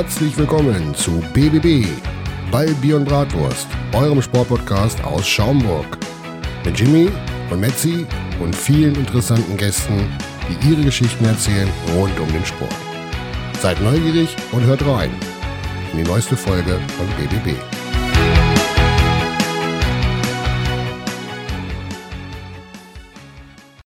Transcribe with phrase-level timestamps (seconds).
[0.00, 1.84] Herzlich willkommen zu BBB,
[2.52, 5.98] Ball, Bier und Bratwurst, eurem Sportpodcast aus Schaumburg.
[6.64, 7.10] Mit Jimmy
[7.50, 8.06] und Metzi
[8.38, 10.08] und vielen interessanten Gästen,
[10.48, 12.76] die ihre Geschichten erzählen rund um den Sport.
[13.60, 15.10] Seid neugierig und hört rein
[15.90, 17.58] in die neueste Folge von BBB.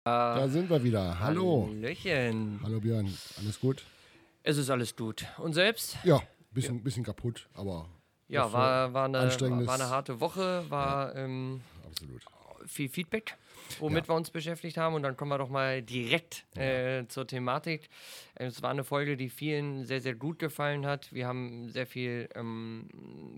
[0.04, 1.18] Da sind wir wieder.
[1.22, 1.70] Hallo.
[1.72, 2.60] Hallöchen.
[2.66, 3.08] Hallo Björn,
[3.40, 3.86] alles gut?
[4.44, 5.26] Es ist alles gut.
[5.38, 5.98] Und selbst?
[6.04, 7.88] Ja, bisschen, bisschen kaputt, aber
[8.28, 12.22] Ja, war, war, eine, anstrengendes- war eine harte Woche, war ähm, absolut.
[12.66, 13.38] viel Feedback,
[13.80, 14.10] womit Ja.
[14.10, 14.96] wir uns beschäftigt haben.
[14.96, 17.90] Und dann kommen wir doch mal direkt äh, zur Thematik.
[18.36, 21.12] Äh, Es war eine Folge, die vielen sehr, sehr gut gefallen hat.
[21.14, 22.88] Wir haben sehr viel ähm,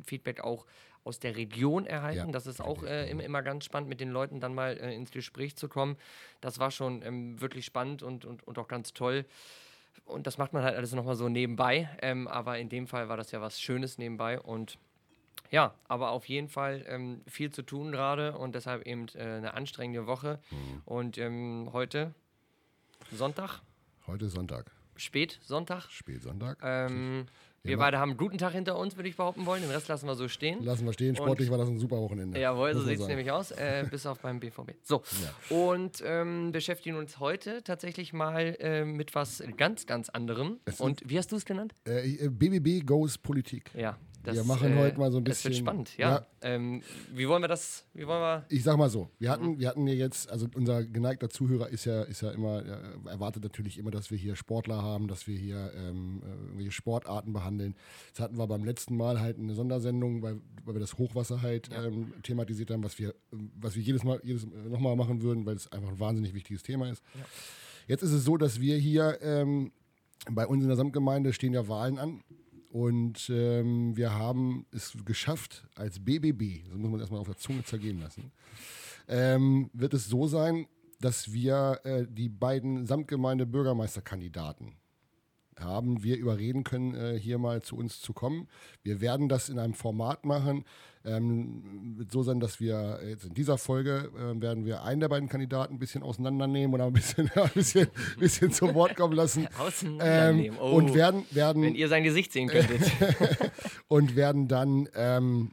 [0.05, 0.65] Feedback auch
[1.05, 2.27] aus der Region erhalten.
[2.27, 4.95] Ja, das ist auch äh, immer, immer ganz spannend, mit den Leuten dann mal äh,
[4.95, 5.97] ins Gespräch zu kommen.
[6.39, 9.25] Das war schon ähm, wirklich spannend und, und, und auch ganz toll.
[10.05, 11.89] Und das macht man halt alles nochmal so nebenbei.
[12.01, 14.39] Ähm, aber in dem Fall war das ja was Schönes nebenbei.
[14.39, 14.77] Und
[15.51, 19.53] ja, aber auf jeden Fall ähm, viel zu tun gerade und deshalb eben äh, eine
[19.53, 20.39] anstrengende Woche.
[20.51, 20.81] Mhm.
[20.85, 22.13] Und ähm, heute
[23.11, 23.61] Sonntag,
[24.05, 25.89] Heute Sonntag, spät Sonntag.
[25.89, 26.57] Spätsonntag.
[26.61, 27.25] Ähm,
[27.65, 29.61] wir beide haben einen guten Tag hinter uns, würde ich behaupten wollen.
[29.61, 30.61] Den Rest lassen wir so stehen.
[30.63, 31.15] Lassen wir stehen.
[31.15, 32.37] Sportlich war das ein super Wochenende.
[32.37, 34.71] Jawohl, so sieht es nämlich aus, äh, bis auf beim BVB.
[34.83, 35.01] So,
[35.49, 35.55] Ja.
[35.57, 40.59] und ähm, beschäftigen uns heute tatsächlich mal äh, mit was ganz, ganz anderem.
[40.65, 41.73] Es Und wie hast du es genannt?
[41.85, 43.71] Äh, BBB Goes Politik.
[43.75, 46.09] Ja, das, Wir machen heute mal so ein Das wird bisschen- spannend, ja.
[46.11, 46.27] Ja.
[46.41, 46.81] Ähm,
[47.13, 48.45] wie wollen wir das, wie wollen wir...
[48.49, 51.85] Ich sag mal so, wir hatten, wir hatten ja jetzt, also unser geneigter Zuhörer ist
[51.85, 55.37] ja, ist ja immer, äh, erwartet natürlich immer, dass wir hier Sportler haben, dass wir
[55.37, 57.75] hier ähm, äh, irgendwelche Sportarten behandeln.
[58.11, 61.69] Das hatten wir beim letzten Mal halt eine Sondersendung, weil, weil wir das Hochwasser halt
[61.73, 65.55] ähm, thematisiert haben, was wir, was wir jedes Mal, jedes äh, nochmal machen würden, weil
[65.55, 67.03] es einfach ein wahnsinnig wichtiges Thema ist.
[67.87, 69.71] Jetzt ist es so, dass wir hier ähm,
[70.31, 72.23] bei uns in der Samtgemeinde stehen ja Wahlen an.
[72.73, 77.63] Und ähm, wir haben es geschafft, als BBB, das muss man erstmal auf der Zunge
[77.63, 78.31] zergehen lassen,
[79.07, 80.65] ähm, wird es so sein,
[80.99, 84.73] dass wir äh, die beiden Samtgemeinde-Bürgermeisterkandidaten
[85.59, 88.47] haben wir überreden können, äh, hier mal zu uns zu kommen.
[88.83, 90.65] Wir werden das in einem Format machen.
[91.05, 95.09] Ähm, wird so sein, dass wir jetzt in dieser Folge äh, werden wir einen der
[95.09, 97.87] beiden Kandidaten ein bisschen auseinandernehmen oder ein bisschen, ein bisschen,
[98.17, 99.47] bisschen zu Wort kommen lassen.
[99.59, 100.59] Ähm, Auseinandernehmen.
[100.59, 100.71] Oh.
[100.71, 102.81] Und werden, werden Wenn ihr sein Gesicht sehen könntet.
[103.87, 105.51] und werden dann ähm,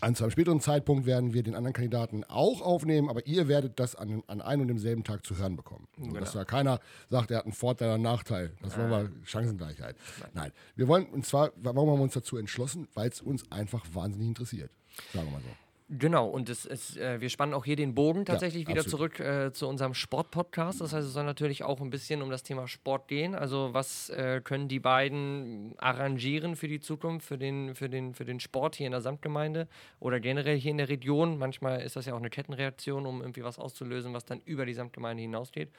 [0.00, 3.78] an zu einem späteren Zeitpunkt werden wir den anderen Kandidaten auch aufnehmen, aber ihr werdet
[3.78, 5.86] das an, an einem und demselben Tag zu hören bekommen.
[5.98, 8.52] So, Dass da keiner sagt, er hat einen Vorteil oder einen Nachteil.
[8.62, 9.96] Das wollen wir Chancengleichheit.
[10.34, 10.52] Nein.
[10.74, 12.88] Wir wollen, und zwar, warum haben wir uns dazu entschlossen?
[12.94, 14.70] Weil es uns einfach wahnsinnig interessiert.
[15.12, 15.65] Sagen wir mal so.
[15.88, 19.16] Genau, und es ist, äh, wir spannen auch hier den Bogen tatsächlich wieder absolut.
[19.16, 20.80] zurück äh, zu unserem Sportpodcast.
[20.80, 23.34] Das heißt, es soll natürlich auch ein bisschen um das Thema Sport gehen.
[23.34, 28.24] Also, was äh, können die beiden arrangieren für die Zukunft, für den, für, den, für
[28.24, 29.68] den Sport hier in der Samtgemeinde
[30.00, 31.38] oder generell hier in der Region?
[31.38, 34.74] Manchmal ist das ja auch eine Kettenreaktion, um irgendwie was auszulösen, was dann über die
[34.74, 35.70] Samtgemeinde hinausgeht.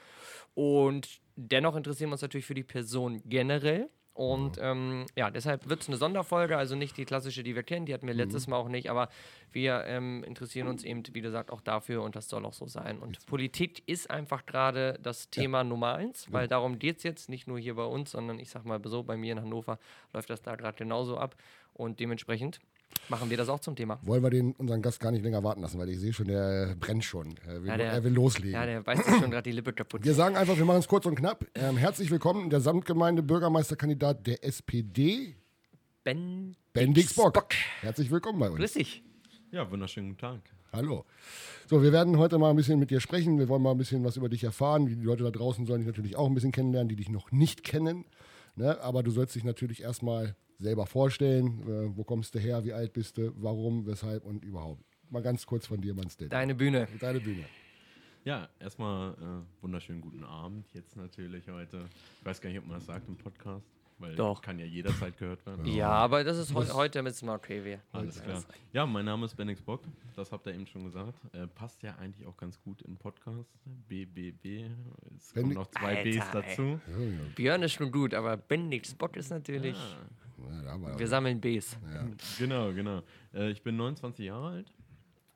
[0.53, 3.89] Und dennoch interessieren wir uns natürlich für die Person generell.
[4.17, 7.85] Und ähm, ja, deshalb wird es eine Sonderfolge, also nicht die klassische, die wir kennen,
[7.85, 9.09] die hatten wir letztes Mal auch nicht, aber
[9.51, 12.97] wir ähm, interessieren uns eben, wie gesagt, auch dafür und das soll auch so sein.
[12.97, 17.47] Und Politik ist einfach gerade das Thema Nummer eins, weil darum geht es jetzt, nicht
[17.47, 19.77] nur hier bei uns, sondern ich sag mal so, bei mir in Hannover
[20.13, 21.35] läuft das da gerade genauso ab
[21.75, 22.59] und dementsprechend
[23.09, 23.99] machen wir das auch zum Thema.
[24.03, 26.75] Wollen wir den, unseren Gast gar nicht länger warten lassen, weil ich sehe schon, der
[26.79, 27.35] brennt schon.
[27.47, 28.51] Er will, Ja, der- er will loslegen.
[28.53, 30.03] Ja, der beißt sich schon gerade die Lippe kaputt.
[30.03, 31.45] Wir sagen einfach, wir machen es kurz und knapp.
[31.55, 35.35] Ähm, herzlich willkommen der Samtgemeinde Bürgermeisterkandidat der SPD,
[36.03, 37.33] Ben Bendix Bock.
[37.33, 37.49] Bock.
[37.81, 38.57] Herzlich willkommen bei uns.
[38.59, 39.03] Grüß dich.
[39.51, 40.39] Ja, wunderschönen guten Tag.
[40.73, 41.05] Hallo.
[41.69, 43.39] So, wir werden heute mal ein bisschen mit dir sprechen.
[43.39, 44.85] Wir wollen mal ein bisschen was über dich erfahren.
[44.85, 47.63] Die Leute da draußen sollen dich natürlich auch ein bisschen kennenlernen, die dich noch nicht
[47.63, 48.05] kennen.
[48.55, 48.79] Ne?
[48.81, 51.61] Aber du sollst dich natürlich erstmal selber vorstellen.
[51.67, 52.63] Äh, wo kommst du her?
[52.63, 53.31] Wie alt bist du?
[53.37, 53.85] Warum?
[53.85, 54.23] Weshalb?
[54.25, 54.83] Und überhaupt.
[55.09, 56.31] Mal ganz kurz von dir, Manstedt.
[56.33, 56.87] Deine Bühne.
[56.99, 57.45] Deine Bühne.
[58.25, 61.85] Ja, erstmal äh, wunderschönen guten Abend jetzt natürlich heute.
[62.19, 63.65] Ich weiß gar nicht, ob man das sagt im Podcast,
[63.99, 64.41] weil Doch.
[64.41, 65.65] kann ja jederzeit gehört werden.
[65.65, 67.63] Ja, aber das ist heu heute mit okay.
[67.63, 67.79] Wir.
[67.93, 68.43] Alles klar.
[68.73, 69.81] Ja, mein Name ist Benix Bock,
[70.17, 71.13] das habt ihr eben schon gesagt.
[71.33, 73.49] Äh, passt ja eigentlich auch ganz gut in Podcast.
[73.87, 74.69] BBB,
[75.15, 76.21] es kommen Benni- noch zwei Alter, Bs ey.
[76.33, 76.79] dazu.
[77.35, 79.77] Björn ist schon gut, aber Bendix Bock ist natürlich.
[80.51, 81.77] Ja, wir Wir sammeln Bs.
[82.37, 83.01] Genau, genau.
[83.33, 84.73] Äh, ich bin 29 Jahre alt,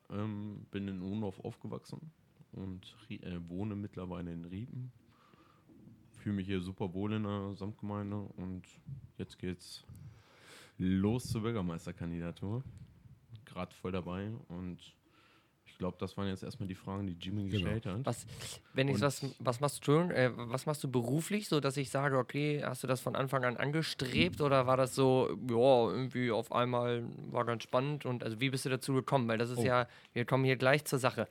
[0.09, 2.11] ähm, bin in Ohnhof aufgewachsen
[2.51, 4.91] und äh, wohne mittlerweile in Riepen.
[6.19, 8.63] Fühle mich hier super wohl in der Samtgemeinde und
[9.17, 9.83] jetzt geht's
[10.77, 12.63] los zur Bürgermeisterkandidatur.
[13.45, 14.95] Gerade voll dabei und
[15.65, 17.51] Ich glaube, das waren jetzt erstmal die Fragen, die Jimmy Genau.
[17.53, 18.05] gestellt hat.
[18.05, 18.27] Was,
[18.73, 22.17] wenn ich was, was machst du, äh, was machst du beruflich, so dass ich sage,
[22.17, 26.51] okay, hast du das von Anfang an angestrebt oder war das so, ja, irgendwie auf
[26.51, 29.27] einmal war ganz spannend und also wie bist du dazu gekommen?
[29.27, 29.63] Weil das ist Oh.
[29.65, 31.27] ja, wir kommen hier gleich zur Sache.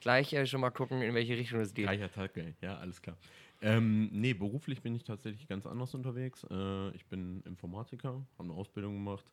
[0.00, 1.84] Gleich äh, schon mal gucken, in welche Richtung es geht.
[1.84, 2.54] Gleicher Tag, ey.
[2.62, 3.18] ja, alles klar.
[3.62, 6.46] Ähm, nee, beruflich bin ich tatsächlich ganz anders unterwegs.
[6.50, 9.26] Äh, ich bin Informatiker, habe eine Ausbildung gemacht,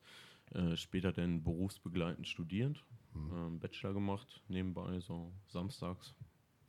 [0.54, 2.84] äh, später dann berufsbegleitend studiert,
[3.14, 6.14] ähm, Bachelor gemacht, nebenbei so samstags,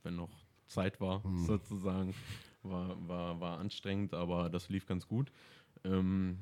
[0.02, 0.30] wenn noch
[0.66, 2.14] Zeit war, sozusagen.
[2.62, 5.32] War, war, war anstrengend, aber das lief ganz gut.
[5.84, 6.38] Ähm,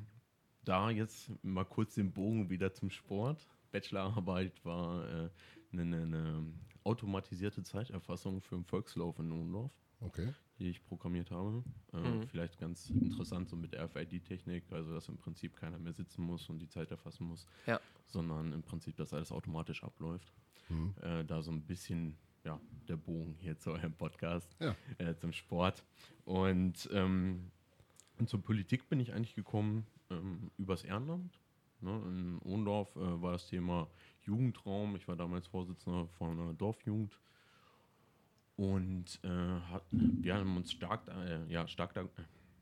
[0.65, 3.47] da jetzt mal kurz den Bogen wieder zum Sport.
[3.71, 5.31] Bachelorarbeit war äh,
[5.73, 6.45] eine, eine
[6.83, 10.33] automatisierte Zeiterfassung für einen Volkslauf in Ohndorf, Okay.
[10.59, 11.63] Die ich programmiert habe.
[11.93, 12.27] Äh, Mhm.
[12.29, 16.59] Vielleicht ganz interessant so mit RFID-Technik, also dass im Prinzip keiner mehr sitzen muss und
[16.59, 17.81] die Zeit erfassen muss, Ja.
[18.07, 20.33] sondern im Prinzip, dass alles automatisch abläuft.
[20.69, 20.95] Mhm.
[21.03, 24.75] Äh, da so ein bisschen ja, der Bogen hier zu eurem Podcast, Ja.
[24.99, 25.85] äh, zum Sport.
[26.25, 27.51] Und, ähm,
[28.19, 31.39] und zur Politik bin ich eigentlich gekommen ähm, übers Ehrenamt.
[31.81, 33.87] Ne, in Ohndorf äh, war das Thema
[34.23, 34.97] Jugendraum.
[34.97, 37.19] Ich war damals Vorsitzender von einer Dorfjugend.
[38.59, 39.29] Und äh,
[39.71, 42.07] hat, wir haben uns stark, äh, ja, stark, da, äh,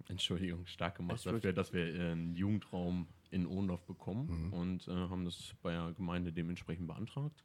[0.09, 5.25] Entschuldigung, stark gemacht dafür, dass wir äh, einen Jugendraum in Ohndorf bekommen und äh, haben
[5.25, 7.43] das bei der Gemeinde dementsprechend beantragt.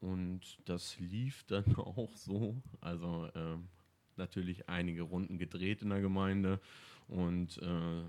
[0.00, 2.56] Und das lief dann auch so.
[2.80, 3.68] Also ähm,
[4.16, 6.60] natürlich einige Runden gedreht in der Gemeinde
[7.06, 8.02] und äh,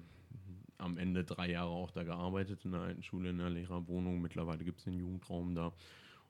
[0.78, 4.22] am Ende drei Jahre auch da gearbeitet in der alten Schule, in der Lehrerwohnung.
[4.22, 5.74] Mittlerweile gibt es den Jugendraum da.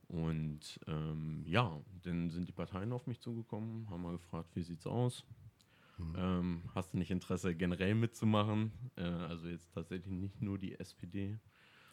[0.10, 4.88] Und ähm, ja, dann sind die Parteien auf mich zugekommen, haben mal gefragt, wie sieht's
[4.88, 5.24] aus?
[6.18, 8.72] Ähm, hast du nicht Interesse, generell mitzumachen?
[8.96, 11.38] Äh, also jetzt tatsächlich nicht nur die SPD.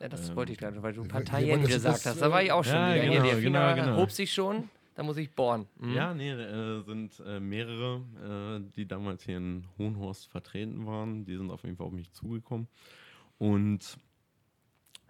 [0.00, 2.22] Ja, das Ähm, wollte ich gerade, weil du ja, Parteien das- gesagt das, hast.
[2.22, 3.02] Da war ich auch schon ja, wieder.
[3.04, 3.96] genau, der genau, Fina genau.
[3.98, 5.66] hob sich schon, da muss ich bohren.
[5.78, 5.92] Mhm.
[5.92, 11.24] Ja, nee, äh, sind äh, mehrere, äh, die damals hier in Hohenhorst vertreten waren.
[11.26, 12.68] Die sind auf jeden Fall auf mich zugekommen.
[13.38, 13.98] Und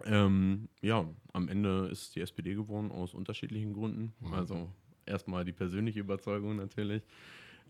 [0.05, 4.13] ähm, ja, am Ende ist die SPD geworden aus unterschiedlichen Gründen.
[4.33, 4.71] Also
[5.05, 7.03] erstmal die persönliche Überzeugung natürlich.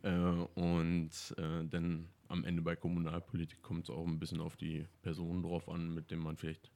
[0.03, 0.11] Äh,
[0.55, 5.43] und äh, dann am Ende bei Kommunalpolitik kommt es auch ein bisschen auf die Personen
[5.43, 6.69] drauf an, mit denen man vielleicht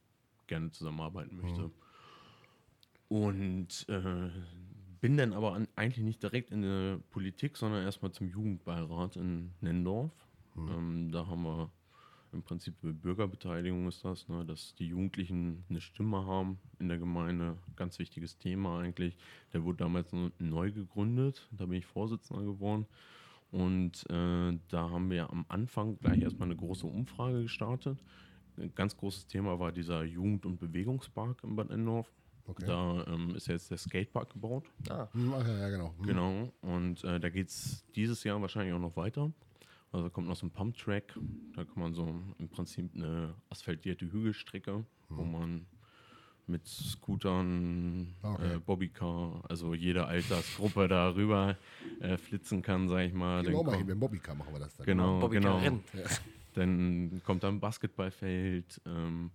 [0.48, 1.72] gerne zusammenarbeiten möchte.
[3.10, 4.30] Und äh,
[5.02, 9.52] bin dann aber an, eigentlich nicht direkt in der Politik, sondern erstmal zum Jugendbeirat in
[9.60, 10.12] Nendorf.
[10.70, 11.72] Ähm, da haben wir
[12.34, 17.58] im Prinzip Bürgerbeteiligung ist das, ne, dass die Jugendlichen eine Stimme haben in der Gemeinde.
[17.76, 19.18] Ganz wichtiges Thema eigentlich.
[19.54, 22.86] Der wurde damals neu gegründet, da bin ich Vorsitzender geworden.
[23.52, 28.02] Und äh, da haben wir am Anfang gleich erstmal eine große Umfrage gestartet.
[28.58, 32.12] Ein ganz großes Thema war dieser Jugend- und Bewegungspark in Bad Endorf.
[32.48, 32.66] Okay.
[32.66, 34.66] Da ähm, ist jetzt der Skatepark gebaut.
[34.90, 35.94] Ah, Hm, ja, genau.
[35.98, 36.06] Hm.
[36.06, 36.54] Genau.
[36.62, 39.32] Und äh, da geht es dieses Jahr wahrscheinlich auch noch weiter.
[39.92, 41.18] Also kommt noch so ein Pumptrack.
[41.56, 45.66] Da kann man so im Prinzip eine asphaltierte Hügelstrecke, wo man
[46.48, 48.56] mit Scootern, Okay.
[48.56, 51.56] äh, Bobbycar, also jede Altersgruppe da rüber
[52.00, 53.44] äh, flitzen kann, sag ich mal.
[53.44, 54.86] Gehen wir auch mal hin, mit dem Bobbycar machen wir das dann.
[54.86, 55.58] Genau, genau.
[55.60, 55.82] Karin.
[56.54, 58.82] Dann kommt da ein Basketballfeld.
[58.86, 59.32] Ähm,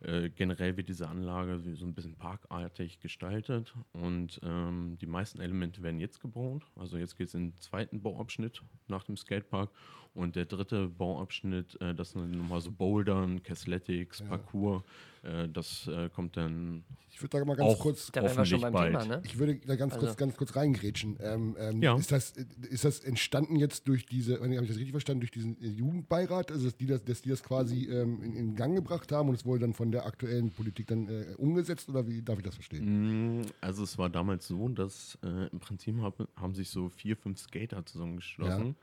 [0.00, 5.82] äh, generell wird diese Anlage so ein bisschen parkartig gestaltet und ähm, die meisten Elemente
[5.82, 6.62] werden jetzt gebaut.
[6.76, 9.70] Also jetzt geht es in den zweiten Bauabschnitt nach dem Skatepark
[10.18, 14.82] und der dritte Bauabschnitt, äh, das sind nochmal so Bouldern, Cassletics, Parcours,
[15.22, 18.60] äh, das äh, kommt dann Ich würde da mal ganz auch kurz da wir schon
[18.60, 19.22] beim Thema, ne?
[19.24, 21.16] Ich würde da ganz kurz, Also- ganz kurz reingrätschen.
[21.20, 21.96] Ähm, ähm, Ja.
[21.96, 25.60] ist, das, ist das entstanden jetzt durch diese, habe ich das richtig verstanden, durch diesen
[25.62, 29.12] äh, Jugendbeirat, also dass die das, dass die das quasi ähm, in, in Gang gebracht
[29.12, 32.38] haben und es wurde dann von der aktuellen Politik dann äh, umgesetzt oder wie darf
[32.38, 33.40] ich das verstehen?
[33.42, 37.16] Mm, Also es war damals so, dass äh, im Prinzip hab, haben sich so vier,
[37.16, 38.74] fünf Skater zusammengeschlossen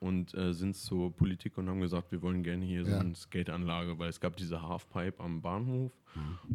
[0.00, 2.98] und äh, sind zur Politik und haben gesagt, wir wollen gerne hier so Ja.
[3.00, 5.92] eine Skateanlage, weil es gab diese Halfpipe am Bahnhof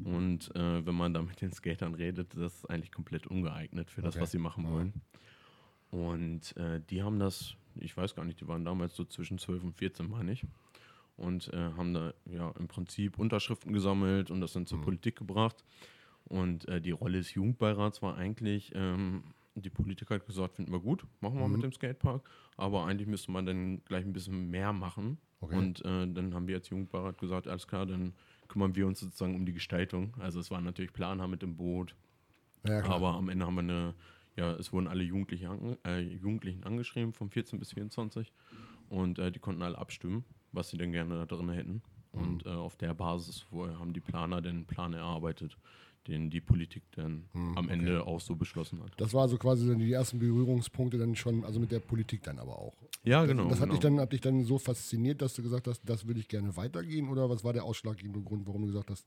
[0.04, 4.02] und äh, wenn man da mit den Skatern redet, das ist eigentlich komplett ungeeignet für
[4.02, 4.22] das, Okay.
[4.24, 4.94] was sie machen wollen.
[5.92, 9.64] Und äh, die haben das, ich weiß gar nicht, die waren damals so zwischen 12
[9.64, 10.44] und 14, meine ich.
[11.16, 15.64] Und äh, haben da ja im Prinzip Unterschriften gesammelt und das dann zur Politik gebracht.
[16.26, 19.24] Und äh, die Rolle des Jugendbeirats war eigentlich, ähm,
[19.56, 23.32] die Politik hat gesagt, finden wir gut, machen wir mit dem Skatepark, aber eigentlich müsste
[23.32, 25.18] man dann gleich ein bisschen mehr machen.
[25.40, 25.58] Okay.
[25.58, 28.14] Und äh, dann haben wir als Jugendbeirat gesagt, alles klar, dann
[28.48, 30.14] kümmern wir uns sozusagen um die Gestaltung.
[30.20, 31.96] Also es war natürlich Planer mit dem Boot,
[32.66, 33.94] Ja, aber am Ende haben wir eine,
[34.36, 38.32] ja, es wurden alle Jugendliche ange, äh, Jugendlichen angeschrieben, von 14 bis 24.
[38.90, 41.82] Und äh, die konnten alle abstimmen, was sie denn gerne da drin hätten.
[42.12, 45.58] Und äh, auf der Basis haben die Planer den Plan erarbeitet,
[46.08, 48.92] den die Politik dann Hm, am Ende auch so beschlossen hat.
[48.98, 52.38] Das war so quasi dann die ersten Berührungspunkte dann schon, also mit der Politik dann
[52.40, 52.76] aber auch.
[53.04, 53.50] Ja, genau.
[53.50, 53.74] das hat, genau.
[53.74, 56.56] dich dann, hat dich dann so fasziniert, dass du gesagt hast, das will ich gerne
[56.58, 57.08] weitergehen?
[57.10, 59.06] Oder was war der ausschlaggebende Grund, warum du gesagt hast,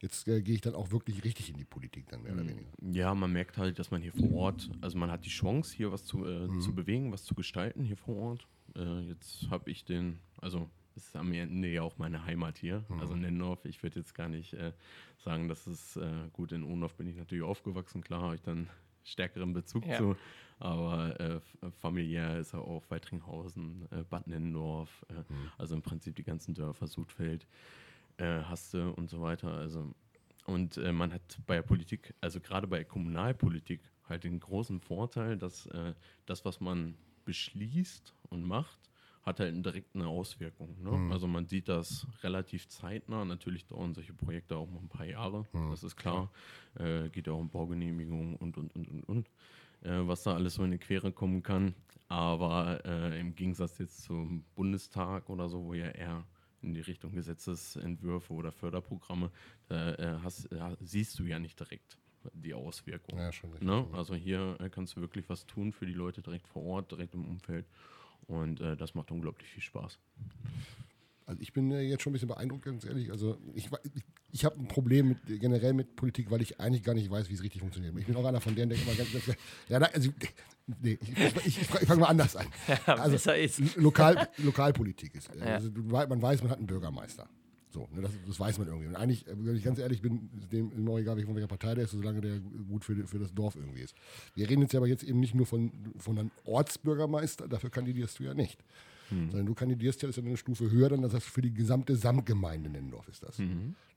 [0.00, 2.68] jetzt äh, gehe ich dann auch wirklich richtig in die Politik dann mehr oder weniger?
[2.92, 5.90] Ja, man merkt halt, dass man hier vor Ort, also man hat die Chance, hier
[5.92, 6.60] was zu, äh, Mhm.
[6.60, 8.46] zu bewegen, was zu gestalten hier vor Ort.
[8.76, 13.00] Äh, jetzt habe ich den, also ist am Ende ja auch meine Heimat hier, Mhm.
[13.00, 13.64] also Nennendorf.
[13.64, 14.72] Ich würde jetzt gar nicht äh,
[15.18, 18.68] sagen, dass es äh, gut in Ohnhof bin ich natürlich aufgewachsen, klar habe ich dann
[19.04, 19.96] stärkeren Bezug Ja.
[19.96, 20.16] zu,
[20.58, 21.40] aber äh,
[21.80, 25.50] familiär ist er auch Weitringhausen, äh, Bad Nennendorf, äh, Mhm.
[25.58, 27.46] also im Prinzip die ganzen Dörfer, Sudfeld,
[28.18, 29.52] äh, Haste und so weiter.
[29.52, 29.94] Also
[30.46, 35.38] und äh, man hat bei der Politik, also gerade bei Kommunalpolitik, halt den großen Vorteil,
[35.38, 35.94] dass äh,
[36.26, 38.89] das, was man beschließt und macht,
[39.22, 40.82] hat halt eine direkte Auswirkung.
[40.82, 41.12] Ne?
[41.12, 43.24] Also man sieht das relativ zeitnah.
[43.24, 46.30] Natürlich dauern solche Projekte auch noch ein paar Jahre, das ist klar.
[46.78, 49.30] Äh, geht ja auch um Baugenehmigungen und, und, und, und, und.
[49.82, 51.74] Äh, was da alles so in die Quere kommen kann.
[52.08, 56.24] Aber äh, im Gegensatz jetzt zum Bundestag oder so, wo ja eher
[56.62, 59.30] in die Richtung Gesetzesentwürfe oder Förderprogramme,
[59.68, 61.96] da äh, hast, äh, siehst du ja nicht direkt
[62.34, 63.18] die Auswirkungen.
[63.18, 63.30] Ja.
[63.60, 63.86] Ne?
[63.92, 67.14] Also hier äh, kannst du wirklich was tun für die Leute direkt vor Ort, direkt
[67.14, 67.66] im Umfeld.
[68.26, 69.98] Und äh, das macht unglaublich viel Spaß.
[71.26, 73.12] Also ich bin äh, jetzt schon ein bisschen beeindruckt, ganz ehrlich.
[73.12, 76.94] Also ich, ich, ich habe ein Problem mit, generell mit Politik, weil ich eigentlich gar
[76.94, 77.96] nicht weiß, wie es richtig funktioniert.
[77.98, 79.36] Ich bin auch einer von denen, der immer ganz, ganz
[79.68, 80.10] ja, also,
[80.82, 82.46] nee, ich, ich, ich, fange mal anders an.
[82.86, 83.16] Also.
[83.76, 85.32] Lokal, Lokalpolitik ist.
[85.36, 85.44] äh, Ja.
[85.54, 87.28] Also man weiß, man hat einen Bürgermeister.
[87.72, 88.88] So, ne, das, das weiß man irgendwie.
[88.88, 91.74] Und eigentlich, äh, wenn ich ganz ehrlich bin, ist dem immer egal, von welcher Partei
[91.76, 93.94] der ist, solange der gut für, für das Dorf irgendwie ist.
[94.34, 98.24] Wir reden jetzt aber jetzt eben nicht nur von, von einem Ortsbürgermeister, dafür kandidierst du
[98.24, 98.58] ja nicht.
[99.30, 101.52] Sondern du kandidierst ja, das ist ja eine Stufe höher, dann das heißt für die
[101.52, 103.38] gesamte Samtgemeinde Nennendorf ist das.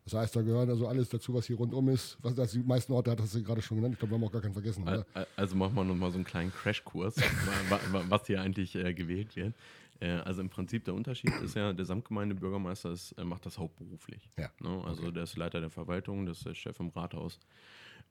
[0.06, 2.18] Das heißt, da gehört also alles dazu, was hier rundum ist.
[2.24, 3.94] Was das die meisten Orte hat, hast du gerade schon genannt.
[3.94, 5.06] Ich glaube, wir haben auch gar keinen vergessen, oder?
[5.14, 7.16] Al- Also machen wir nochmal so einen kleinen Crashkurs,
[7.70, 9.54] wa- wa- was hier eigentlich äh, gewählt wird.
[10.00, 14.30] Äh, also im Prinzip der Unterschied ist ja, der Samtgemeindebürgermeister ist, äh, macht das hauptberuflich.
[14.38, 14.50] Ja.
[14.60, 14.84] Ne?
[14.86, 17.40] Also der ist Leiter der Verwaltung, das ist der Chef im Rathaus.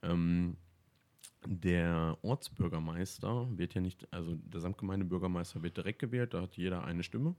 [0.03, 0.57] Ähm,
[1.45, 7.03] der Ortsbürgermeister wird ja nicht, also der Samtgemeindebürgermeister wird direkt gewählt, da hat jeder eine
[7.03, 7.35] Stimme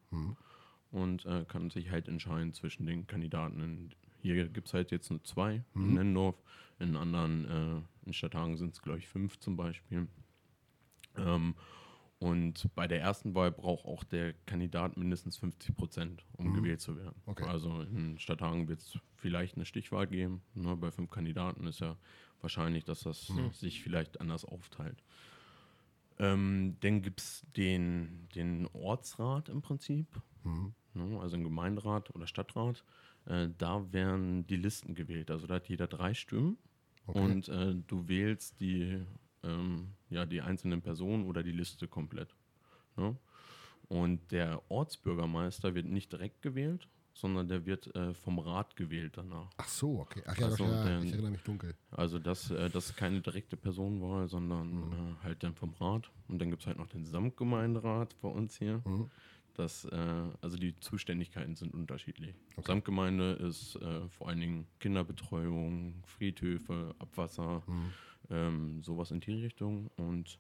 [0.92, 3.92] und äh, kann sich halt entscheiden zwischen den Kandidaten.
[4.22, 6.36] Hier gibt es halt jetzt nur zwei in Nennendorf,
[6.80, 10.08] in anderen, äh, in Stadthagen sind es glaube ich fünf zum Beispiel.
[11.18, 11.56] Ähm,
[12.24, 16.96] und bei der ersten Wahl braucht auch der Kandidat mindestens 50 Prozent, um gewählt zu
[16.96, 17.22] werden.
[17.26, 17.44] Okay.
[17.44, 20.42] Also in Stadthagen wird es vielleicht eine Stichwahl geben.
[20.54, 20.74] Ne?
[20.78, 21.98] Bei fünf Kandidaten ist ja
[22.40, 25.04] wahrscheinlich, dass das sich vielleicht anders aufteilt.
[26.18, 30.08] Ähm, dann gibt es den, den Ortsrat im Prinzip,
[30.94, 31.20] ne?
[31.20, 32.86] also einen Gemeinderat oder Stadtrat.
[33.26, 35.30] Äh, da werden die Listen gewählt.
[35.30, 36.58] Also da hat jeder drei Stimmen
[37.06, 39.02] und äh, du wählst die,
[39.44, 42.34] ähm, ja, die einzelnen Personen oder die Liste komplett.
[42.98, 43.16] Ne?
[43.90, 49.50] Und der Ortsbürgermeister wird nicht direkt gewählt, sondern der wird äh, vom Rat gewählt danach.
[49.58, 50.24] Ach so, okay.
[50.26, 51.76] Ach ja, Also, ja der- ich erinnere mich dunkel.
[51.92, 56.10] Also das, äh, das keine direkte Personenwahl, sondern äh, halt dann vom Rat.
[56.28, 58.82] Und dann gibt es halt noch den Samtgemeinderat bei uns hier.
[59.56, 59.96] Das, äh,
[60.42, 62.34] also die Zuständigkeiten sind unterschiedlich.
[62.66, 67.62] Samtgemeinde ist äh, vor allen Dingen Kinderbetreuung, Friedhöfe, Abwasser,
[68.30, 69.90] ähm, sowas in die Richtung.
[69.98, 70.40] Und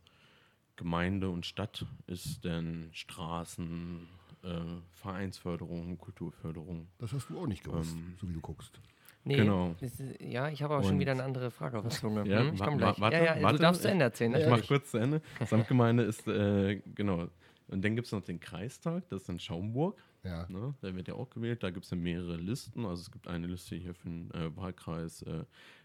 [0.75, 4.07] Gemeinde und Stadt ist dann Straßen,
[4.43, 4.49] äh,
[4.91, 6.87] Vereinsförderung, Kulturförderung.
[6.99, 8.79] Das hast du auch nicht gewusst, Ähm, so wie du guckst.
[9.25, 9.73] Nee, Genau.
[9.79, 12.27] ist, ja, ich habe aber schon Und- wieder eine andere Frage auf der Zunge.
[12.27, 12.99] Ja, Hm, ich wa- komm wa- gleich.
[12.99, 14.35] warte, ja, ja, warte, du darfst zu Ende erzählen.
[14.35, 15.21] Ich mache kurz zu Ende.
[15.45, 17.29] Samtgemeinde ist, äh, genau.
[17.69, 20.01] Und dann gibt es noch den Kreistag, das ist in Schaumburg.
[20.23, 20.45] Ja.
[20.49, 20.73] Ne?
[20.81, 21.63] Der wird ja auch gewählt.
[21.63, 22.85] Da gibt es ja mehrere Listen.
[22.85, 25.43] Also es gibt eine Liste hier für den äh, Wahlkreis äh,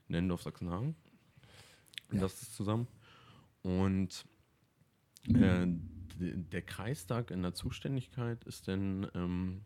[0.08, 0.96] Nennendorf-Sachsenhagen.
[2.10, 2.88] Und Das ist zusammen.
[3.62, 4.24] Und
[5.28, 5.66] äh,
[6.18, 9.62] der Kreistag in der Zuständigkeit ist dann ähm,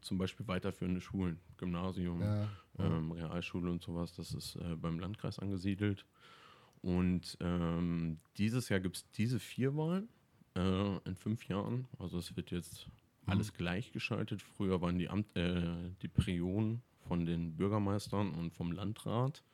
[0.00, 2.48] zum Beispiel weiterführende Schulen, Gymnasium, Ja,
[2.78, 4.14] ähm, Realschule und sowas.
[4.14, 6.06] Das ist äh, beim Landkreis angesiedelt.
[6.80, 10.08] Und ähm, dieses Jahr gibt es diese vier Wahlen
[10.56, 11.86] äh, in fünf Jahren.
[11.98, 12.88] Also es wird jetzt
[13.26, 14.42] alles gleichgeschaltet.
[14.42, 19.44] Früher waren die, Amt, äh, die Perioden von den Bürgermeistern und vom Landrat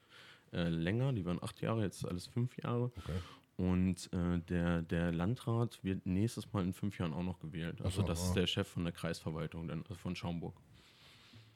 [0.53, 1.13] äh, länger.
[1.13, 2.93] Die waren acht Jahre, jetzt ist alles fünf Jahre.
[2.97, 3.19] Okay.
[3.57, 7.83] Und äh, der, der Landrat wird nächstes Mal in fünf Jahren auch noch gewählt.
[7.83, 8.25] Also so, das ah.
[8.27, 10.55] ist der Chef von der Kreisverwaltung dann, also von Schaumburg.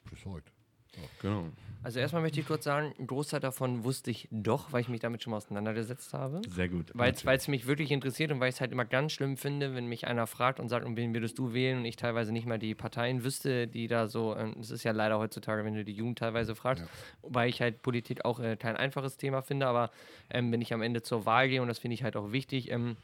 [0.09, 0.51] Bis heute.
[1.21, 1.45] Genau.
[1.83, 5.01] Also erstmal möchte ich kurz sagen, ein Großteil davon wusste ich doch, weil ich mich
[5.01, 6.41] damit schon mal auseinandergesetzt habe.
[6.47, 6.91] Sehr gut.
[6.93, 9.87] Weil es mich wirklich interessiert und weil ich es halt immer ganz schlimm finde, wenn
[9.87, 12.57] mich einer fragt und sagt, um wen würdest du wählen und ich teilweise nicht mal
[12.57, 16.19] die Parteien wüsste, die da so, es ist ja leider heutzutage, wenn du die Jugend
[16.19, 16.89] teilweise fragst, ja.
[17.21, 19.91] wobei ich halt Politik auch äh, kein einfaches Thema finde, aber
[20.29, 22.71] ähm, wenn ich am Ende zur Wahl gehe und das finde ich halt auch wichtig,
[22.71, 22.95] ähm,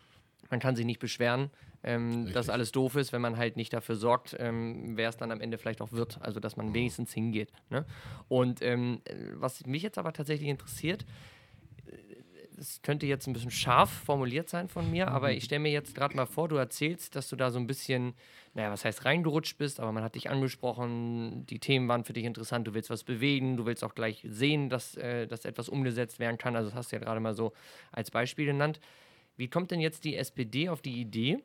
[0.50, 1.50] man kann sich nicht beschweren,
[1.84, 5.31] ähm, dass alles doof ist, wenn man halt nicht dafür sorgt, ähm, wer es dann
[5.31, 6.19] am Ende vielleicht auch wird.
[6.22, 6.74] Also, dass man mhm.
[6.74, 7.51] wenigstens hingeht.
[7.69, 7.86] Ne?
[8.27, 9.01] Und ähm,
[9.34, 11.05] was mich jetzt aber tatsächlich interessiert,
[12.60, 15.38] es könnte jetzt ein bisschen scharf formuliert sein von mir, aber mhm.
[15.38, 18.13] ich stelle mir jetzt gerade mal vor, du erzählst, dass du da so ein bisschen,
[18.53, 22.25] naja, was heißt reingerutscht bist, aber man hat dich angesprochen, die Themen waren für dich
[22.25, 26.19] interessant, du willst was bewegen, du willst auch gleich sehen, dass, äh, dass etwas umgesetzt
[26.19, 26.55] werden kann.
[26.55, 27.53] Also das hast du ja gerade mal so
[27.91, 28.79] als Beispiel genannt.
[29.39, 31.41] Wie kommt denn jetzt die SPD auf die Idee,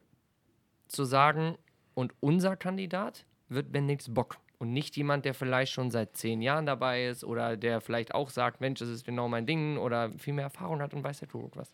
[0.89, 1.57] zu sagen,
[1.95, 6.67] und unser Kandidat wird Bendix Bock und nicht jemand, der vielleicht schon seit zehn Jahren
[6.67, 10.35] dabei ist oder der vielleicht auch sagt, Mensch, das ist genau mein Ding oder viel
[10.35, 11.73] mehr Erfahrung hat und weiß der Tod was.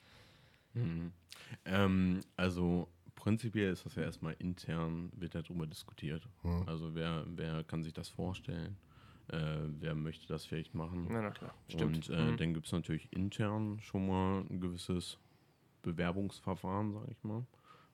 [0.75, 1.13] Mhm.
[1.65, 6.29] Ähm, also prinzipiell ist das ja erstmal intern, wird darüber diskutiert.
[6.43, 6.65] Mhm.
[6.67, 8.77] Also wer, wer kann sich das vorstellen?
[9.29, 9.39] Äh,
[9.79, 11.09] wer möchte das vielleicht machen?
[11.11, 12.11] Ja, na klar, stimmt.
[12.11, 12.37] Und äh, mhm.
[12.37, 15.19] dann gibt es natürlich intern schon mal ein gewisses
[15.83, 17.45] Bewerbungsverfahren, sage ich mal,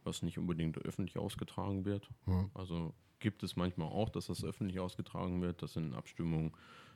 [0.04, 2.08] was nicht unbedingt öffentlich ausgetragen wird.
[2.26, 2.50] Mhm.
[2.54, 5.62] Also gibt es manchmal auch, dass das öffentlich ausgetragen wird.
[5.62, 6.52] Das sind Abstimmungen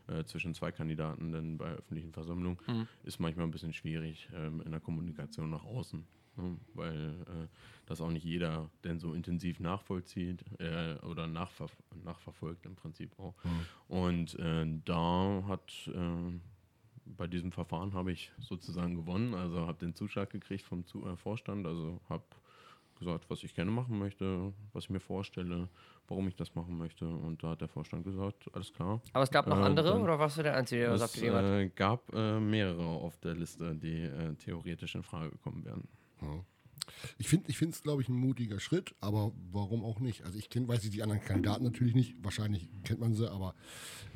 [0.08, 2.58] äh, zwischen zwei Kandidaten denn bei öffentlichen Versammlungen.
[2.66, 2.88] Mhm.
[3.04, 6.04] Ist manchmal ein bisschen schwierig ähm, in der Kommunikation nach außen.
[6.36, 6.56] Ne?
[6.74, 7.46] Weil äh,
[7.86, 11.66] das auch nicht jeder denn so intensiv nachvollzieht äh, oder nachver
[12.04, 13.34] nachverfolgt im Prinzip auch.
[13.44, 13.66] Mhm.
[13.88, 16.38] Und äh, da hat äh,
[17.16, 21.16] bei diesem Verfahren habe ich sozusagen gewonnen, also habe den Zuschlag gekriegt vom Zu äh,
[21.16, 22.24] Vorstand, also habe
[22.98, 25.68] gesagt, was ich gerne machen möchte, was ich mir vorstelle,
[26.06, 27.08] warum ich das machen möchte.
[27.08, 29.00] Und da hat der Vorstand gesagt, alles klar.
[29.12, 31.44] Aber es gab noch äh, andere oder warst du der Einzige, der das abgegeben hat?
[31.44, 35.88] Es äh, gab äh, mehrere auf der Liste, die äh, theoretisch in Frage gekommen wären.
[36.22, 36.44] Ja.
[37.18, 40.24] Ich finde es, glaube ich, ein mutiger Schritt, aber warum auch nicht?
[40.24, 43.54] Also ich kenn, weiß ich die anderen Kandidaten natürlich nicht, wahrscheinlich kennt man sie, aber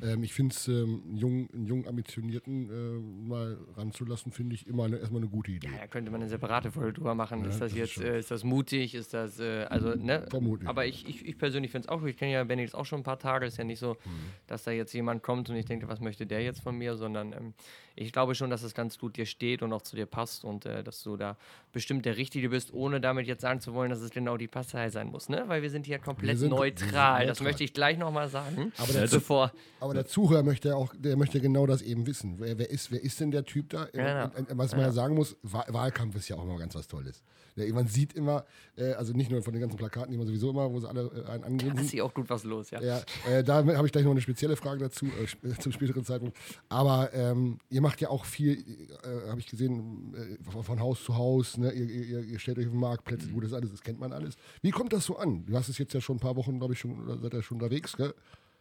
[0.01, 4.67] ähm, ich finde es, ähm, einen jungen, einen jungen Ambitionierten äh, mal ranzulassen, finde ich
[4.67, 5.67] immer eine, erstmal eine gute Idee.
[5.67, 7.41] Ja, da könnte man eine separate Folge drüber machen.
[7.41, 8.95] Ja, ist das, das jetzt, ist, äh, ist, das mutig?
[8.95, 10.25] Ist das, äh, also, ne?
[10.29, 10.67] Vermutlich.
[10.67, 12.09] Aber ich, ich, ich persönlich finde es auch gut.
[12.09, 13.45] Ich kenne ja Benny auch schon ein paar Tage.
[13.45, 14.09] Ist ja nicht so, mhm.
[14.47, 17.33] dass da jetzt jemand kommt und ich denke, was möchte der jetzt von mir, sondern
[17.33, 17.53] ähm,
[17.95, 20.65] ich glaube schon, dass es ganz gut dir steht und auch zu dir passt und
[20.65, 21.37] äh, dass du da
[21.71, 24.89] bestimmt der Richtige bist, ohne damit jetzt sagen zu wollen, dass es genau die Partei
[24.89, 25.43] sein muss, ne?
[25.47, 27.27] Weil wir sind hier komplett sind, neutral.
[27.27, 28.71] Das möchte ich gleich nochmal sagen.
[28.77, 32.35] Aber der, bevor aber der Zuhörer möchte auch, der möchte genau das eben wissen.
[32.39, 33.85] Wer, wer ist, wer ist denn der Typ da?
[33.85, 34.31] Genau.
[34.53, 34.87] Was man ja.
[34.87, 37.23] ja sagen muss, Wahlkampf ist ja auch immer ganz was Tolles.
[37.55, 40.49] Ja, man sieht immer, äh, also nicht nur von den ganzen Plakaten, die man sowieso
[40.49, 41.75] immer, wo sie alle äh, einen angeben.
[41.75, 42.81] Da ist auch gut was los, ja.
[42.81, 46.37] ja äh, da habe ich gleich noch eine spezielle Frage dazu, äh, zum späteren Zeitpunkt.
[46.67, 51.15] Aber ähm, ihr macht ja auch viel, äh, habe ich gesehen, äh, von Haus zu
[51.15, 51.71] Haus, ne?
[51.71, 53.41] ihr, ihr, ihr, stellt euch auf Marktplätze, mhm.
[53.41, 54.35] das alles, das kennt man alles.
[54.61, 55.45] Wie kommt das so an?
[55.45, 57.41] Du hast es jetzt ja schon ein paar Wochen, glaube ich, schon, oder seid ihr
[57.41, 58.13] schon unterwegs, gell?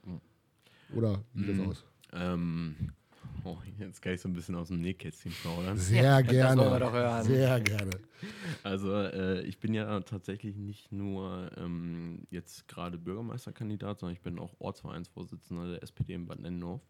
[0.05, 0.21] Mhm.
[0.97, 1.85] Oder wie sieht das aus?
[2.13, 2.77] Ähm,
[3.47, 5.77] Oh, jetzt kann ich so ein bisschen aus dem Nähkästchen plaudern.
[5.77, 7.25] Sehr gerne.
[7.25, 7.91] Sehr gerne.
[8.63, 14.39] Also äh, ich bin ja tatsächlich nicht nur ähm, jetzt gerade Bürgermeisterkandidat, sondern ich bin
[14.39, 16.81] auch Ortsvereinsvorsitzender der SPD in Bad Nennendorf.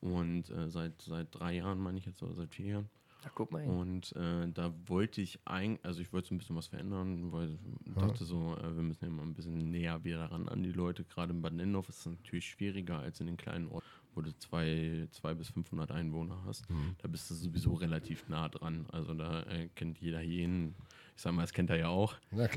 [0.00, 2.88] Und äh, seit, seit drei Jahren, meine ich jetzt, oder seit vier Jahren.
[3.22, 3.70] Da guck mal hin.
[3.70, 7.50] Und äh, da wollte ich eigentlich, also ich wollte so ein bisschen was verändern, weil
[7.50, 8.06] ich ja.
[8.06, 11.04] dachte so, äh, wir müssen ja mal ein bisschen näher wieder ran an die Leute.
[11.04, 14.36] Gerade in Bad Nennendorf ist es natürlich schwieriger als in den kleinen Orten wo du
[14.38, 16.96] zwei, zwei bis 500 Einwohner hast, mhm.
[16.98, 18.86] da bist du sowieso relativ nah dran.
[18.92, 20.74] Also da äh, kennt jeder jeden.
[21.22, 22.16] Sag mal, das kennt er ja auch.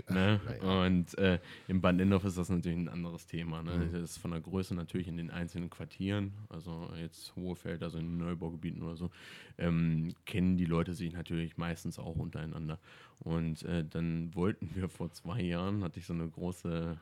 [0.10, 0.42] Ne?
[0.60, 0.86] Ja.
[0.86, 3.62] Und äh, im Nennendorf ist das natürlich ein anderes Thema.
[3.62, 3.76] Ne?
[3.76, 3.92] Mhm.
[3.94, 8.18] Das ist von der Größe natürlich in den einzelnen Quartieren, also jetzt Hohefeld, also in
[8.18, 9.12] Neubaugebieten oder so,
[9.60, 12.80] ähm, kennen die Leute sich natürlich meistens auch untereinander.
[13.20, 16.98] Und äh, dann wollten wir vor zwei Jahren, hatte ich so eine große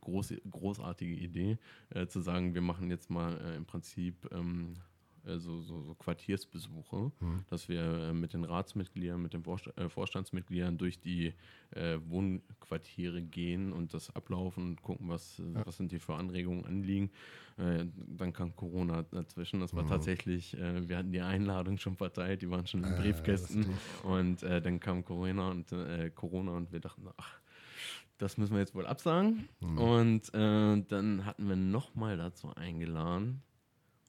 [0.00, 1.58] große, großartige Idee,
[1.90, 4.95] äh, zu sagen, wir machen jetzt mal äh, im Prinzip ähm, äh,
[5.26, 7.44] so, so, so, Quartiersbesuche, mhm.
[7.50, 9.44] dass wir äh, mit den Ratsmitgliedern, mit den
[9.76, 11.34] äh, Vorstandsmitgliedern durch die
[11.70, 15.66] äh, Wohnquartiere gehen und das ablaufen und gucken, was, ja.
[15.66, 17.10] was sind die für Anregungen anliegen.
[17.56, 19.60] dann kam Corona dazwischen.
[19.60, 19.88] Das war mhm.
[19.88, 23.66] tatsächlich, wir hatten die Einladung schon verteilt, die waren schon in Briefkästen.
[24.02, 25.74] und dann kam Corona und
[26.14, 27.40] Corona und wir dachten, ach,
[28.18, 29.48] das müssen wir jetzt wohl absagen.
[29.60, 29.78] Mhm.
[29.78, 33.42] Und äh, dann hatten wir nochmal dazu eingeladen.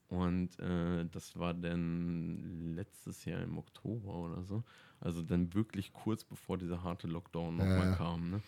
[0.08, 4.64] Und äh, das war dann letztes Jahr im Oktober oder so.
[5.00, 7.94] Also dann wirklich kurz bevor dieser harte Lockdown nochmal Ja.
[7.96, 8.30] kam.
[8.30, 8.40] Ne?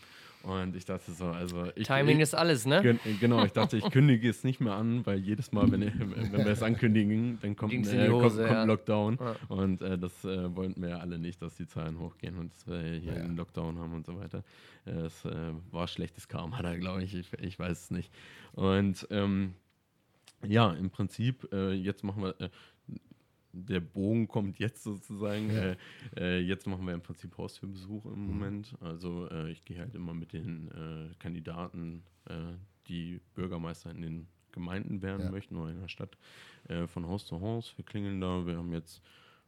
[0.43, 2.81] Und ich dachte so, also ich, Timing ich, ist alles, ne?
[2.81, 6.33] Gen genau, ich dachte, ich kündige es nicht mehr an, weil jedes Mal, wenn, wenn
[6.33, 8.65] wir es ankündigen, dann kommt, äh, kommt, kommt ja.
[8.65, 9.19] Lockdown.
[9.21, 9.37] Ja.
[9.49, 12.67] Und äh, das äh, wollten wir ja alle nicht, dass die Zahlen hochgehen und dass
[12.67, 13.23] wir hier Ja.
[13.23, 14.43] einen Lockdown haben und so weiter.
[14.87, 17.15] Äh, Es äh, war schlechtes Karma da, glaube ich.
[17.15, 17.31] ich.
[17.35, 18.11] Ich weiß es nicht.
[18.53, 19.53] Und ähm,
[20.47, 22.41] ja, im Prinzip, äh, jetzt machen wir.
[22.41, 22.49] Äh,
[23.53, 25.51] der Bogen kommt jetzt sozusagen.
[25.51, 25.63] Ja.
[25.63, 25.77] Äh,
[26.17, 28.77] äh, jetzt machen wir im Prinzip Haustürbesuch im Moment.
[28.81, 32.03] Also äh, ich gehe halt immer mit den äh, Kandidaten,
[32.87, 35.31] die Bürgermeister in den Gemeinden werden Ja.
[35.33, 36.17] möchten oder in der Stadt,
[36.87, 37.73] von Haus zu Haus.
[37.77, 38.47] Wir klingeln da.
[38.47, 39.03] Wir haben jetzt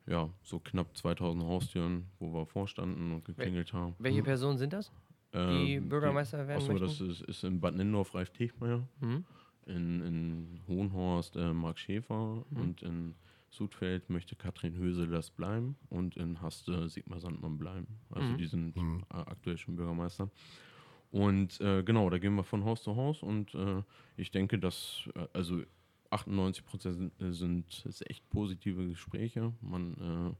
[0.06, 3.94] ja so knapp 2000 Haustüren, wo wir vorstanden und geklingelt haben.
[4.00, 4.90] Welche Personen sind das?
[5.32, 5.38] Die
[5.76, 6.86] Ähm, Bürgermeister werden Achso, möchten?
[6.88, 9.24] das ist, ist in Bad Nindorf Ralf Techmeier, Mhm.
[9.66, 12.60] In, in Hohenhorst äh, Marc Schäfer Mhm.
[12.60, 13.14] und in
[13.50, 17.86] Sudfeld möchte Katrin Höse das bleiben und in Haste Sigmar Sandmann bleiben.
[18.10, 18.38] Also Mhm.
[18.38, 19.04] die sind Mhm.
[19.10, 20.30] aktuell schon Bürgermeister.
[21.10, 23.82] Und äh, genau, da gehen wir von Haus zu Haus und äh,
[24.16, 25.62] ich denke, dass äh, also
[26.08, 29.52] 98 Prozent sind, äh, sind echt positive Gespräche.
[29.60, 30.34] Man äh,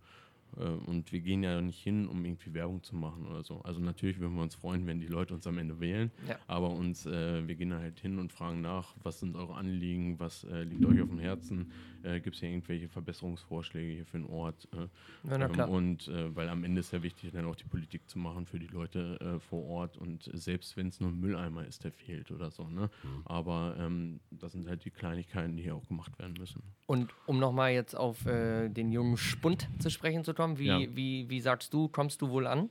[0.87, 3.61] und wir gehen ja nicht hin, um irgendwie Werbung zu machen oder so.
[3.63, 6.11] Also natürlich würden wir uns freuen, wenn die Leute uns am Ende wählen.
[6.29, 6.37] Ja.
[6.47, 10.19] Aber uns, äh, wir gehen da halt hin und fragen nach, was sind eure Anliegen,
[10.19, 14.19] was äh, liegt euch auf dem Herzen, äh, gibt es hier irgendwelche Verbesserungsvorschläge hier für
[14.19, 14.69] den Ort?
[14.73, 14.89] Äh,
[15.29, 15.71] Ja, na ähm, klar.
[15.71, 18.59] und äh, weil am Ende ist ja wichtig, dann auch die Politik zu machen für
[18.59, 22.31] die Leute äh, vor Ort und selbst wenn es nur ein Mülleimer ist, der fehlt
[22.31, 22.69] oder so.
[22.69, 22.91] Ne?
[23.25, 26.63] Aber ähm, das sind halt die Kleinigkeiten, die hier auch gemacht werden müssen.
[26.87, 30.79] Und um nochmal jetzt auf äh, den jungen Spund zu sprechen zu kommen, wie, Ja.
[30.81, 32.69] wie, wie sagst du, kommst du wohl an?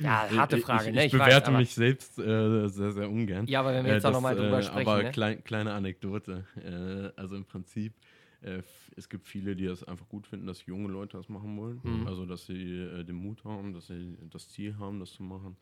[0.00, 1.06] Ja, harte Ich- Frage, ich, ne?
[1.06, 3.46] Ich, weiß, bewerte aber- mich selbst äh, sehr, sehr ungern.
[3.46, 5.10] Ja, aber wenn wir jetzt Äh, auch nochmal das, drüber äh, sprechen, Aber ne?
[5.10, 6.44] klein, kleine Anekdote.
[6.56, 7.92] Äh, also im Prinzip,
[8.40, 8.62] äh,
[8.96, 11.80] es gibt viele, die das einfach gut finden, dass junge Leute das machen wollen.
[11.82, 12.06] Mhm.
[12.06, 15.56] Also, dass sie äh, den Mut haben, dass sie das Ziel haben, das zu machen.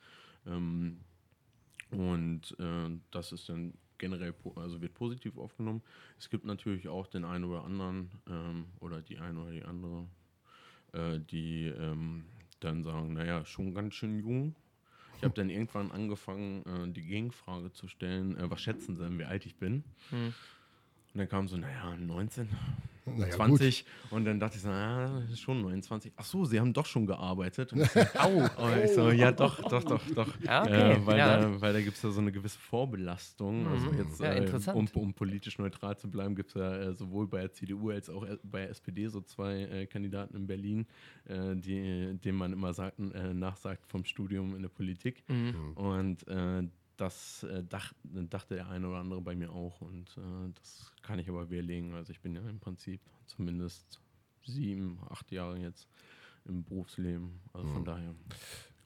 [0.46, 1.00] Ähm,
[1.90, 5.82] und äh, das ist dann generell, also wird positiv aufgenommen.
[6.18, 10.06] Es gibt natürlich auch den einen oder anderen ähm, oder die eine oder die andere,
[10.92, 12.24] äh, die ähm,
[12.60, 14.54] dann sagen, naja, schon ganz schön jung.
[15.16, 19.18] Ich habe dann irgendwann angefangen, äh, die Gegenfrage zu stellen, äh, was schätzen Sie denn,
[19.18, 19.84] wie alt ich bin?
[20.10, 20.34] Hm.
[21.12, 22.48] Und dann kam so, naja, 19,
[23.16, 23.84] Naja, 20.
[24.10, 24.70] Und dann dachte ich so,
[25.32, 26.12] ist schon 29.
[26.16, 27.72] Ach so, Sie haben doch schon gearbeitet.
[27.72, 28.48] Und ich so, Au!
[28.58, 30.28] oh, ich so, ja, doch, doch, doch, doch.
[30.42, 31.36] Ja, okay, Äh, weil, ja.
[31.40, 33.66] da, weil da gibt es ja so eine gewisse Vorbelastung.
[33.68, 33.98] Also Mhm.
[33.98, 37.40] jetzt, Ja, äh, um, um politisch neutral zu bleiben, gibt es ja äh, sowohl bei
[37.40, 40.86] der CDU als auch äh, bei der SPD so zwei äh, Kandidaten in Berlin,
[41.26, 45.22] äh, die, denen man immer sagt, äh, nachsagt vom Studium in der Politik.
[45.28, 45.72] Mhm.
[45.74, 46.62] Und äh,
[47.00, 49.80] das äh, dach, dachte der eine oder andere bei mir auch.
[49.80, 51.94] Und äh, das kann ich aber widerlegen.
[51.94, 54.00] Also ich bin ja im Prinzip zumindest
[54.44, 55.88] sieben, acht Jahre jetzt
[56.44, 57.40] im Berufsleben.
[57.52, 58.14] Also von daher.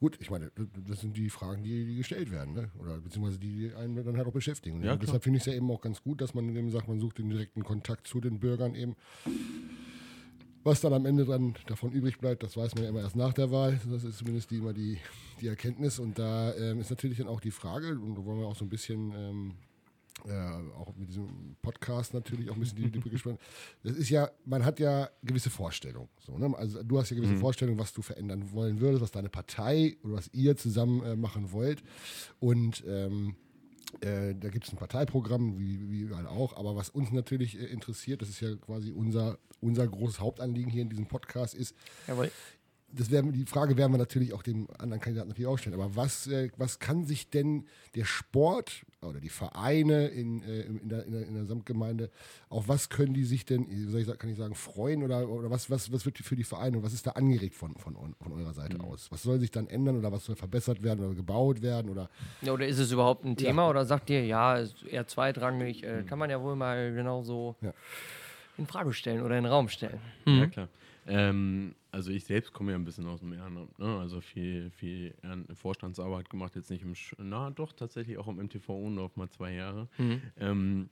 [0.00, 0.50] Gut, ich meine,
[0.86, 2.70] das sind die Fragen, die, die gestellt werden, ne?
[2.78, 4.82] oder beziehungsweise die, die einen dann halt auch beschäftigen.
[4.82, 7.00] Ja, deshalb finde ich es ja eben auch ganz gut, dass man eben sagt, man
[7.00, 8.96] sucht den direkten Kontakt zu den Bürgern eben.
[10.64, 13.34] Was dann am Ende dann davon übrig bleibt, das weiß man ja immer erst nach
[13.34, 13.78] der Wahl.
[13.90, 14.98] Das ist zumindest die, immer die,
[15.40, 15.98] die Erkenntnis.
[15.98, 18.64] Und da ähm, ist natürlich dann auch die Frage, und da wollen wir auch so
[18.64, 19.54] ein bisschen ähm,
[20.26, 20.32] äh,
[20.78, 23.38] auch mit diesem Podcast natürlich auch ein bisschen die, Brücke spannen.
[23.82, 26.08] Das ist ja, man hat ja gewisse Vorstellungen.
[26.24, 26.56] So, ne?
[26.56, 30.14] Also du hast ja gewisse Vorstellungen, was du verändern wollen würdest, was deine Partei oder
[30.14, 31.82] was ihr zusammen äh, machen wollt.
[32.40, 33.36] Und ähm,
[34.02, 36.56] äh, da gibt es ein Parteiprogramm, wie, wie überall auch.
[36.56, 40.82] Aber was uns natürlich äh, interessiert, das ist ja quasi unser, unser großes Hauptanliegen hier
[40.82, 41.74] in diesem Podcast, ist,
[42.06, 42.30] Jawohl.
[42.96, 45.74] Das werden, die Frage werden wir natürlich auch dem anderen Kandidaten natürlich auch stellen.
[45.74, 50.88] Aber was, äh, was kann sich denn der Sport oder die Vereine in, äh, in,
[50.88, 52.10] der, in, der, in der Samtgemeinde,
[52.48, 55.28] auf was können die sich denn, wie soll ich, sagen- kann ich sagen, freuen oder,
[55.28, 58.32] oder was, was, was wird für die Vereine, was ist da angeregt von, von, von
[58.32, 59.10] eurer Seite aus?
[59.10, 61.90] Was soll sich dann ändern oder was soll verbessert werden oder gebaut werden?
[61.90, 62.08] Oder
[62.42, 66.04] Ja, oder ist es überhaupt ein Thema oder sagt ihr, ja, ist eher zweitrangig, äh,
[66.04, 67.72] kann man ja wohl mal genauso Ja.
[68.56, 70.00] in Frage stellen oder in den Raum stellen.
[70.26, 70.68] Ja, klar.
[71.06, 73.98] Ähm, also ich selbst komme ja ein bisschen aus dem Ehrenamt, ne?
[73.98, 75.14] also viel, viel
[75.54, 79.52] Vorstandsarbeit gemacht, jetzt nicht im, Sch na doch, tatsächlich auch im MTV Undorf mal zwei
[79.52, 79.88] Jahre,
[80.38, 80.88] ähm,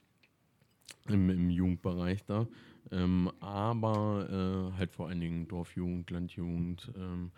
[1.08, 2.46] im, im Jugendbereich da,
[2.90, 7.30] ähm, aber äh, halt vor allen Dingen Dorfjugend, Landjugend, ähm,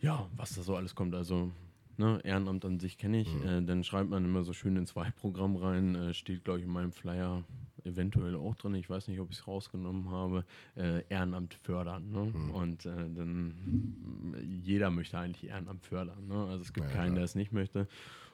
[0.00, 1.50] ja, was da so alles kommt, also
[1.96, 5.56] ne, Ehrenamt an sich kenne ich, äh, dann schreibt man immer so schön ins Wahlprogramm
[5.56, 7.42] rein, äh, steht glaube ich in meinem Flyer
[7.84, 10.44] eventuell auch drin, ich weiß nicht, ob ich es rausgenommen habe,
[10.76, 12.10] äh, Ehrenamt fördern.
[12.10, 12.32] Ne?
[12.52, 13.54] Und äh, dann
[14.62, 16.26] jeder möchte eigentlich Ehrenamt fördern.
[16.26, 16.34] Ne?
[16.48, 17.14] Also es gibt Ja, keinen, klar.
[17.16, 17.86] der es nicht möchte.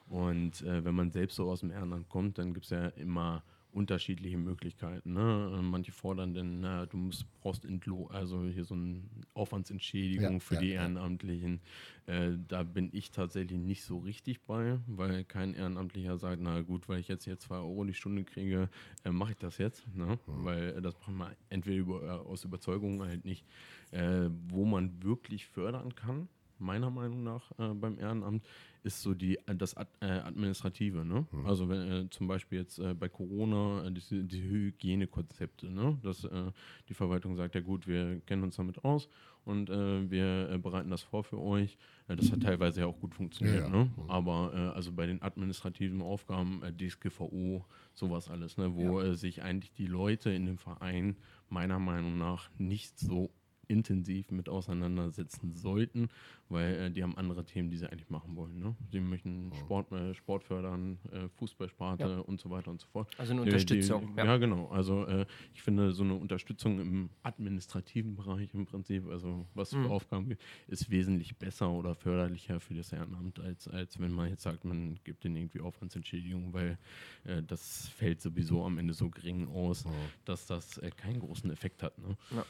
[0.07, 3.43] Und äh, wenn man selbst so aus dem Ehrenamt kommt, dann gibt es ja immer
[3.73, 5.13] unterschiedliche Möglichkeiten.
[5.13, 5.55] Ne?
[5.57, 9.01] Äh, manche fordern dann, na, du musst, brauchst Entlo also hier so eine
[9.33, 10.69] Aufwandsentschädigung Ja, für ja, die.
[10.71, 11.61] Ehrenamtlichen.
[12.05, 16.89] Äh, da bin ich tatsächlich nicht so richtig bei, weil kein Ehrenamtlicher sagt, na gut,
[16.89, 18.69] weil ich jetzt hier zwei Euro die Stunde kriege,
[19.03, 19.83] äh, mache ich das jetzt.
[19.95, 20.19] Ne?
[20.25, 23.45] Weil äh, das macht man entweder über, äh, aus Überzeugung halt nicht.
[23.91, 26.29] Äh, wo man wirklich fördern kann,
[26.59, 28.45] meiner Meinung nach beim Ehrenamt,
[28.83, 31.05] ist so die, äh, das Ad, äh, Administrative.
[31.05, 31.25] Ne?
[31.45, 35.97] Also wenn äh, zum Beispiel jetzt äh, bei Corona äh, die, die Hygienekonzepte, ne?
[36.03, 36.51] dass äh,
[36.89, 39.09] die Verwaltung sagt, ja gut, wir kennen uns damit aus
[39.43, 41.75] und wir bereiten das vor für euch.
[42.07, 43.61] Das hat teilweise ja auch gut funktioniert.
[43.61, 43.69] Ja, ja.
[43.69, 43.89] Ne?
[44.07, 47.65] Aber äh, also bei den administrativen Aufgaben, DSGVO,
[47.95, 48.75] sowas alles, ne?
[48.75, 51.17] wo äh, sich eigentlich die Leute in dem Verein
[51.49, 53.31] meiner Meinung nach nicht so
[53.67, 56.09] intensiv mit auseinandersetzen sollten,
[56.49, 58.59] weil äh, die haben andere Themen, die sie eigentlich machen wollen.
[58.59, 58.75] Ne?
[58.91, 62.19] Sie möchten Sport, äh, Sport fördern, äh, Fußballsparte Ja.
[62.19, 63.07] und so weiter und so fort.
[63.17, 64.11] Also eine Die- Unterstützung.
[64.13, 64.25] Die, ja.
[64.25, 64.37] ja.
[64.37, 64.67] genau.
[64.67, 69.83] Also äh, ich finde so eine Unterstützung im administrativen Bereich im Prinzip, also was Mhm.
[69.85, 74.29] für Aufgaben gibt, ist wesentlich besser oder förderlicher für das Ehrenamt, als, als wenn man
[74.29, 76.77] jetzt sagt, man gibt denen irgendwie Aufwandsentschädigung, weil
[77.23, 79.85] äh, das fällt sowieso am Ende so gering aus,
[80.25, 81.97] dass das äh, keinen großen Effekt hat.
[81.99, 82.17] Ne?
[82.31, 82.45] Ja.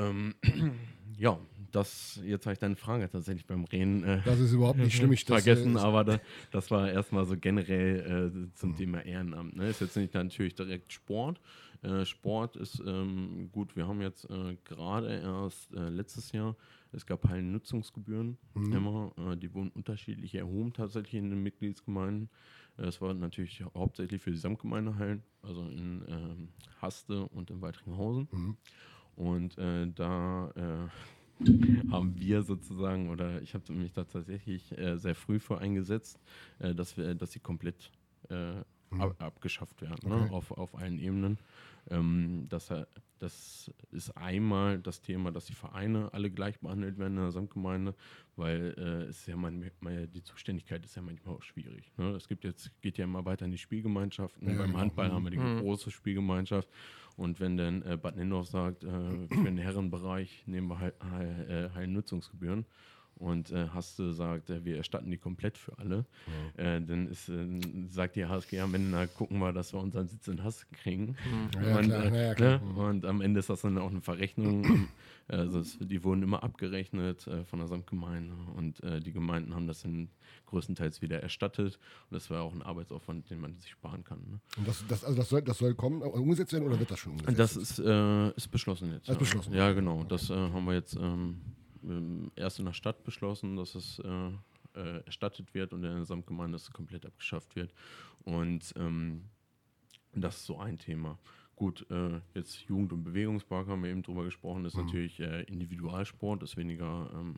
[0.00, 0.34] Ähm,
[1.18, 1.38] ja,
[1.72, 5.12] das, jetzt habe ich deine Frage tatsächlich beim Reden äh, Das ist überhaupt nicht schlimm.
[5.12, 9.56] Ich, das, vergessen, äh, aber da, das war erstmal so generell äh, zum Thema Ehrenamt.
[9.56, 9.68] Ne?
[9.68, 11.40] Ist jetzt nicht natürlich direkt Sport.
[11.82, 16.56] Äh, Sport ist ähm, gut, wir haben jetzt äh, gerade erst äh, letztes Jahr,
[16.92, 22.28] es gab Hallennutzungsgebühren immer, äh, die wurden unterschiedlich erhoben tatsächlich in den Mitgliedsgemeinden.
[22.76, 26.48] Es war natürlich hauptsächlich für die Samtgemeindehallen, also in ähm,
[26.80, 28.28] Haste und in Weitringhausen.
[29.20, 31.44] Und äh, da äh,
[31.90, 36.18] haben wir sozusagen, oder ich habe mich da tatsächlich äh, sehr früh für eingesetzt,
[36.58, 37.90] äh, dass, wir, dass sie komplett
[38.30, 38.62] äh,
[38.98, 40.22] ab, abgeschafft werden, ne?
[40.22, 40.32] Okay.
[40.32, 41.38] auf, auf allen Ebenen.
[41.90, 42.86] Ähm, das, äh,
[43.18, 47.94] das ist einmal das Thema, dass die Vereine alle gleich behandelt werden in der Samtgemeinde,
[48.36, 51.92] weil äh, es ja manchmal, die Zuständigkeit ist ja manchmal auch schwierig.
[51.98, 52.12] Ne?
[52.12, 54.48] Es gibt jetzt, geht ja immer weiter in die Spielgemeinschaften.
[54.48, 54.78] Ja, Beim genau.
[54.78, 56.70] Handball haben wir die große Spielgemeinschaft.
[57.20, 58.88] Und wenn dann äh, Bad Nindorf sagt, äh,
[59.28, 62.64] für den Herrenbereich nehmen wir äh, Heilnutzungsgebühren
[63.16, 66.06] und äh, Haste sagt, äh, wir erstatten die komplett für alle,
[66.56, 70.08] äh, dann ist, äh, sagt die HSG am Ende, na, gucken wir, dass wir unseren
[70.08, 71.14] Sitz in Haste kriegen.
[71.62, 72.60] Ja, und, klar, äh, ja, klar.
[72.62, 72.82] Ne?
[72.84, 74.88] und am Ende ist das dann auch eine Verrechnung.
[75.36, 79.66] also es, die wurden immer abgerechnet äh, von der Samtgemeinde und äh, die Gemeinden haben
[79.66, 80.10] das dann
[80.46, 81.78] größtenteils wieder erstattet.
[82.10, 84.18] Und das war auch ein Arbeitsaufwand, den man sich sparen kann.
[84.28, 84.40] Ne?
[84.56, 86.98] Und das, das, also das, soll, das soll kommen, äh, umgesetzt werden oder wird das
[86.98, 87.38] schon umgesetzt?
[87.38, 89.08] Das ist, äh, ist beschlossen jetzt.
[89.08, 89.18] Das ist ja.
[89.18, 89.54] beschlossen.
[89.54, 90.04] Ja, genau.
[90.04, 91.40] Das äh, haben wir jetzt ähm,
[91.84, 96.58] ähm, erst in der Stadt beschlossen, dass es äh, erstattet wird und in der Samtgemeinde
[96.72, 97.72] komplett abgeschafft wird.
[98.24, 99.24] Und ähm,
[100.12, 101.18] das ist so ein Thema.
[101.60, 106.42] Gut, äh, jetzt Jugend- und Bewegungspark haben wir eben drüber gesprochen, ist natürlich äh, Individualsport,
[106.42, 107.34] ist weniger ähm,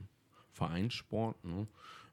[0.53, 1.43] Vereinssport.
[1.45, 1.67] Ne?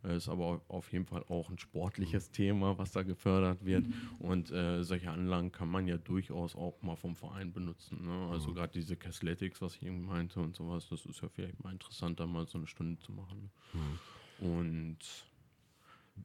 [0.03, 3.85] Äh, Ist aber au- auf jeden Fall auch ein sportliches Thema, was da gefördert wird.
[4.17, 8.05] Und äh, solche Anlagen kann man ja durchaus auch mal vom Verein benutzen.
[8.05, 8.29] Ne?
[8.31, 11.73] Also gerade diese Casletics, was ich eben meinte und sowas, das ist ja vielleicht mal
[11.73, 13.51] interessant, da mal so eine Stunde zu machen.
[13.73, 14.47] Ne?
[14.47, 14.97] Und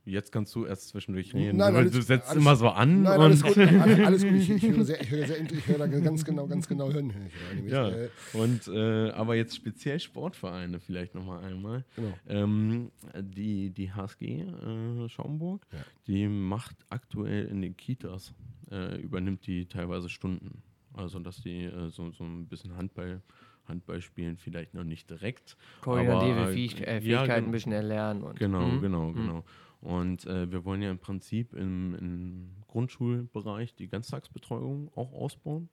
[0.05, 1.59] jetzt kannst du erst zwischendurch reden.
[1.59, 3.03] Nein, du, alles- du setzt alles- immer so an.
[3.03, 3.57] Nein, und alles gut.
[4.05, 4.33] Alles, gut.
[4.33, 7.11] Ich, ich höre sehr, ich höre sehr, ich höre da ganz genau, ganz genau hören.
[7.11, 7.15] Ich
[7.47, 11.85] höre nämlich, Ja, äh, und äh, aber jetzt speziell Sportvereine vielleicht nochmal einmal.
[11.97, 12.13] Genau.
[12.29, 15.79] Ähm, die, die HSG äh, Schaumburg, Ja.
[16.07, 18.35] die macht aktuell in den Kitas,
[18.71, 20.63] äh, übernimmt die teilweise Stunden.
[20.93, 23.21] Also dass die äh, so, so ein bisschen Handball,
[23.67, 25.57] Handball spielen, vielleicht noch nicht direkt.
[25.81, 27.49] Koordinative aber, äh, Fähig äh, ja, Fähigkeiten genau.
[27.49, 28.23] ein bisschen erlernen.
[28.23, 28.81] Und, Genau, Mhm.
[28.81, 29.45] genau, genau.
[29.85, 35.68] Und äh, wir wollen ja im Prinzip im, im Grundschulbereich die Ganztagsbetreuung auch ausbauen.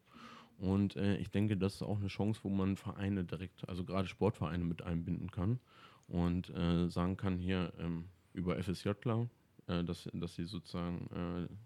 [0.58, 4.10] Und äh, ich denke, das ist auch eine Chance, wo man Vereine direkt, also gerade
[4.10, 5.62] Sportvereine mit einbinden kann
[6.10, 9.30] und äh, sagen kann, hier ähm, über FSJler,
[9.68, 11.08] äh, dass, dass sie sozusagen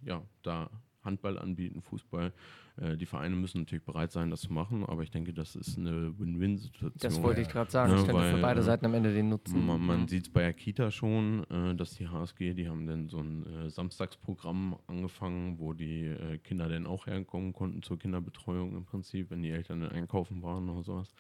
[0.04, 0.70] äh, ja, da
[1.06, 2.34] Handball anbieten, Fußball.
[2.78, 5.78] Äh, die Vereine müssen natürlich bereit sein, das zu machen, aber ich denke, das ist
[5.78, 6.92] eine Win-Win-Situation.
[7.00, 7.92] Das wollte ich gerade sagen.
[7.92, 9.66] Das könnte für weil, beide äh, Seiten am Ende den Nutzen.
[9.66, 10.08] man, man Mhm.
[10.10, 13.46] sieht es bei der Kita schon, äh, dass die HSG, die haben dann so ein
[13.46, 19.30] äh, Samstagsprogramm angefangen, wo die äh, Kinder dann auch herkommen konnten zur Kinderbetreuung im Prinzip,
[19.30, 21.14] wenn die Eltern dann einkaufen waren oder sowas.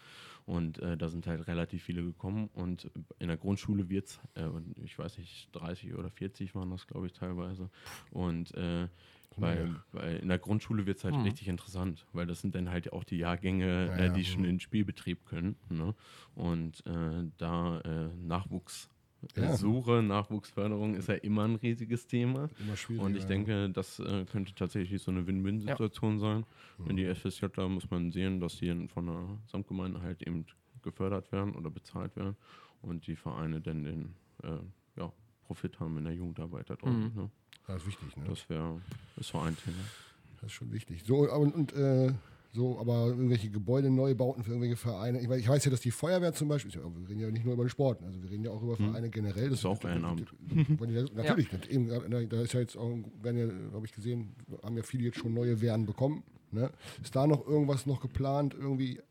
[0.45, 4.19] Und äh, da sind halt relativ viele gekommen und in der Grundschule wird es,
[4.83, 7.71] ich weiß nicht, 30 oder 40 waren das, glaube ich, teilweise.
[8.11, 8.87] Und äh,
[9.37, 11.21] bei, bei, in der Grundschule wird es halt Hm.
[11.23, 14.39] richtig interessant, weil das sind dann halt auch die Jahrgänge, Ja, äh, ja, die schon
[14.39, 14.45] mhm.
[14.45, 15.55] in den Spielbetrieb können.
[15.69, 15.93] Ne?
[16.35, 18.89] Und äh, da äh, Nachwuchs
[19.35, 19.55] Ja.
[19.57, 22.49] Suche, Nachwuchsförderung ist ja immer ein riesiges Thema.
[22.59, 23.01] Immer schwierig.
[23.03, 26.45] Und ich denke, das äh, könnte tatsächlich so eine Win-Win-Situation sein.
[26.77, 30.45] Wenn die FSJ, da muss man sehen, dass die von der Samtgemeinde halt eben
[30.83, 32.35] gefördert werden oder bezahlt werden
[32.83, 34.59] und die Vereine dann den äh,
[34.99, 35.11] ja,
[35.43, 37.15] Profit haben in der Jugendarbeit da draußen.
[37.15, 37.29] Ne?
[37.67, 38.25] Das ist wichtig, ne?
[38.27, 38.81] Das wäre
[39.17, 39.77] ist so ein Thema.
[40.41, 41.03] Das ist schon wichtig.
[41.05, 42.13] So, und, und äh,
[42.55, 45.19] so, aber irgendwelche Gebäudeneubauten für irgendwelche Vereine.
[45.19, 47.43] Ich weiß, ich weiß ja, dass die Feuerwehr zum Beispiel, ja, wir reden ja nicht
[47.43, 49.49] nur über den Sport, also wir reden ja auch über Vereine generell.
[49.49, 50.33] Das Ist auch Ehrenamt.
[51.15, 54.83] Natürlich, eben, äh, da ist ja jetzt auch, werden ja, habe ich gesehen, haben ja
[54.83, 56.23] viele jetzt schon neue Wehren bekommen.
[56.51, 56.71] Ne?
[57.03, 59.01] Ist da noch irgendwas noch geplant, irgendwie?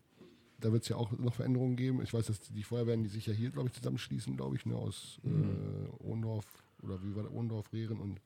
[0.61, 2.01] Da wird es ja auch noch Veränderungen geben.
[2.03, 4.75] Ich weiß, dass die Feuerwehren, die sich ja hier, glaube ich, zusammenschließen, glaube ich, ne,
[4.75, 6.47] aus äh, Ohndorf
[6.85, 8.21] oder wie war der Ohndorf, Rehren und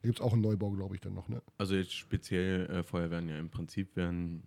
[0.00, 1.42] da gibt es auch einen Neubau, glaube ich, dann noch, ne?
[1.56, 4.44] Also jetzt speziell äh, Feuerwehren ja im Prinzip werden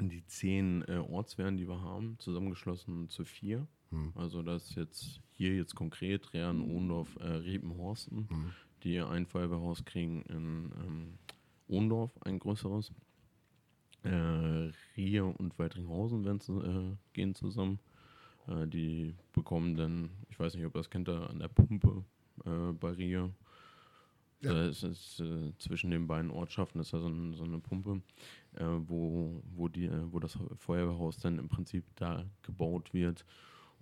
[0.00, 3.66] die zehn äh, Ortswehren, die wir haben, zusammengeschlossen zu vier.
[3.90, 4.12] Hm.
[4.14, 8.52] Also das ist jetzt hier jetzt konkret Rehren, Ohndorf, äh, Riepenhorsten, Hm.
[8.82, 11.18] die ein Feuerwehrhaus kriegen in ähm,
[11.66, 12.92] Ohndorf, ein größeres.
[14.04, 17.80] Äh, Rier und Weitringhausen werden äh, gehen zusammen.
[18.46, 22.04] Äh, die bekommen dann, ich weiß nicht, ob das kennt, da an der Pumpe
[22.44, 23.30] äh, bei Rier.
[24.40, 24.52] Ja.
[24.52, 28.02] Da ist es äh, zwischen den beiden Ortschaften ist da so, ein, so eine Pumpe,
[28.54, 33.24] äh, wo, wo, die, äh, wo das Feuerwehrhaus dann im Prinzip da gebaut wird.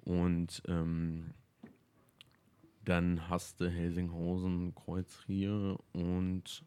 [0.05, 1.35] Und ähm,
[2.85, 6.64] dann hast du Helsinghausen, Kreuzrier und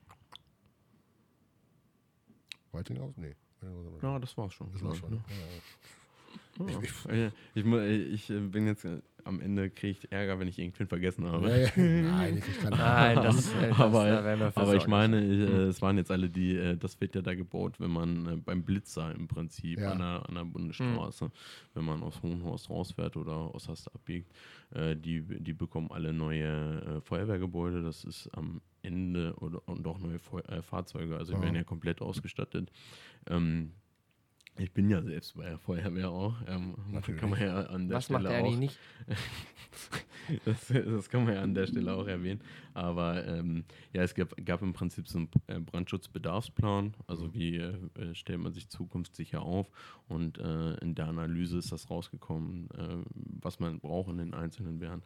[2.71, 3.23] Weitinghausen?
[3.23, 3.35] Nee.
[4.01, 4.71] Ja, das war's schon.
[4.71, 5.11] Das war glaub ich, schon.
[5.11, 5.23] ne?
[6.73, 6.81] Ja, ja.
[6.81, 10.59] Ich, ich, mu- ich äh, bin jetzt äh, am Ende kriege ich Ärger, wenn ich
[10.59, 11.47] irgendwen vergessen habe.
[11.49, 11.69] Ja, ja.
[11.77, 15.81] Nein, ich kann Nein, das, äh, das aber, da aber ich meine, ich, äh, es
[15.81, 19.13] waren jetzt alle die, äh, das wird ja da gebaut, wenn man äh, beim Blitzer
[19.15, 19.91] im Prinzip Ja.
[19.93, 21.31] an, der, an der Bundesstraße,
[21.75, 24.31] wenn man aus Hohenhorst rausfährt oder aus Hast abbiegt,
[24.73, 27.83] äh, die, die bekommen alle neue äh, Feuerwehrgebäude.
[27.83, 31.43] Das ist am Ende oder, und auch neue Feu äh, Fahrzeuge, also die Ja.
[31.43, 32.71] werden ja komplett ausgestattet.
[33.29, 33.71] Ähm,
[34.59, 36.35] ich bin ja selbst bei der Feuerwehr auch.
[36.47, 36.75] Ähm,
[37.17, 38.79] kann man ja an der Was Stelle macht er auch eigentlich nicht?
[40.45, 42.41] das, das kann man ja an der Stelle auch erwähnen.
[42.73, 46.93] Aber ähm, ja, es gab, gab im Prinzip so einen äh, Brandschutzbedarfsplan.
[47.07, 49.71] Also wie äh, stellt man sich zukunftssicher auf?
[50.07, 52.97] Und äh, in der Analyse ist das rausgekommen, äh,
[53.41, 55.03] was man braucht in den einzelnen Wehren.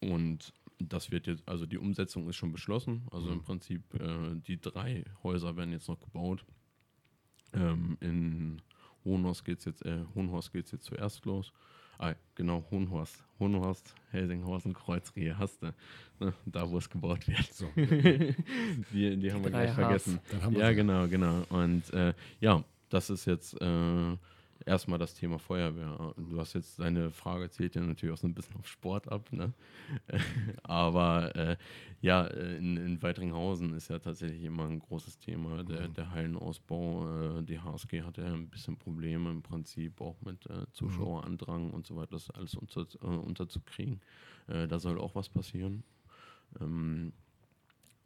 [0.00, 3.06] Und das wird jetzt, also die Umsetzung ist schon beschlossen.
[3.12, 6.44] Also im Prinzip äh, die drei Häuser werden jetzt noch gebaut.
[7.54, 8.62] Ähm, in
[9.04, 11.52] Hohenhorst geht es jetzt, äh, Hohenhorst geht's jetzt zuerst los.
[11.98, 13.22] Ah, genau, Hohenhorst.
[13.38, 15.72] Hohenhorst, Helsinghausen, Kreuzrehe hast du.
[16.20, 17.52] Ne, da, wo es gebaut wird.
[17.52, 17.66] So.
[17.76, 19.74] Die, die haben wir gleich Hs.
[19.74, 20.20] vergessen.
[20.40, 20.74] Haben wir Ja, sie.
[20.76, 21.42] genau, genau.
[21.50, 24.16] Und äh, ja, das ist jetzt äh,
[24.66, 26.14] erstmal das Thema Feuerwehr.
[26.16, 29.32] Du hast jetzt deine Frage zählt ja natürlich auch so ein bisschen auf Sport ab,
[29.32, 29.52] ne?
[30.62, 31.56] Aber äh,
[32.00, 37.38] ja, äh, in, in Weitringhausen ist ja tatsächlich immer ein großes Thema, der, der Hallenausbau.
[37.38, 41.86] Äh, die HSG hatte ja ein bisschen Probleme im Prinzip auch mit äh, Zuschauerandrang und
[41.86, 44.00] so weiter, das alles unter, äh, unterzukriegen.
[44.48, 45.84] Äh, da soll auch was passieren.
[46.60, 47.12] Ähm,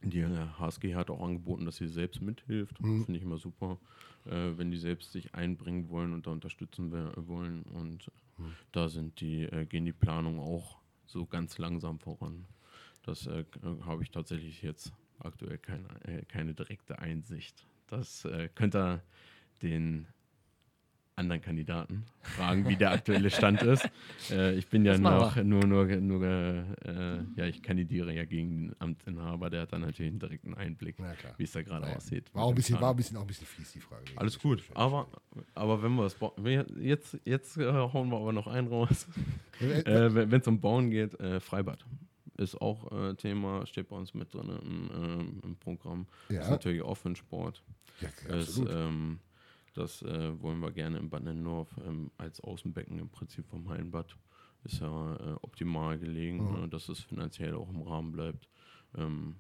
[0.02, 2.80] die äh, HSG hat auch angeboten, dass sie selbst mithilft.
[2.80, 3.04] Mhm.
[3.04, 3.78] Finde ich immer super,
[4.26, 7.62] äh, wenn die selbst sich einbringen wollen und da unterstützen wollen.
[7.64, 8.52] Und Mhm.
[8.72, 12.44] da sind die, äh, gehen die Planungen auch so ganz langsam voran.
[13.02, 13.44] Das äh, äh,
[13.82, 17.66] habe ich tatsächlich jetzt aktuell keine, äh, keine direkte Einsicht.
[17.87, 19.02] Das äh, könnt ihr
[19.62, 20.06] den
[21.16, 23.88] anderen Kandidaten fragen, wie der aktuelle Stand ist.
[24.31, 28.50] Äh, ich bin ja Das noch nur, nur, nur äh, ja, ich kandidiere ja gegen
[28.68, 30.96] den Amtsinhaber, der hat dann natürlich einen direkten Einblick,
[31.37, 32.35] wie es da gerade aussieht.
[32.35, 34.02] War auch, ein bisschen, war ein bisschen, auch ein bisschen fies, die Frage.
[34.16, 35.07] Alles gut, aber,
[35.55, 36.16] aber wenn wir es
[36.81, 39.07] jetzt, jetzt äh, hauen wir aber noch einen raus.
[39.61, 41.87] Äh, Äh, wenn es um Bauen geht, äh, Freibad
[42.37, 46.07] ist auch äh, Thema, steht bei uns mit drin im, ähm, im Programm.
[46.29, 46.42] Ja.
[46.42, 47.62] Ist natürlich auch für den Sport.
[48.00, 49.18] ja, Ist, ähm,
[49.77, 54.17] das äh, wollen wir gerne im Bad Nennendorf ähm, als Außenbecken im Prinzip vom Hallenbad.
[54.65, 56.61] Ist ja äh, optimal gelegen, Mhm.
[56.62, 58.49] ne, dass es finanziell auch im Rahmen bleibt.
[58.97, 59.37] Ähm,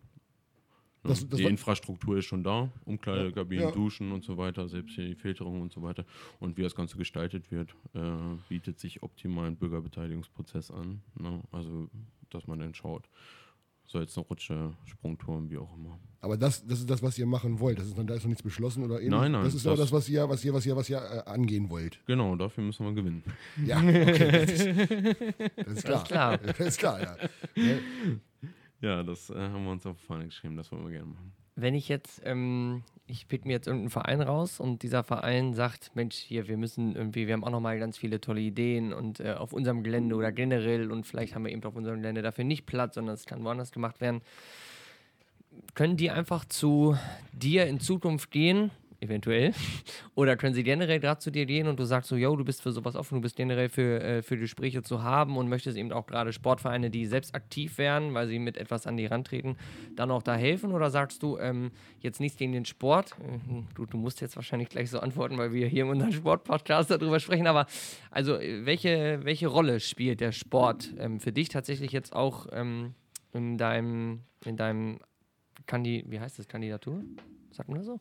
[1.02, 3.70] ne, Das- das die Infrastruktur ist schon da, Umkleidekabinen, Ja.
[3.72, 6.04] Duschen und so weiter, selbst hier die Filterung und so weiter.
[6.38, 11.02] Und wie das Ganze gestaltet wird, äh, bietet sich optimal ein Bürgerbeteiligungsprozess an.
[11.18, 11.42] Ne?
[11.50, 11.88] Also,
[12.30, 13.08] dass man dann schaut,
[13.86, 15.98] soll jetzt eine Rutsche, Sprungturm, wie auch immer.
[16.20, 17.78] Aber das, das ist das, was ihr machen wollt.
[17.78, 19.10] Das ist noch, da ist noch nichts beschlossen oder ähnlich.
[19.10, 20.98] Nein, nein, Das ist aber das- das, was ihr, was ihr, was ihr, was ihr
[20.98, 22.00] äh, angehen wollt.
[22.06, 23.22] Genau, dafür müssen wir gewinnen.
[23.64, 24.32] Ja, okay.
[24.32, 24.66] Das ist,
[25.56, 26.04] das ist klar.
[26.04, 26.38] klar.
[26.46, 27.16] Das ist klar, ja.
[27.54, 27.80] Ne?
[28.80, 31.32] Ja, das äh, haben wir uns auf die Fahne geschrieben, das wollen wir gerne machen.
[31.56, 35.92] Wenn ich jetzt ähm, ich pick mir jetzt irgendeinen Verein raus und dieser Verein sagt,
[35.94, 39.34] Mensch, hier, wir müssen irgendwie, wir haben auch nochmal ganz viele tolle Ideen und äh,
[39.34, 42.66] auf unserem Gelände oder generell und vielleicht haben wir eben auf unserem Gelände dafür nicht
[42.66, 44.22] Platz, sondern es kann woanders gemacht werden.
[45.74, 46.96] Können die einfach zu
[47.32, 48.70] dir in Zukunft gehen
[49.00, 49.52] eventuell.
[50.14, 52.62] Oder können sie generell gerade zu dir gehen und du sagst so, yo, du bist
[52.62, 55.92] für sowas offen, du bist generell für, äh, für Gespräche zu haben und möchtest eben
[55.92, 59.56] auch gerade Sportvereine, die selbst aktiv werden, weil sie mit etwas an die Rand treten,
[59.94, 60.72] dann auch da helfen?
[60.72, 61.70] Oder sagst du, ähm,
[62.00, 63.12] jetzt nichts gegen den Sport?
[63.20, 66.90] Äh, du, du musst jetzt wahrscheinlich gleich so antworten, weil wir hier in unserem Sportpodcast
[66.90, 67.66] darüber sprechen, aber
[68.10, 72.94] also welche, welche Rolle spielt der Sport ähm, für dich tatsächlich jetzt auch ähm,
[73.32, 74.98] in deinem, in deinem
[75.66, 77.02] Kandi wie heißt das, Kandidatur?
[77.50, 78.00] Sagt man das so?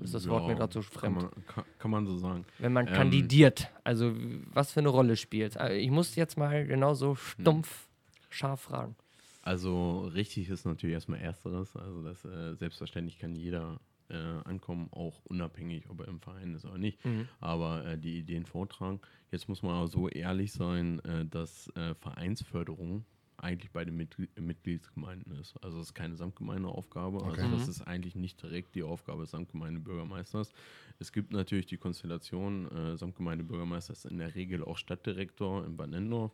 [0.00, 1.02] Ist das Wort mir gerade so fremd?
[1.02, 2.44] Kann man, kann, kann man, so sagen.
[2.58, 4.12] Wenn man ähm, kandidiert, also
[4.52, 5.56] was für eine Rolle spielt.
[5.56, 7.86] Also ich muss jetzt mal genauso stumpf,
[8.30, 8.96] scharf fragen.
[9.42, 11.76] Also richtig ist natürlich erstmal ersteres.
[11.76, 16.64] Also das äh, selbstverständlich kann jeder äh, ankommen, auch unabhängig, ob er im Verein ist
[16.64, 17.04] oder nicht.
[17.04, 17.28] Mhm.
[17.40, 19.00] Aber äh, die Ideen vortragen.
[19.30, 23.04] Jetzt muss man auch so ehrlich sein, äh, dass äh, Vereinsförderung
[23.42, 25.56] eigentlich bei den Mitgliedsgemeinden ist.
[25.62, 27.18] Also es ist keine Samtgemeindeaufgabe.
[27.18, 27.40] Okay.
[27.40, 27.70] Also das mhm.
[27.70, 30.52] ist eigentlich nicht direkt die Aufgabe des Samtgemeindebürgermeisters.
[31.00, 35.90] Es gibt natürlich die Konstellation, äh, Samtgemeindebürgermeister ist in der Regel auch Stadtdirektor in Bad
[35.90, 36.32] Nendorf,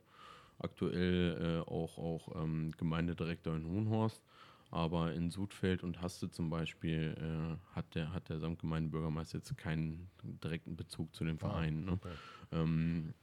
[0.59, 4.23] aktuell äh, auch, auch ähm, Gemeindedirektor in Hohenhorst.
[4.71, 10.11] Aber in Sudfeld und Haste zum Beispiel äh, hat, der, hat der Samtgemeindebürgermeister jetzt keinen
[10.23, 11.87] direkten Bezug zu den ah, Vereinen.
[11.87, 11.93] Ne?
[11.93, 12.13] Okay.
[12.53, 13.15] Ähm,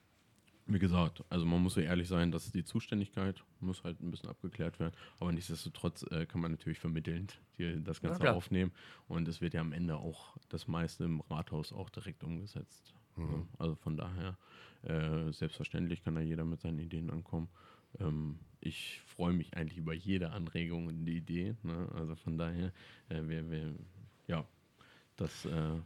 [0.67, 4.29] wie gesagt, also man muss so ehrlich sein, dass die Zuständigkeit muss halt ein bisschen
[4.29, 4.93] abgeklärt werden.
[5.19, 8.71] Aber nichtsdestotrotz äh, kann man natürlich vermittelnd die, das Ganze ja, aufnehmen.
[9.07, 12.95] Und es wird ja am Ende auch das meiste im Rathaus auch direkt umgesetzt.
[13.15, 13.47] Mhm.
[13.59, 14.37] Also von daher,
[14.83, 17.47] äh, selbstverständlich kann da jeder mit seinen Ideen ankommen.
[17.99, 21.55] Ähm, ich freue mich eigentlich über jede Anregung und die Idee.
[21.61, 21.89] Ne?
[21.93, 22.73] Also von daher,
[23.09, 23.75] äh, wir, wir,
[24.27, 24.45] ja,
[25.15, 25.79] das äh,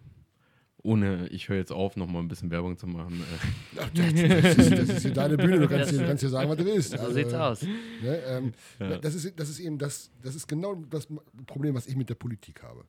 [0.84, 3.22] ohne, ich höre jetzt auf, nochmal ein bisschen Werbung zu machen.
[3.22, 3.80] Äh.
[3.80, 6.50] Ach, das, ist, das, ist, hier deine Bühne, du kannst, hier, du kannst hier sagen,
[6.50, 6.92] was du willst.
[6.92, 7.64] So also, sieht's aus.
[7.64, 8.98] Ne, ähm, ja.
[8.98, 11.08] das, ist, das ist eben das, das ist genau das
[11.46, 12.86] Problem, was ich mit der Politik habe.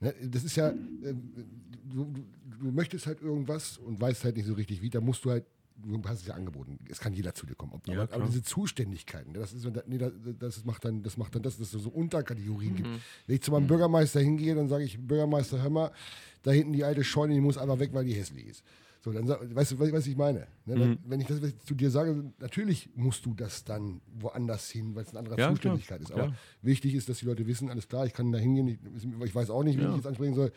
[0.00, 0.74] Ne, das ist ja, äh,
[1.84, 2.12] du,
[2.60, 5.44] du, möchtest halt irgendwas und weißt halt nicht so richtig wie, da musst du halt
[5.84, 7.80] du hast es ja angeboten, es kann jeder zu dir kommen.
[7.86, 11.58] Ja, aber, aber, diese Zuständigkeiten, das, ist, nee, das, macht dann, das macht dann das,
[11.58, 12.76] dass es so Unterkategorien mhm.
[12.76, 12.88] gibt.
[13.26, 13.68] Wenn ich zu meinem mhm.
[13.68, 15.90] Bürgermeister hingehe, dann sage ich, Bürgermeister, hör mal,
[16.42, 18.64] da hinten die alte Scheune, die muss einfach weg, weil die hässlich ist.
[19.06, 20.48] So, dann weißt du, was ich meine?
[20.64, 20.74] Ne?
[20.74, 20.98] Dann, mhm.
[21.06, 25.10] Wenn ich das zu dir sage, natürlich musst du das dann woanders hin, weil es
[25.10, 26.12] eine andere ja, Zuständigkeit klar, ist.
[26.12, 26.38] Aber klar.
[26.62, 28.78] wichtig ist, dass die Leute wissen, alles klar, ich kann da hingehen, ich,
[29.24, 29.90] ich weiß auch nicht, wie ja.
[29.90, 30.52] ich jetzt ansprechen soll.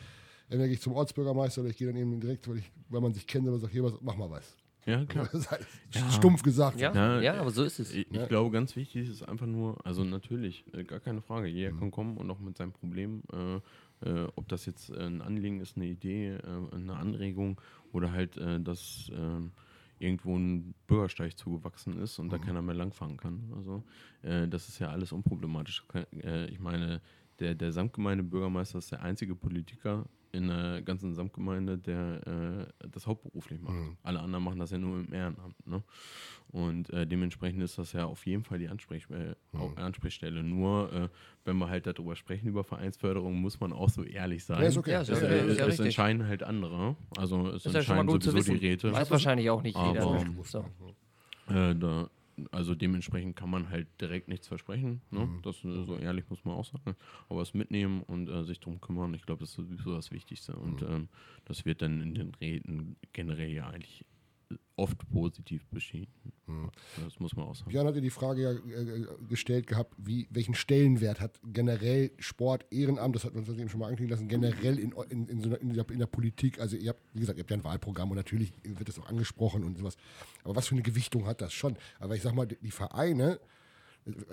[0.46, 3.14] Entweder gehe ich zum Ortsbürgermeister oder ich gehe dann eben direkt, weil, ich, weil man
[3.14, 4.56] sich kennt, oder sagt, hier, was, mach mal was.
[4.86, 5.30] Ja, klar.
[5.92, 6.12] ja.
[6.12, 6.80] Stumpf gesagt.
[6.80, 7.94] Ja, ja, ja, aber so ist es.
[7.94, 11.74] Ich, ich glaube, ganz wichtig ist einfach nur, also natürlich, äh, gar keine Frage, jeder
[11.74, 11.80] mhm.
[11.80, 15.76] kann kommen und auch mit seinem Problem, äh, äh, ob das jetzt ein Anliegen ist,
[15.76, 17.60] eine Idee, äh, eine Anregung
[17.92, 19.52] oder halt, äh, dass ähm,
[20.00, 22.32] irgendwo ein Bürgersteig zugewachsen ist und mhm.
[22.32, 23.52] da keiner mehr langfahren kann.
[23.56, 23.84] Also,
[24.22, 25.84] äh, das ist ja alles unproblematisch.
[26.50, 27.02] ich meine,
[27.40, 33.60] der, der Samtgemeindebürgermeister ist der einzige Politiker in der ganzen Samtgemeinde, der äh, das hauptberuflich
[33.62, 33.76] macht.
[33.76, 33.98] Mhm.
[34.04, 35.56] Alle anderen machen das ja nur im Ehrenamt.
[35.68, 35.84] Ne?
[36.52, 39.78] Und äh, dementsprechend ist das ja auf jeden Fall die Ansprech äh, mhm.
[39.78, 40.44] Ansprechstelle.
[40.44, 41.10] Nur, äh,
[41.46, 44.62] wenn wir halt darüber sprechen, über Vereinsförderung, muss man auch so ehrlich sein.
[44.62, 44.92] Ja, ist okay.
[44.92, 46.96] Ja, es, es, es entscheiden halt andere.
[47.18, 48.92] Also es ist entscheiden ja sowieso die Räte.
[48.92, 50.02] Weiß wahrscheinlich auch nicht jeder.
[50.02, 50.36] Aber, ne?
[50.44, 50.66] so.
[51.50, 52.10] Äh, da,
[52.52, 55.02] also dementsprechend kann man halt direkt nichts versprechen.
[55.12, 55.26] Ne?
[55.26, 55.42] Mhm.
[55.44, 56.96] Das so ehrlich muss man auch sagen.
[57.28, 60.56] Aber es mitnehmen und äh, sich darum kümmern, ich glaube, das ist sowieso das Wichtigste.
[60.56, 60.88] Und mhm.
[60.88, 61.10] ähm,
[61.46, 64.06] das wird dann in den Reden generell ja eigentlich
[64.76, 66.14] oft positiv beschieden.
[66.45, 66.72] Hm.
[67.04, 67.70] Das muss man auch sagen.
[67.70, 73.16] Björn hatte die Frage ja äh, gestellt gehabt, wie, welchen Stellenwert hat generell Sport, Ehrenamt,
[73.16, 75.74] das hat uns eben schon mal anklingen lassen, generell in, in, in, so einer, in,
[75.74, 76.60] der, in, der, Politik.
[76.60, 79.10] Also ihr habt, wie gesagt, ihr habt ja ein Wahlprogramm und natürlich wird das auch
[79.10, 79.97] angesprochen und sowas.
[80.43, 81.76] Aber was für eine Gewichtung hat das schon?
[82.00, 83.39] Aber ich sag mal, die Vereine,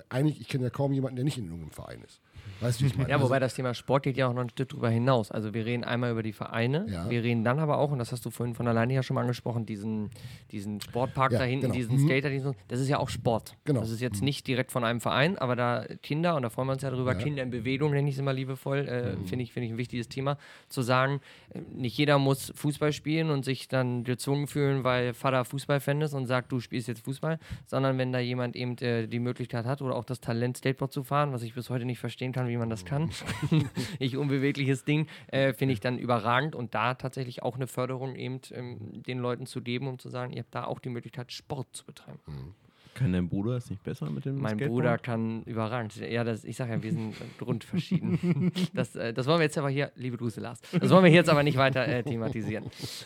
[0.08, 2.20] eigentlich, ich kenne ja kaum jemanden, der nicht in irgendeinem Verein ist.
[2.60, 3.10] Weißt du, wie ich meine?
[3.10, 5.30] Ja, wobei das Thema Sport geht ja auch noch ein Stück darüber hinaus.
[5.30, 7.10] Also wir reden einmal über die Vereine, ja.
[7.10, 9.22] wir reden dann aber auch, und das hast du vorhin von alleine ja schon mal
[9.22, 10.10] angesprochen, diesen,
[10.52, 11.74] diesen Sportpark ja, da hinten, genau.
[11.74, 12.06] diesen mhm.
[12.06, 13.56] Skater, diesen, das ist ja auch Sport.
[13.64, 13.80] Genau.
[13.80, 14.26] Das ist jetzt mhm.
[14.26, 17.12] nicht direkt von einem Verein, aber da Kinder, und da freuen wir uns ja drüber,
[17.12, 17.18] ja.
[17.18, 19.26] Kinder in Bewegung, nenne ich es immer liebevoll, äh, mhm.
[19.26, 20.38] finde ich, find ich ein wichtiges Thema,
[20.68, 21.20] zu sagen,
[21.52, 26.14] äh, nicht jeder muss Fußball spielen und sich dann gezwungen fühlen, weil Vater Fußballfan ist
[26.14, 29.82] und sagt, du spielst jetzt Fußball, sondern wenn da jemand eben äh, die Möglichkeit hat
[29.82, 32.56] oder auch das Talent, Skateboard zu fahren, was ich bis heute nicht verstehen kann, wie
[32.56, 33.10] man das kann,
[33.98, 38.40] ich unbewegliches Ding, äh, finde ich dann überragend und da tatsächlich auch eine Förderung eben
[38.52, 41.68] ähm, den Leuten zu geben, um zu sagen, ihr habt da auch die Möglichkeit, Sport
[41.72, 42.20] zu betreiben.
[42.26, 42.54] Mhm.
[42.96, 44.70] Kann dein Bruder es nicht besser mit dem Mein Skateboard?
[44.70, 45.94] Bruder kann überragend.
[45.96, 48.52] Ja, das, ich sage ja, wir sind grundverschieden.
[48.72, 50.62] Das, äh, das wollen wir jetzt aber hier, liebe Grüße, Lars.
[50.72, 52.64] Das wollen wir jetzt aber nicht weiter äh, thematisieren.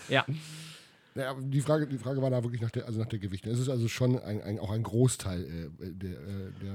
[0.09, 0.25] Ja,
[1.15, 3.53] Ja, aber die, Frage, die Frage war da wirklich nach der, also nach der Gewichtung.
[3.53, 6.75] Es ist also schon ein, ein, auch ein Großteil äh, der, äh, der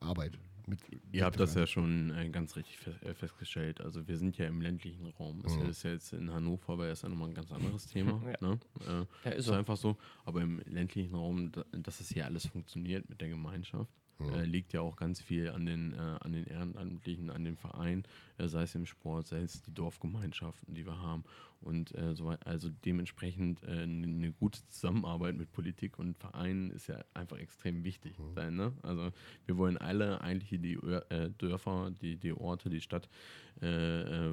[0.00, 0.38] äh, Arbeit.
[0.68, 0.80] Mit,
[1.12, 3.80] Ihr habt das ja schon äh, ganz richtig äh, festgestellt.
[3.80, 5.40] Also wir sind ja im ländlichen Raum.
[5.42, 8.20] Das ist ja jetzt in Hannover, aber ist ja nochmal ein ganz anderes Thema.
[8.24, 8.48] Ja.
[8.48, 8.58] ne?
[8.84, 9.52] äh, Ja, ist ist so.
[9.52, 9.96] einfach so.
[10.24, 14.72] Aber im ländlichen Raum, da, dass es hier alles funktioniert mit der Gemeinschaft, äh, liegt
[14.72, 18.04] ja auch ganz viel an den, äh, an den Ehrenamtlichen, an den Vereinen,
[18.38, 21.24] äh, sei es im Sport, sei es die Dorfgemeinschaften, die wir haben.
[21.60, 27.04] Und äh, so, also dementsprechend äh, eine gute Zusammenarbeit mit Politik und Vereinen ist ja
[27.14, 28.56] einfach extrem wichtig sein.
[28.56, 28.72] Ne?
[28.82, 29.10] Also
[29.46, 33.08] wir wollen alle eigentlich die äh, Dörfer, die, die Orte, die Stadt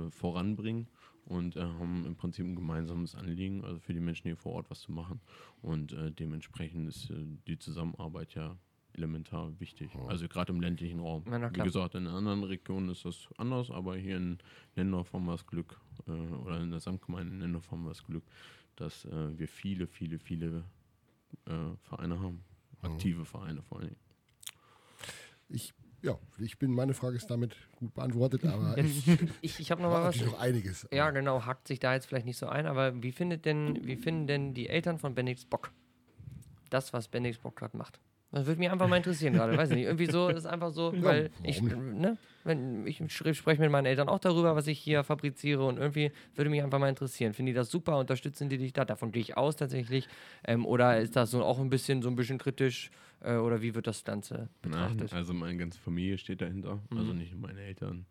[0.09, 0.89] voranbringen
[1.25, 4.69] und äh, haben im Prinzip ein gemeinsames Anliegen, also für die Menschen hier vor Ort
[4.69, 5.21] was zu machen.
[5.61, 8.57] Und äh, dementsprechend ist äh, die Zusammenarbeit ja
[8.95, 9.91] elementar wichtig.
[10.07, 11.23] Also gerade im ländlichen Raum.
[11.29, 14.37] Ja, Wie gesagt, in anderen Regionen ist das anders, aber hier in
[14.75, 18.03] Lendorf haben wir das Glück, äh, oder in der Samtgemeinde in Lendorf haben wir das
[18.03, 18.23] Glück,
[18.75, 20.63] dass äh, wir viele, viele, viele
[21.45, 22.43] äh, Vereine haben.
[22.81, 23.95] Aktive Vereine vor allem.
[25.47, 29.07] Ich, ja, ich bin, meine Frage ist damit gut beantwortet, aber ich
[29.41, 30.19] ich, ich habe noch mal was.
[30.19, 30.87] noch einiges.
[30.91, 33.95] Ja, genau, hackt sich da jetzt vielleicht nicht so ein, aber wie findet denn, wie
[33.95, 35.71] finden denn die Eltern von Benedikt Bock
[36.69, 37.99] das, was Benedikt Bock gerade macht?
[38.34, 39.86] Das würde mich einfach mal interessieren gerade, weiß ich nicht.
[39.86, 44.17] Irgendwie so ist einfach so, weil ich, ne, wenn ich spreche mit meinen Eltern auch
[44.17, 47.34] darüber, was ich hier fabriziere und irgendwie würde mich einfach mal interessieren.
[47.34, 47.99] Finden die das super?
[47.99, 48.86] Unterstützen die dich da?
[48.86, 50.07] Davon gehe ich aus tatsächlich.
[50.45, 52.89] Ähm, oder ist das so auch ein bisschen so ein bisschen kritisch?
[53.21, 55.13] Äh, oder wie wird das Ganze betrachtet?
[55.13, 58.07] also meine ganze Familie steht dahinter, also nicht nur meine Eltern,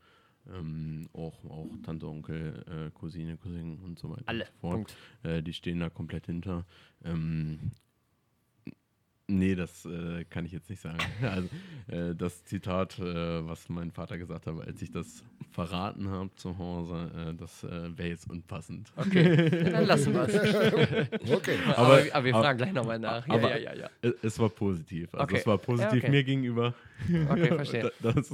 [0.52, 4.22] ähm, auch, auch Tante, Onkel, äh, Cousine, Cousin und so weiter.
[4.26, 4.44] Alle.
[4.44, 4.72] Und so fort.
[4.72, 4.96] Punkt.
[5.24, 6.64] Äh, die stehen da komplett hinter.
[7.04, 7.72] Ähm,
[9.28, 10.98] nee, das äh, kann ich jetzt nicht sagen.
[11.22, 11.48] Also,
[11.88, 16.56] äh, das Zitat, äh, was mein Vater gesagt hat, als ich das verraten habe zu
[16.58, 18.92] Hause, äh, das äh, wäre jetzt unpassend.
[18.96, 20.32] Okay, dann lassen wir es.
[21.32, 21.56] Okay.
[21.66, 23.26] Aber, Aber- aber, wir aber- fragen gleich nochmal nach.
[23.26, 23.90] Ja, aber- ja, ja, ja.
[24.02, 25.12] Es, es war positiv.
[25.14, 25.36] Also Okay.
[25.38, 26.10] es war positiv Ja, okay.
[26.10, 26.74] mir gegenüber.
[27.30, 27.92] Okay, verstehe.
[28.00, 28.30] Das, das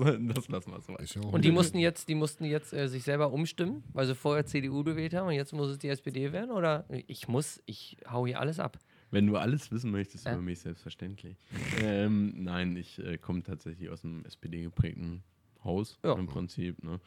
[0.48, 1.20] lassen wir so.
[1.20, 4.44] Ja Und die mussten jetzt, die mussten jetzt äh, sich selber umstimmen, weil sie vorher
[4.46, 6.50] CDU gewählt haben und jetzt muss es die SPD werden?
[6.50, 8.78] Oder ich muss, ich hau hier alles ab.
[9.10, 10.32] Wenn du alles wissen möchtest Ja.
[10.32, 11.36] über mich, selbstverständlich.
[11.80, 15.22] ähm, nein, ich äh, komme tatsächlich aus einem SPD-geprägten
[15.64, 16.14] Haus Ja.
[16.14, 16.82] im Prinzip.
[16.84, 17.00] Ne?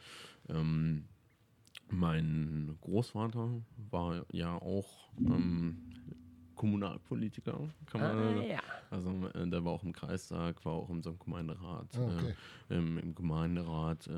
[0.48, 1.04] Ähm,
[1.90, 5.76] mein Großvater war ja auch ähm,
[6.54, 8.60] Kommunalpolitiker, kann man Ah, ja.
[8.90, 12.34] Also äh, der war auch im Kreistag, war auch in einem Gemeinderat, Ah, okay.
[12.68, 14.12] äh, ähm, im Gemeinderat, äh,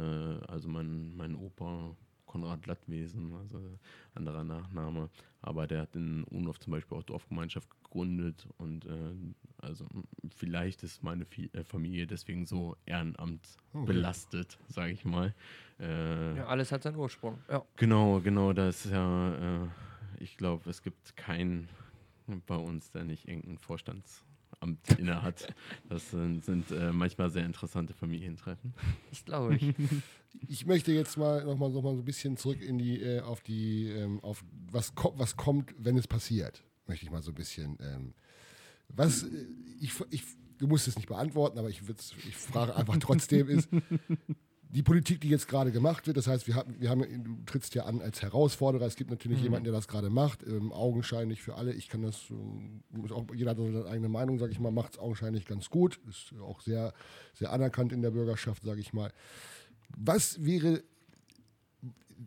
[0.48, 1.96] also mein, mein Opa
[2.34, 3.60] Konrad Lattwesen, also
[4.12, 5.08] anderer Nachname,
[5.40, 9.14] aber der hat in Unhof zum Beispiel auch Dorfgemeinschaft gegründet und äh,
[9.62, 9.86] also
[10.34, 15.32] vielleicht ist meine äh, Familie deswegen so Ehrenamt belastet, sage ich mal.
[15.78, 17.38] Äh, ja, alles hat seinen Ursprung.
[17.48, 17.62] Ja.
[17.76, 19.68] Genau, genau, das ist ja, äh,
[20.18, 21.68] ich glaube, es gibt keinen
[22.48, 24.33] bei uns, der nicht irgendein Vorstandsamt
[24.98, 25.54] inne hat.
[25.88, 28.74] Das sind, sind äh, manchmal sehr interessante Familientreffen.
[29.10, 29.74] Das glaube ich.
[30.48, 33.20] Ich möchte jetzt mal noch mal, noch mal so ein bisschen zurück in die, äh,
[33.20, 36.64] auf die, ähm, auf was, ko was kommt, wenn es passiert.
[36.88, 37.78] Möchte ich mal so ein bisschen.
[37.80, 38.14] Ähm,
[38.88, 39.46] was, äh,
[39.80, 40.24] ich, ich,
[40.58, 41.82] du musst es nicht beantworten, aber ich,
[42.28, 43.68] ich frage einfach trotzdem ist,
[44.74, 47.74] die Politik, die jetzt gerade gemacht wird, das heißt, wir haben, wir haben, du trittst
[47.76, 49.44] ja an als Herausforderer, es gibt natürlich Mhm.
[49.44, 52.24] jemanden, der das gerade macht, ähm, augenscheinlich für alle, ich kann das,
[52.90, 56.00] muss auch, jeder hat seine eigene Meinung, sage ich mal, macht es augenscheinlich ganz gut,
[56.08, 56.92] ist auch sehr,
[57.34, 59.12] sehr anerkannt in der Bürgerschaft, sage ich mal.
[59.96, 60.82] Was wäre,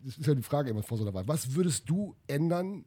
[0.06, 2.86] das ist ja die Frage immer vor so einer Wahl, was würdest du ändern,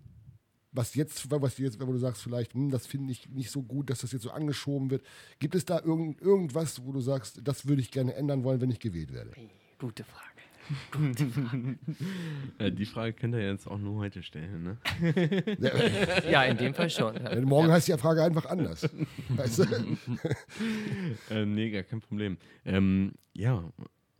[0.73, 3.63] was jetzt, was du jetzt, wenn du sagst, vielleicht, hm, das finde ich nicht so
[3.63, 5.03] gut, dass das jetzt so angeschoben wird.
[5.39, 8.71] Gibt es da irgend, irgendwas, wo du sagst, das würde ich gerne ändern wollen, wenn
[8.71, 9.33] ich gewählt werde?
[9.79, 10.31] Gute Frage.
[12.59, 14.79] Äh, die Frage könnt ihr jetzt auch nur heute stellen, ne?
[16.31, 17.17] Ja, in dem Fall schon.
[17.17, 17.41] Ja.
[17.41, 18.89] Morgen heißt die Frage einfach anders.
[19.31, 19.65] weißt du?
[21.31, 22.37] äh, nee, gar kein Problem.
[22.65, 23.65] Ähm, ja,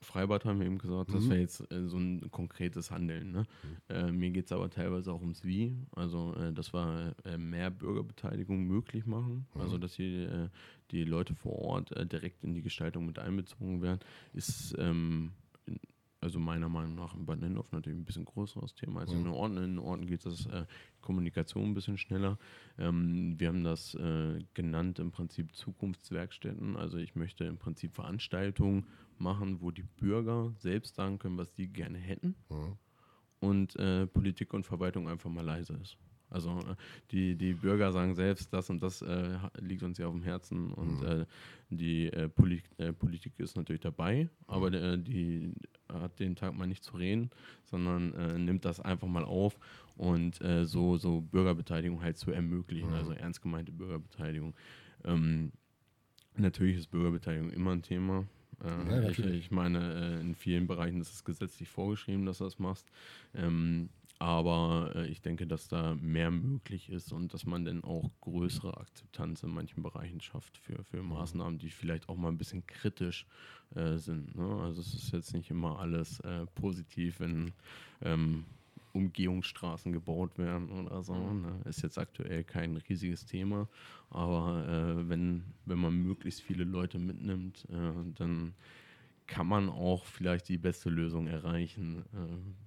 [0.03, 1.31] Freibad haben wir eben gesagt, das Mhm.
[1.31, 3.33] wäre jetzt äh, so ein konkretes Handeln.
[3.33, 3.43] Ne?
[3.89, 5.77] Äh, mir geht es aber teilweise auch ums Wie.
[5.93, 9.47] Also, äh, dass wir äh, mehr Bürgerbeteiligung möglich machen.
[9.55, 10.49] Also, dass hier äh,
[10.91, 14.01] die Leute vor Ort äh, direkt in die Gestaltung mit einbezogen werden,
[14.33, 14.75] ist.
[14.79, 15.33] Ähm,
[15.67, 15.79] in-
[16.23, 19.33] also meiner Meinung nach in Bad Nendorf natürlich ein bisschen größeres Thema als in den
[19.33, 19.57] Orten.
[19.57, 20.67] In den Orten geht das äh,
[21.01, 22.39] Kommunikation ein bisschen schneller.
[22.79, 26.77] Ähm, wir haben das äh, genannt im Prinzip Zukunftswerkstätten.
[26.77, 28.85] Also ich möchte im Prinzip Veranstaltungen
[29.21, 32.77] machen, wo die Bürger selbst sagen können, was sie gerne hätten Mhm.
[33.41, 35.97] und äh, Politik und Verwaltung einfach mal leise ist.
[36.33, 36.77] Also äh,
[37.11, 40.73] die, die Bürger sagen selbst, das und das äh, liegt uns ja auf dem Herzen
[40.73, 41.07] und Mhm.
[41.07, 41.27] äh,
[41.71, 44.75] die äh, Poli äh, Politik ist natürlich dabei, aber Mhm.
[44.77, 45.53] äh, die
[45.89, 47.31] hat den Tag mal nicht zu reden,
[47.65, 49.59] sondern nimmt das einfach mal auf
[49.97, 52.95] und so, so Bürgerbeteiligung halt zu ermöglichen, Mhm.
[52.95, 54.55] also ernst gemeinte Bürgerbeteiligung.
[55.05, 55.51] Ähm,
[56.37, 58.25] natürlich ist Bürgerbeteiligung immer ein Thema.
[58.63, 62.45] Äh, Ja, ich, ich meine, äh, in vielen Bereichen ist es gesetzlich vorgeschrieben, dass du
[62.45, 62.87] das machst.
[63.35, 68.11] Ähm, aber äh, ich denke, dass da mehr möglich ist und dass man dann auch
[68.21, 72.67] größere Akzeptanz in manchen Bereichen schafft für, für Maßnahmen, die vielleicht auch mal ein bisschen
[72.67, 73.27] kritisch
[73.75, 74.35] äh, sind.
[74.37, 74.61] Ne?
[74.63, 77.55] Also es ist jetzt nicht immer alles äh, positiv, wenn
[78.03, 78.45] ähm,
[78.93, 81.15] Umgehungsstraßen gebaut werden oder so.
[81.15, 81.61] Ne?
[81.65, 83.69] Ist jetzt aktuell kein riesiges Thema,
[84.11, 84.67] aber
[85.01, 88.55] äh, wenn, wenn man möglichst viele Leute mitnimmt, äh, dann
[89.27, 92.03] kann man auch vielleicht die beste Lösung erreichen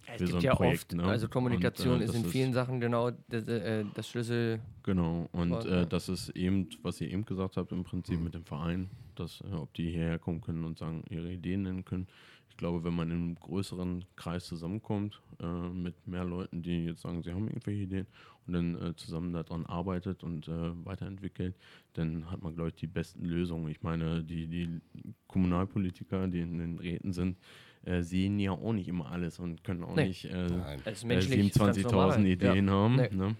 [0.08, 0.76] äh, Es so gibt ein ja Projekt.
[0.84, 1.04] oft, ne?
[1.04, 4.62] also Kommunikation Und, äh, ist in vielen Sachen genau das, äh, das Schlüssel.
[4.84, 5.86] Genau, und Voll, äh, ja.
[5.86, 8.24] das ist eben, was ihr eben gesagt habt, im Prinzip Mhm.
[8.24, 11.84] mit dem Verein, dass, äh, ob die hierher kommen können und sagen, ihre Ideen nennen
[11.84, 12.08] können.
[12.54, 17.02] Ich glaube, wenn man in einem größeren Kreis zusammenkommt, äh, mit mehr Leuten, die jetzt
[17.02, 18.06] sagen, sie haben irgendwelche Ideen
[18.46, 21.56] und dann äh, zusammen daran arbeitet und äh, weiterentwickelt,
[21.94, 23.70] dann hat man, glaube ich, die besten Lösungen.
[23.70, 24.82] Ich meine, die, die
[25.28, 27.38] Kommunalpolitiker, die in den Räten sind,
[27.86, 30.10] äh, sehen ja auch nicht immer alles und können auch Nee.
[30.10, 30.80] nicht äh, Nein.
[30.86, 31.48] Das ist äh, menschlich.
[31.48, 32.26] ist ganz 27.000 normal.
[32.28, 32.96] Ideen haben.
[32.98, 33.10] Nee.
[33.12, 33.36] Ne?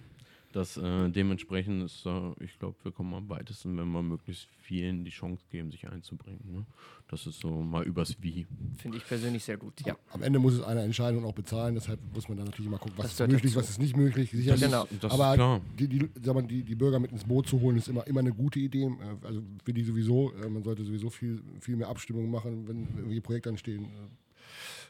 [0.54, 5.04] Das äh, dementsprechend ist, äh, ich glaube, wir kommen am weitesten, wenn wir möglichst vielen
[5.04, 6.38] die Chance geben, sich einzubringen.
[6.48, 6.64] Ne?
[7.08, 8.46] Das ist so mal übers Wie.
[8.78, 9.74] Finde ich persönlich sehr gut.
[9.84, 9.96] Ja.
[10.12, 12.78] Am Ende muss es einer entscheiden und auch bezahlen, deshalb muss man dann natürlich immer
[12.78, 13.56] gucken, was Das ist möglich, dazu.
[13.64, 14.30] was ist nicht möglich.
[14.30, 14.86] Sicherlich, genau.
[15.00, 15.60] Das aber ist klar.
[15.76, 18.20] Die, die, sag mal, die, die Bürger mit ins Boot zu holen, ist immer, immer
[18.20, 18.84] eine gute Idee.
[18.84, 22.86] Äh, Also für die sowieso, äh, man sollte sowieso viel, viel mehr Abstimmungen machen, wenn
[22.96, 23.86] irgendwie Projekte anstehen.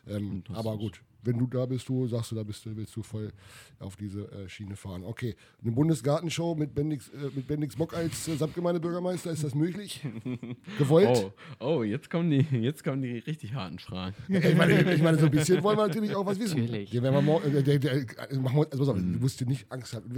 [0.06, 2.94] Äh, Ähm, aber gut, wenn du da bist, du sagst du, da bist du, willst
[2.94, 3.32] du voll
[3.78, 5.04] auf diese äh, Schiene fahren.
[5.04, 10.06] Okay, eine Bundesgartenshow mit Bendix, äh, mit Bendix Bock als äh, Samtgemeindebürgermeister, ist das möglich?
[10.78, 11.32] Gewollt?
[11.60, 14.14] Oh, oh jetzt, kommen die, jetzt kommen die richtig harten Fragen.
[14.28, 16.60] Ich meine, ich meine, so ein bisschen wollen wir natürlich auch was wissen.
[16.60, 16.90] Natürlich.
[16.90, 19.94] Den werden wir morgen, äh, der, der, also, pass auf, du musst dir nicht Angst
[19.94, 20.12] haben.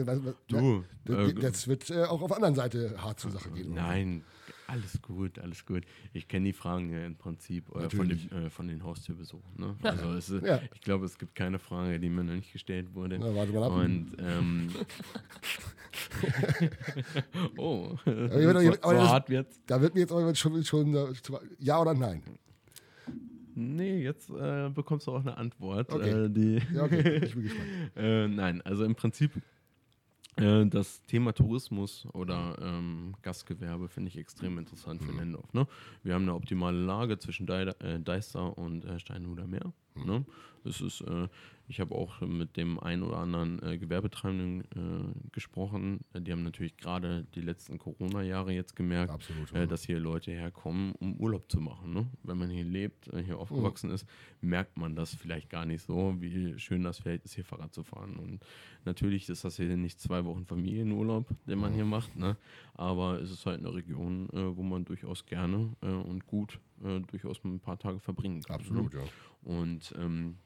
[0.49, 3.75] Du, ja, äh, das wird äh, auch auf der anderen Seite hart zur Sache gehen.
[3.75, 4.25] Nein,
[4.69, 5.85] alles gut, alles gut.
[6.13, 9.51] Ich kenne die Fragen ja im Prinzip äh, von, dem, äh, von den Haustürbesuchen.
[9.57, 9.77] Ne?
[9.83, 10.61] Also es, Ja.
[10.75, 13.19] ich glaube, es gibt keine Frage, die mir noch nicht gestellt wurde.
[13.19, 13.73] Na, warte mal ab.
[13.73, 14.69] Und ähm,
[17.57, 19.61] oh, aber so, das- aber so das- hart wird's.
[19.67, 21.07] Da wird mir jetzt aber schon, schon äh,
[21.59, 22.23] ja oder nein.
[23.55, 25.91] Nee, jetzt äh, bekommst du auch eine Antwort.
[25.91, 26.27] Okay.
[26.27, 27.69] Äh, die Ja, okay, ich bin gespannt.
[27.97, 29.31] äh, nein, also im Prinzip
[30.37, 35.53] äh, das Thema Tourismus oder ähm, Gastgewerbe finde ich extrem interessant für Lendorf.
[35.55, 35.67] Ne?
[36.03, 39.73] Wir haben eine optimale Lage zwischen Dei- äh, Deister und äh, Steinhuder Meer.
[40.05, 40.25] Ne?
[40.65, 41.29] Es ist, äh,
[41.69, 46.01] ich habe auch mit dem einen oder anderen äh, Gewerbetreibenden äh, gesprochen.
[46.17, 49.53] Die haben natürlich gerade die letzten Corona-Jahre jetzt gemerkt, Absolut.
[49.53, 51.93] äh, dass hier Leute herkommen, um Urlaub zu machen.
[51.93, 52.07] Ne?
[52.23, 54.07] Wenn man hier lebt, äh, hier aufgewachsen ist,
[54.41, 57.83] merkt man das vielleicht gar nicht so, wie schön das vielleicht ist, hier Fahrrad zu
[57.83, 58.17] fahren.
[58.17, 58.45] Und
[58.85, 62.37] natürlich ist das hier nicht zwei Wochen Familienurlaub, den man hier macht, ne?
[62.75, 67.43] aber es ist halt eine Region, äh, wo man durchaus gerne und gut äh, durchaus
[67.45, 68.57] ein paar Tage verbringen kann.
[68.57, 69.01] Absolut, ne?
[69.01, 69.07] ja.
[69.43, 70.37] Und ähm,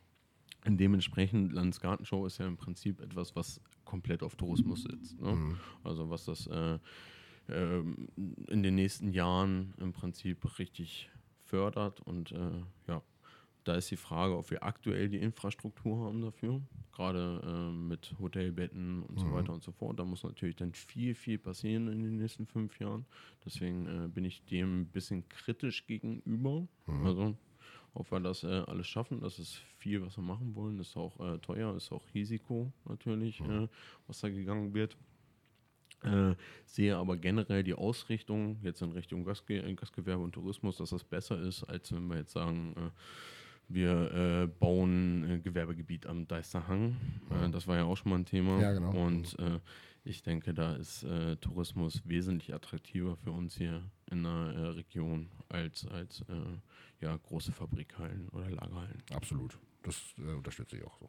[0.66, 5.20] dementsprechend, Landesgartenshow ist ja im Prinzip etwas, was komplett auf Tourismus sitzt.
[5.20, 5.32] Ne?
[5.32, 5.56] Mhm.
[5.82, 6.78] Also was das äh,
[7.48, 8.08] ähm,
[8.48, 11.10] in den nächsten Jahren im Prinzip richtig
[11.44, 12.00] fördert.
[12.00, 13.02] Und äh, ja,
[13.64, 16.60] da ist die Frage, ob wir aktuell die Infrastruktur haben dafür,
[16.92, 19.98] gerade äh, mit Hotelbetten und so weiter und so fort.
[19.98, 23.04] Da muss natürlich dann viel, viel passieren in den nächsten fünf Jahren.
[23.44, 26.66] Deswegen äh, bin ich dem ein bisschen kritisch gegenüber.
[27.04, 27.36] Also
[27.94, 30.78] ob wir das äh, alles schaffen, das ist viel, was wir machen wollen.
[30.78, 33.68] Ist auch äh, teuer, ist auch Risiko natürlich, äh,
[34.06, 34.96] was da gegangen wird.
[36.02, 36.34] Äh,
[36.64, 41.38] sehe aber generell die Ausrichtung jetzt in Richtung Gastge Gastgewerbe und Tourismus, dass das besser
[41.40, 42.90] ist, als wenn wir jetzt sagen, äh,
[43.72, 46.96] wir äh, bauen äh, Gewerbegebiet am Deisterhang.
[47.30, 48.60] Äh, das war ja auch schon mal ein Thema.
[48.60, 48.90] Ja, genau.
[48.90, 49.60] Und äh,
[50.04, 55.28] ich denke, da ist äh, Tourismus wesentlich attraktiver für uns hier in der äh, Region
[55.48, 56.24] als, als
[57.00, 59.02] ja, große Fabrikhallen oder Lagerhallen.
[59.12, 59.58] Absolut.
[59.82, 61.08] Das unterstütze ich auch so.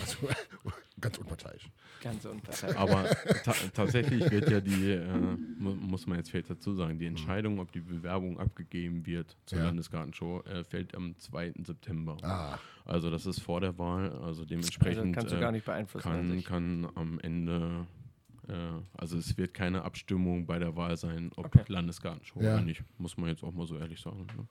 [0.00, 0.16] Also,
[1.00, 1.68] ganz unparteiisch.
[2.02, 2.76] Ganz unparteiisch.
[2.76, 3.04] Aber
[3.44, 7.58] ta tatsächlich wird ja die, äh, mu muss man jetzt vielleicht dazu sagen, die Entscheidung,
[7.60, 9.64] ob die Bewerbung abgegeben wird zur Ja.
[9.66, 11.52] Landesgartenshow, äh, fällt am 2.
[11.64, 12.16] September.
[12.22, 15.64] Ah, Also das ist vor der Wahl, also Also dementsprechend kannst du äh, gar nicht
[15.66, 16.08] beeinflussen.
[16.08, 16.44] an kann, sich.
[16.46, 17.86] kann am Ende,
[18.48, 18.52] äh,
[18.94, 21.64] also es wird keine Abstimmung bei der Wahl sein, ob Okay.
[21.68, 22.54] Landesgartenshow Ja.
[22.54, 24.26] oder nicht, muss man jetzt auch mal so ehrlich sagen.
[24.36, 24.46] Ne?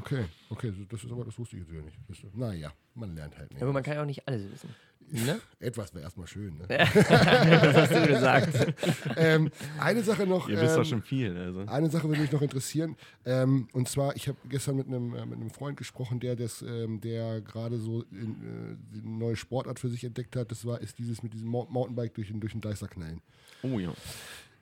[0.00, 0.24] Okay.
[0.50, 1.96] Okay, das ist aber, das wusste ich jetzt wieder nicht.
[2.08, 3.60] Das, naja, man lernt halt nicht.
[3.60, 4.70] Ja, aber man kann ja auch nicht alles wissen.
[5.10, 5.38] Ne?
[5.60, 6.56] Etwas wäre erstmal schön.
[6.56, 6.66] Ne?
[6.68, 8.74] das hast du gesagt.
[9.16, 10.48] ähm, eine Sache noch.
[10.48, 11.36] Ihr wisst doch ähm, schon viel.
[11.36, 11.60] Also.
[11.66, 12.96] Eine Sache würde mich noch interessieren.
[13.26, 16.62] Ähm, und zwar, ich habe gestern mit einem, äh, mit einem Freund gesprochen, der das,
[16.62, 20.50] ähm, der gerade so in, äh, eine neue Sportart für sich entdeckt hat.
[20.50, 23.20] Das war, ist dieses mit diesem Mou- Mountainbike durch den, durch den Deister knallen.
[23.62, 23.92] Oh ja.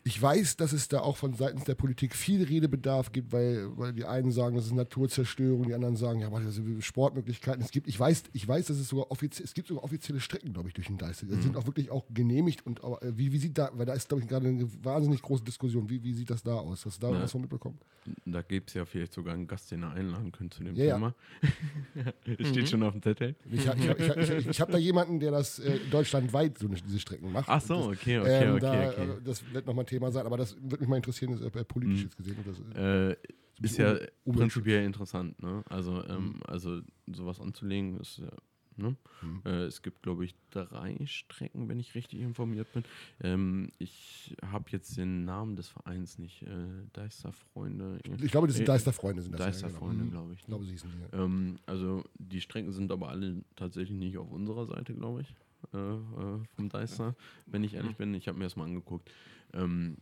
[0.04, 3.92] Ich weiß, dass es da auch von seitens der Politik viel Redebedarf gibt, weil, weil
[3.92, 7.62] die einen sagen, das ist Naturzerstörung, die anderen sagen, ja, aber das sind Sportmöglichkeiten.
[7.62, 10.52] Es gibt, ich weiß, ich weiß, dass es sogar offiziell, es gibt sogar offizielle Strecken,
[10.52, 11.26] glaube ich, durch den Deister.
[11.26, 13.92] Die sind auch wirklich auch genehmigt und aber, äh, wie, wie sieht da, weil da
[13.94, 15.88] ist, glaube ich, gerade eine wahnsinnig große Diskussion.
[15.88, 16.84] Wie, wie sieht das da aus?
[16.84, 17.22] Hast du da Ja.
[17.22, 17.78] was von mitbekommen?
[18.26, 20.84] Da gibt es ja vielleicht sogar einen Gast, den ihr einladen könnt zu dem Ja,
[20.84, 20.94] ja.
[20.94, 21.14] Thema.
[22.38, 23.36] Es Steht schon auf dem Zettel.
[23.50, 26.58] Ich, ha- ich, ha- ich, ha- ich, ich habe da jemanden, der das äh, deutschlandweit
[26.58, 27.48] so eine, diese Strecken macht.
[27.48, 29.02] Ach so, das, okay, okay, ähm, okay, da, okay.
[29.02, 31.98] äh, Das wird nochmal Thema sein, aber das würde mich mal interessieren, ist, äh, politisch
[31.98, 32.02] Mhm.
[32.04, 32.36] jetzt gesehen.
[32.38, 33.16] ob Das, äh, Äh,
[33.62, 34.36] ist ja Umweltschutz.
[34.38, 35.62] prinzipiell interessant, ne?
[35.68, 38.30] Also, ähm, also sowas anzulegen ist ja.
[38.78, 38.96] Ne?
[39.20, 39.42] Mhm.
[39.44, 42.84] Äh, es gibt, glaube ich, drei Strecken, wenn ich richtig informiert bin.
[43.20, 46.42] Ähm, ich habe jetzt den Namen des Vereins nicht.
[46.42, 46.48] Äh,
[46.94, 47.98] Deisterfreunde.
[48.22, 49.20] ich glaube, das sind Äh, Deisterfreunde.
[49.22, 50.20] Sind das, Deisterfreunde, ja, genau.
[50.22, 50.40] glaube ich.
[50.40, 50.52] Ich Ne?
[50.52, 51.16] glaube, sie hießen die.
[51.16, 51.22] Ja.
[51.22, 55.34] Ähm, also die Strecken sind aber alle tatsächlich nicht auf unserer Seite, glaube ich,
[55.72, 57.14] äh, äh, vom Deister,
[57.46, 58.14] wenn ich ehrlich bin.
[58.14, 59.10] Ich habe mir das mal angeguckt.
[59.54, 59.96] Ähm,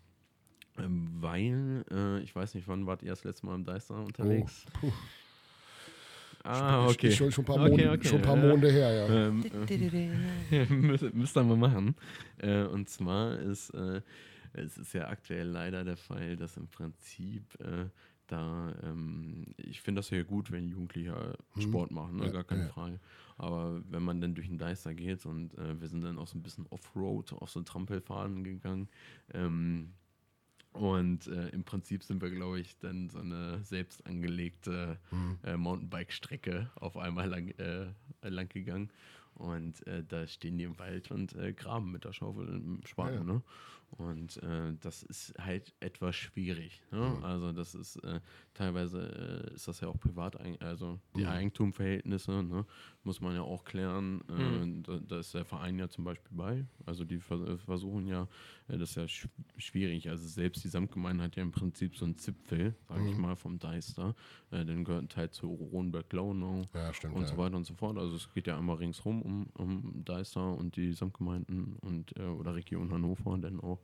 [0.79, 4.65] ähm, weil, äh, ich weiß nicht, wann wart ihr das letzte Mal im Deister unterwegs?
[4.69, 4.93] Oh, puh.
[6.45, 7.11] ah, okay.
[7.11, 8.37] Schon, schon ein paar, Okay, Monde, okay, schon ein paar.
[8.37, 9.27] Monde her, ja.
[9.29, 11.95] Ähm, äh, müsst, müsst ihr mal machen.
[12.39, 14.01] Äh, und zwar ist äh,
[14.53, 17.87] es ist ja aktuell leider der Fall, dass im Prinzip äh,
[18.31, 21.61] da, ähm, ich finde das ja gut, wenn Jugendliche Mhm.
[21.61, 22.31] Sport machen, ne?
[22.31, 22.69] Gar keine ja.
[22.69, 23.01] Frage.
[23.37, 26.39] Aber wenn man dann durch den Deister geht und äh, wir sind dann auch so
[26.39, 28.89] ein bisschen Offroad auf so Trampelfaden gegangen,
[29.33, 29.93] ähm,
[30.73, 35.39] und äh, im Prinzip sind wir, glaube ich, dann so eine selbst angelegte Mhm.
[35.43, 37.87] äh, Mountainbike-Strecke auf einmal lang, äh,
[38.23, 38.91] lang gegangen.
[39.35, 43.15] Und äh, da stehen die im Wald und äh, graben mit der Schaufel im Spaten.
[43.15, 43.25] Ja, ja.
[43.25, 43.43] Ne?
[43.97, 46.83] Und äh, das ist halt etwas schwierig.
[46.91, 46.99] Ne?
[46.99, 47.25] Mhm.
[47.25, 48.21] Also das ist äh,
[48.55, 51.27] teilweise äh, ist das ja auch privat, also die Mhm.
[51.27, 52.65] Eigentumverhältnisse, ne?
[53.03, 54.21] muss man ja auch klären.
[54.29, 54.83] Äh, Mhm.
[54.85, 56.67] da, da ist der Verein ja zum Beispiel bei.
[56.87, 58.29] Also die vers äh, versuchen ja,
[58.69, 60.09] äh, das ist ja sch schwierig.
[60.09, 63.21] Also selbst die Samtgemeinde hat ja im Prinzip so einen Zipfel, sage ich Mhm.
[63.21, 64.15] mal, vom Deister.
[64.51, 67.27] Dann gehört ein Teil zu Ronberg-Launau Ja, und ja.
[67.27, 67.99] so weiter und so fort.
[67.99, 72.91] Also es geht ja einmal ringsrum um, um Deister und die Samtgemeinden und oder Region
[72.93, 73.80] Hannover dann auch,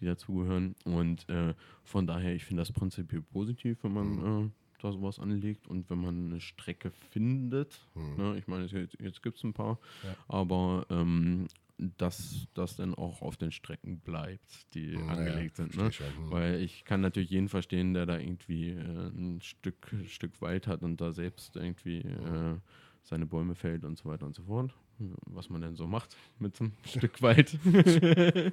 [0.00, 0.74] die dazugehören.
[0.84, 4.46] Und äh, von daher, ich finde das prinzipiell positiv, wenn man Mhm.
[4.46, 7.80] äh, da sowas anlegt und wenn man eine Strecke findet.
[7.94, 8.16] Mhm.
[8.16, 10.14] Ne, ich meine, jetzt, jetzt gibt es ein paar, Ja.
[10.28, 11.48] aber ähm,
[11.96, 15.76] dass das dann auch auf den Strecken bleibt, die Ja, angelegt sind.
[15.76, 15.92] Ne?
[15.92, 16.06] schon.
[16.06, 16.30] Mhm.
[16.30, 20.82] Weil ich kann natürlich jeden verstehen, der da irgendwie äh, ein Stück, Stück Wald hat
[20.82, 22.56] und da selbst irgendwie äh,
[23.04, 24.74] seine Bäume fällt und so weiter und so fort.
[25.26, 27.58] Was man denn so macht mit so einem Stück Wald.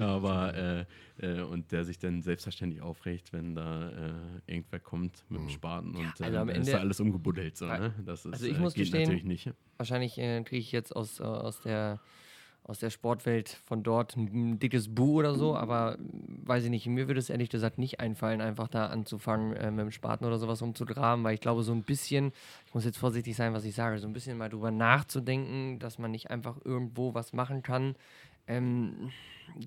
[0.00, 0.84] Aber äh,
[1.18, 4.12] äh, und der sich dann selbstverständlich aufregt, wenn da äh,
[4.46, 5.50] irgendwer kommt mit dem Mhm.
[5.50, 7.56] Spaten und also äh, am dann ist da alles umgebuddelt.
[7.56, 7.94] So, ne?
[8.04, 9.50] Das ist, also ich äh, muss geht gestehen, natürlich nicht.
[9.76, 12.00] Wahrscheinlich äh, kriege ich jetzt aus, äh, aus, der,
[12.66, 17.06] aus der Sportwelt von dort ein, dickes Bu oder so, aber weiß ich nicht, mir
[17.06, 20.62] würde es ehrlich gesagt nicht einfallen, einfach da anzufangen, äh, mit dem Spaten oder sowas
[20.62, 22.32] rumzugraben, weil ich glaube, so ein bisschen,
[22.66, 25.98] ich muss jetzt vorsichtig sein, was ich sage, so ein bisschen mal drüber nachzudenken, dass
[25.98, 27.94] man nicht einfach irgendwo was machen kann.
[28.48, 29.12] Ähm,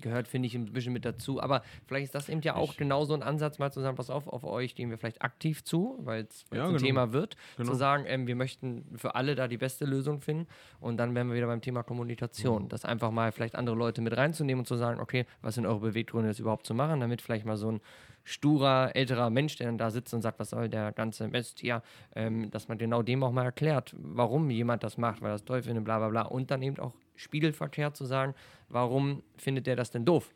[0.00, 1.40] gehört, finde ich, ein bisschen mit dazu.
[1.42, 3.96] Aber vielleicht ist das eben ja auch Ich- genau so ein Ansatz, mal zu sagen,
[3.96, 6.78] pass auf, auf euch gehen wir vielleicht aktiv zu, weil es Ja, ein genau.
[6.78, 7.70] Thema wird, Genau.
[7.70, 10.46] zu sagen, ähm, wir möchten für alle da die beste Lösung finden.
[10.80, 12.68] Und dann wären wir wieder beim Thema Kommunikation.
[12.68, 15.80] Das einfach mal vielleicht andere Leute mit reinzunehmen und zu sagen, okay, was sind eure
[15.80, 17.80] Beweggründe, das überhaupt zu machen, damit vielleicht mal so ein
[18.22, 21.82] sturer, älterer Mensch, der dann da sitzt und sagt, was soll der ganze Mist hier,
[22.14, 25.62] ähm, dass man genau dem auch mal erklärt, warum jemand das macht, weil das toll
[25.62, 26.22] findet, bla bla bla.
[26.22, 28.34] Und dann eben auch spiegelverkehrt zu sagen,
[28.68, 30.34] warum findet der das denn doof?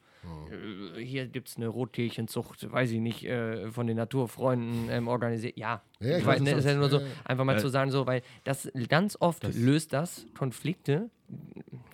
[0.96, 5.56] Äh, Hier gibt es eine Rotkehlchenzucht, weiß ich nicht, äh, von den Naturfreunden ähm, organisiert.
[5.58, 7.06] Ja, Ja, ich weiß, ne, ist ja nur so, ja.
[7.24, 11.10] einfach mal Äh, zu sagen, so, weil das ganz oft das- löst das Konflikte.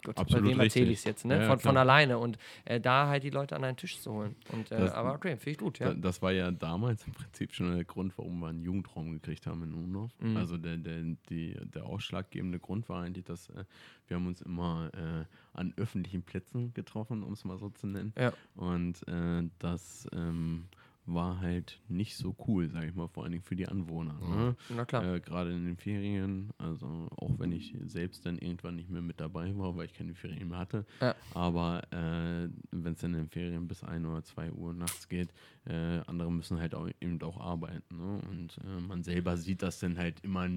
[0.03, 1.35] Gott, bei Absolut wem erzähle ich es jetzt, ne?
[1.37, 4.13] Ja, ja, von, von alleine und äh, da halt die Leute an einen Tisch zu
[4.13, 4.35] holen.
[4.51, 5.89] Und, äh, Das- aber okay, finde ich gut, ja.
[5.89, 9.47] Da, das war ja damals im Prinzip schon der Grund, warum wir einen Jugendraum gekriegt
[9.47, 10.11] haben in Unov.
[10.19, 10.37] Mhm.
[10.39, 13.65] Also der, der, die, der ausschlaggebende Grund war eigentlich, dass äh,
[14.09, 15.25] wir haben uns immer äh,
[15.59, 18.15] an öffentlichen Plätzen getroffen, um es mal so zu nennen.
[18.19, 18.33] Ja.
[18.57, 20.65] Und äh, das ähm,
[21.07, 24.15] war halt nicht so cool, sage ich mal, vor allen Dingen für die Anwohner.
[24.21, 24.57] Ne?
[24.69, 25.05] Na klar.
[25.05, 29.21] Äh, Gerade in den Ferien, also auch wenn ich selbst dann irgendwann nicht mehr mit
[29.21, 30.85] dabei war, weil ich keine Ferien mehr hatte.
[31.01, 31.15] Ja.
[31.35, 35.31] Aber äh, wenn es dann in den Ferien bis 1 oder 2 Uhr nachts geht,
[35.67, 37.97] äh, andere müssen halt auch, eben auch arbeiten.
[37.97, 38.21] Ne?
[38.31, 40.49] Und äh, man selber sieht das dann halt immer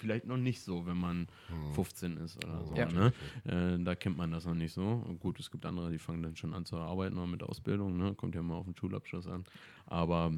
[0.00, 1.28] vielleicht noch nicht so, wenn man
[1.74, 2.74] 15 ist oder so.
[2.74, 2.86] Ja.
[2.86, 3.12] Ne?
[3.44, 5.04] Äh, da kennt man das noch nicht so.
[5.20, 8.14] Gut, es gibt andere, die fangen dann schon an zu arbeiten oder mit Ausbildung, ne?
[8.14, 9.44] kommt ja mal auf den Schulabschluss an.
[9.90, 10.32] Aber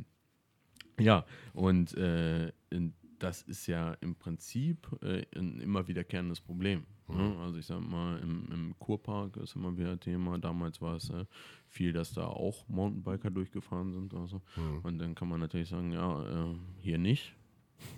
[0.98, 6.84] ja, und äh, in, das ist ja im Prinzip äh, ein immer wiederkehrendes Problem.
[7.09, 7.36] Ne?
[7.40, 10.38] Also ich sag mal, im, im Kurpark ist immer wieder Thema.
[10.38, 11.24] Damals war es äh,
[11.68, 14.14] viel, dass da auch Mountainbiker durchgefahren sind.
[14.14, 14.40] Also.
[14.82, 17.34] Und dann kann man natürlich sagen, ja, äh, hier nicht,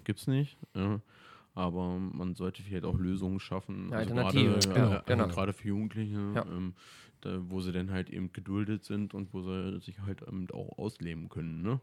[0.05, 0.57] gibt's nicht.
[0.75, 1.01] Ja.
[1.55, 3.93] Aber man sollte vielleicht auch Lösungen schaffen.
[3.93, 5.29] Eine also Alternative, gerade, genau, äh, genau.
[5.29, 6.45] gerade für Jugendliche, Ja.
[6.47, 6.75] ähm,
[7.25, 11.29] wo sie dann halt eben geduldet sind und wo sie sich halt eben auch ausleben
[11.29, 11.63] können.
[11.63, 11.81] Ne?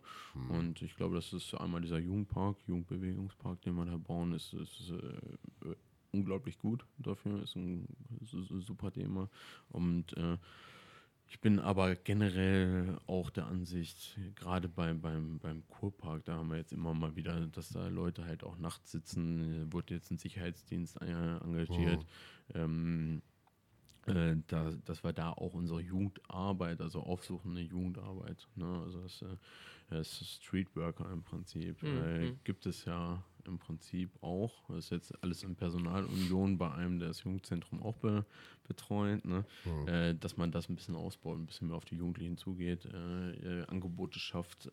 [0.50, 4.92] Und ich glaube, das ist einmal dieser Jugendpark, Jugendbewegungspark, den wir da bauen, ist, ist
[4.92, 5.76] äh, äh,
[6.12, 7.88] unglaublich gut dafür, ist ein,
[8.22, 9.30] ist ein super Thema.
[9.70, 10.38] Und äh,
[11.32, 16.58] ich bin aber generell auch der Ansicht, gerade beim, beim, beim Kurpark, da haben wir
[16.58, 19.40] jetzt immer mal wieder, dass da Leute halt auch nachts sitzen,
[19.70, 22.06] äh, wurde jetzt ein Sicherheitsdienst äh, engagiert.
[22.54, 23.22] Ähm,
[24.08, 29.36] äh, da, dass wir da auch unsere Jugendarbeit, also aufsuchende Jugendarbeit, ne, also das, äh,
[29.90, 32.40] das Streetworker im Prinzip, äh, Mhm.
[32.44, 34.64] gibt es ja im Prinzip auch.
[34.70, 38.26] Das ist jetzt alles in Personalunion bei einem, der das Jugendzentrum auch be,
[38.68, 39.46] betreut, ne,
[39.88, 43.32] äh, dass man das ein bisschen ausbaut, ein bisschen mehr auf die Jugendlichen zugeht, äh,
[43.62, 44.72] äh, Angebote schafft.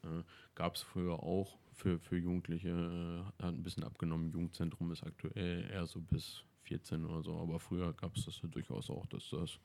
[0.55, 4.31] Gab es früher auch für, für Jugendliche, hat ein bisschen abgenommen.
[4.31, 8.49] Jugendzentrum ist aktuell eher so bis 14 oder so, aber früher gab es das ja
[8.49, 9.59] durchaus auch, dass das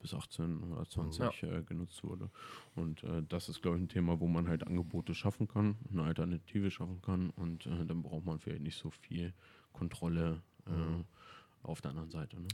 [0.00, 2.28] bis 18 oder 20 äh, genutzt wurde.
[2.74, 6.02] Und äh, das ist, glaube ich, ein Thema, wo man halt Angebote schaffen kann, eine
[6.02, 9.32] Alternative schaffen kann und äh, dann braucht man vielleicht nicht so viel
[9.72, 11.02] Kontrolle äh,
[11.62, 12.40] auf der anderen Seite.
[12.40, 12.48] Ne?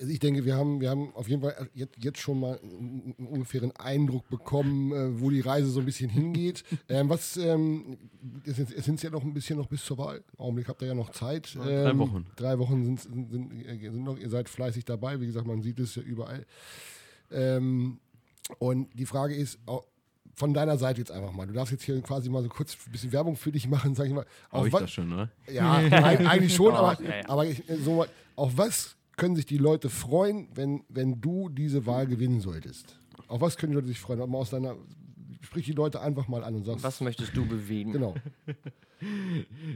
[0.00, 3.14] Also ich denke, wir haben, wir haben auf jeden Fall jetzt, jetzt schon mal einen
[3.18, 6.62] einen ungefähren Eindruck bekommen, äh, wo die Reise so ein bisschen hingeht.
[6.88, 7.98] ähm, was, ähm,
[8.46, 10.22] es, sind ja noch ein bisschen noch bis zur Wahl.
[10.36, 11.52] Augenblick habt ihr ja noch Zeit.
[11.54, 12.26] Ja, drei Ähm, Wochen.
[12.36, 15.20] Drei Wochen sind, sind, sind, äh, sind noch, ihr seid fleißig dabei.
[15.20, 16.46] Wie gesagt, man sieht es ja überall.
[17.32, 17.98] Ähm,
[18.58, 19.58] und die Frage ist,
[20.34, 21.46] von deiner Seite jetzt einfach mal.
[21.48, 24.06] Du darfst jetzt hier quasi mal so kurz ein bisschen Werbung für dich machen, sag
[24.06, 24.24] ich mal.
[24.50, 25.28] Hab Auf ich was- das schon, ne?
[25.52, 27.28] ja, eig- eigentlich schon, aber, ja, ja.
[27.28, 28.06] aber ich, äh, so,
[28.36, 32.98] auf was können sich die Leute freuen, wenn, wenn du diese Wahl gewinnen solltest?
[33.26, 34.18] Auf was können die Leute sich freuen?
[34.30, 34.74] Mal aus deiner,
[35.42, 37.92] sprich die Leute einfach mal an und sagst, Was möchtest du bewegen?
[37.92, 38.14] genau.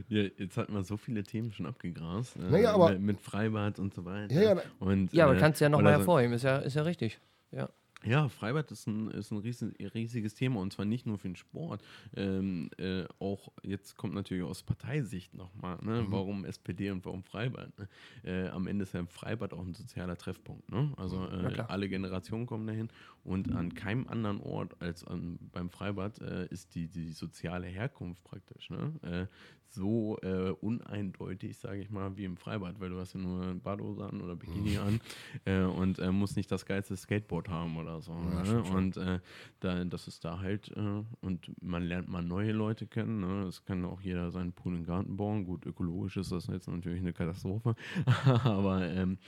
[0.09, 2.35] Ja, jetzt hat man so viele Themen schon abgegrast.
[2.35, 4.35] Äh, Naja, aber- mit, Freibad und so weiter.
[4.35, 6.75] Ja, ja, und, Ja, aber äh, kannst du ja nochmal so- hervorheben, ist ja, ist
[6.75, 7.21] ja richtig.
[7.53, 7.69] Ja.
[8.05, 11.37] Ja, Freibad ist ein, ist ein riesen, riesiges Thema und zwar nicht nur für den
[11.37, 11.83] Sport.
[12.17, 16.05] Ähm, äh, auch jetzt kommt natürlich aus Parteisicht nochmal, ne?
[16.09, 17.71] warum SPD und warum Freibad.
[17.79, 17.89] Ne?
[18.25, 20.71] Äh, am Ende ist ja Freibad auch ein sozialer Treffpunkt.
[20.71, 20.93] Ne?
[20.97, 21.71] Also äh, klar.
[21.71, 22.89] alle Generationen kommen dahin
[23.25, 28.25] und an keinem anderen Ort als an, beim Freibad äh, ist die, die soziale Herkunft
[28.25, 29.29] praktisch ne?
[29.75, 33.61] So äh, uneindeutig, sage ich mal, wie im Freibad, weil du hast ja nur ein
[33.61, 35.01] Badehose an oder Bikini an
[35.45, 38.13] äh, und äh, musst nicht das geilste Skateboard haben oder so.
[38.13, 38.63] Ja, ne?
[38.63, 39.21] Und äh,
[39.61, 43.21] da, das ist da halt, äh, und man lernt mal neue Leute kennen.
[43.21, 43.47] Ne?
[43.47, 45.45] Es kann auch jeder seinen Pool und Garten bauen.
[45.45, 47.75] Gut, ökologisch ist das jetzt natürlich eine Katastrophe,
[48.45, 49.19] aber ähm,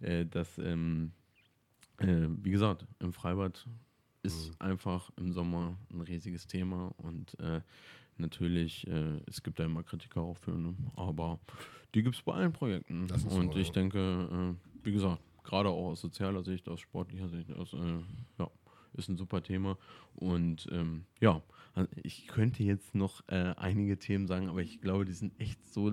[0.00, 1.12] äh, das, ähm,
[1.98, 3.66] äh, wie gesagt, im Freibad
[4.22, 7.60] ist einfach im Sommer ein riesiges Thema und äh,
[8.20, 10.74] natürlich, äh, es gibt da immer Kritiker auch für, ne?
[10.96, 11.38] aber
[11.94, 13.10] die gibt es bei allen Projekten.
[13.10, 13.72] Und so, ich ja.
[13.72, 17.98] denke, äh, wie gesagt, gerade auch aus sozialer Sicht, aus sportlicher Sicht, aus, äh,
[18.38, 18.50] ja,
[18.94, 19.76] ist ein super Thema.
[20.14, 21.42] Und ähm, ja,
[21.74, 25.58] also ich könnte jetzt noch äh, einige Themen sagen, aber ich glaube, die sind echt
[25.72, 25.92] so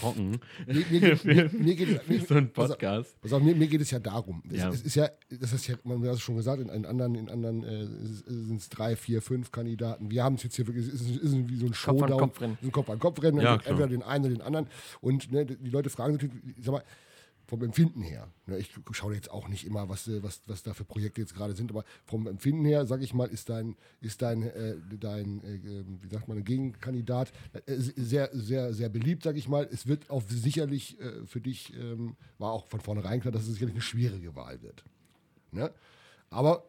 [0.00, 3.20] trocken Mir, mir, geht- mir, mir geht für mir, so einen pass auf, Podcast.
[3.20, 4.42] pass auf, mir, mir geht es ja darum.
[4.50, 4.68] Es, Ja.
[4.70, 7.28] es ist ja, das ist ja, man hat es schon gesagt, in, in anderen, in
[7.28, 10.10] anderen äh, sind es drei, vier, fünf Kandidaten.
[10.10, 11.98] Wir haben es jetzt hier wirklich, es ist, es ist wie so ein Kopf an
[11.98, 12.18] Showdown.
[12.20, 12.58] Kopf rennen.
[12.62, 14.66] Ein Kopf an Kopf rennen, Ja, entweder den einen oder den anderen.
[15.00, 16.84] Und ne, die Leute fragen natürlich, ich sag mal,
[17.48, 20.74] vom Empfinden her, ne, ich schaue jetzt auch nicht immer, was, äh, was, was da
[20.74, 24.20] für Projekte jetzt gerade sind, aber vom Empfinden her, sage ich mal, ist dein, ist
[24.20, 27.32] dein, äh, dein äh, äh, wie sagt man, Gegenkandidat
[27.66, 29.68] äh, sehr, sehr, sehr beliebt, sage ich mal.
[29.70, 33.52] Es wird auch sicherlich äh, für dich, ähm, war auch von vornherein klar, dass es
[33.54, 34.84] sicherlich eine schwierige Wahl wird.
[35.52, 35.70] Ne?
[36.30, 36.64] Aber,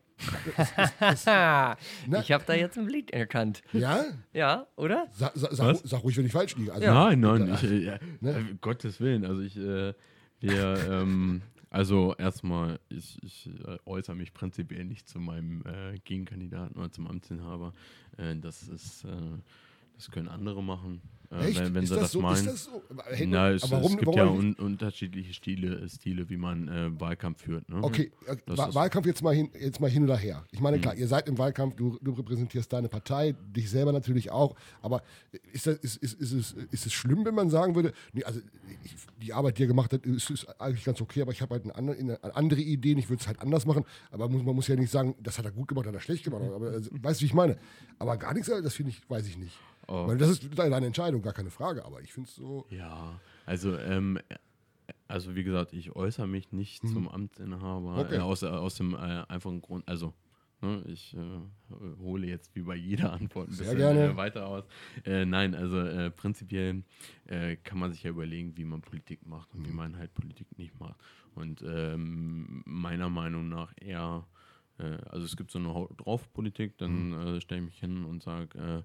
[1.26, 3.62] Ha, Na- ich habe da jetzt ein Lied erkannt.
[3.74, 4.04] ja,
[4.34, 5.08] Ja, oder?
[5.12, 6.74] sag, sag, sag, sag ruhig, wenn ich falsch liege.
[6.74, 7.54] Also, Nein, nein, Ja.
[7.56, 8.32] ich, äh, ja, Ne?
[8.32, 9.26] äh, Gottes Willen.
[9.26, 9.94] Also ich, äh,
[10.40, 16.78] wir, ähm, also erstmal, ich, ich äh, äußere mich prinzipiell nicht zu meinem äh, Gegenkandidaten
[16.78, 17.74] oder zum Amtsinhaber.
[18.18, 19.38] Äh, das ist, äh,
[19.98, 21.02] das können andere machen.
[21.30, 21.60] Äh, Echt?
[21.60, 22.22] wenn, wenn ist sie das das so?
[22.22, 22.36] meinen.
[22.38, 22.82] Ist das so?
[23.10, 27.02] Hey, Na, es, warum, es gibt warum ja un unterschiedliche Stile, Stile, wie man äh,
[27.02, 27.68] Wahlkampf führt.
[27.68, 27.84] Ne?
[27.84, 30.46] Okay, äh, Das Wahlkampf jetzt mal, hin, jetzt mal hin oder her.
[30.52, 30.82] Ich meine, Mhm.
[30.82, 34.56] klar, ihr seid im Wahlkampf, du, du repräsentierst deine Partei, dich selber natürlich auch.
[34.82, 35.04] Aber
[35.52, 38.40] ist, das, ist, ist, ist, es, ist es schlimm, wenn man sagen würde, nee, also
[38.86, 41.56] ich, die Arbeit, die ihr gemacht habt, ist, ist eigentlich ganz okay, aber ich habe
[41.56, 43.84] halt eine andere, eine andere Ideen, ich würde es halt anders machen.
[44.12, 46.24] Aber muss, man muss ja nicht sagen, das hat er gut gemacht, hat er schlecht
[46.24, 46.44] gemacht.
[46.56, 47.58] Aber also, weißt du, wie ich meine?
[48.00, 49.60] Aber gar nichts, das finde ich, weiß ich nicht.
[49.88, 50.08] Oh.
[50.08, 51.86] Weil das ist deine Entscheidung, gar keine Frage.
[51.86, 52.66] Aber ich finde es so.
[52.70, 54.20] Ja, also, ähm,
[55.08, 57.98] also wie gesagt, ich äußere mich nicht zum Amtsinhaber.
[58.00, 58.16] Okay.
[58.16, 60.14] äh, aus, aus dem äh, einfachen Grund, also
[60.62, 61.20] ne, ich äh,
[62.00, 64.12] hole jetzt wie bei jeder Antwort ein Sehr bisschen gerne.
[64.14, 64.64] Äh, weiter aus.
[65.06, 66.84] Äh, nein, also äh, prinzipiell
[67.28, 69.76] äh, kann man sich ja überlegen, wie man Politik macht und wie Mhm.
[69.78, 70.96] man halt Politik nicht macht.
[71.36, 74.26] Und ähm, meiner Meinung nach eher,
[74.80, 78.04] äh, also es gibt so eine Haut drauf Politik, dann äh, stelle ich mich hin
[78.06, 78.84] und sage,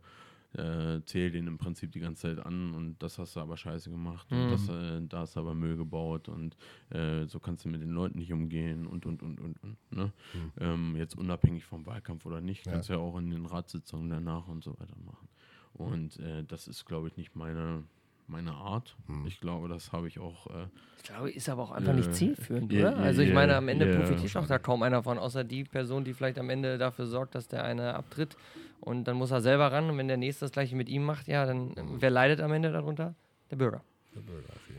[0.56, 3.56] äh, äh, zähl den im Prinzip die ganze Zeit an und das hast du aber
[3.56, 6.56] scheiße gemacht und das, äh, da hast du aber Müll gebaut und
[6.90, 10.12] äh, so kannst du mit den Leuten nicht umgehen und und und und, und ne?
[10.60, 12.72] ähm, jetzt unabhängig vom Wahlkampf oder nicht, Ja.
[12.72, 15.28] kannst du ja auch in den Ratssitzungen danach und so weiter machen.
[15.74, 17.84] Und äh, das ist, glaube ich, nicht meine,
[18.32, 18.96] meine Art.
[19.26, 20.66] Ich glaube, das habe ich auch äh,
[20.98, 22.96] Ich glaube, ist aber auch einfach Äh, nicht zielführend, ja, oder?
[22.98, 25.64] Also ich ja, meine, am Ende ja, profitiert doch da kaum einer von, außer die
[25.64, 28.36] Person, die vielleicht am Ende dafür sorgt, dass der eine abtritt.
[28.80, 29.88] Und dann muss er selber ran.
[29.90, 32.52] Und wenn der Nächste das gleiche mit ihm macht, ja, dann äh, wer leidet am
[32.52, 33.14] Ende darunter?
[33.50, 33.82] Der Bürger.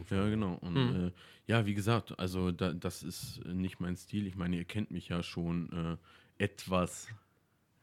[0.09, 0.57] Ja, genau.
[0.61, 1.07] Und Mhm.
[1.07, 1.11] äh,
[1.47, 4.27] ja, wie gesagt, also da, das ist nicht mein Stil.
[4.27, 5.97] Ich meine, ihr kennt mich ja schon
[6.39, 7.07] äh, etwas.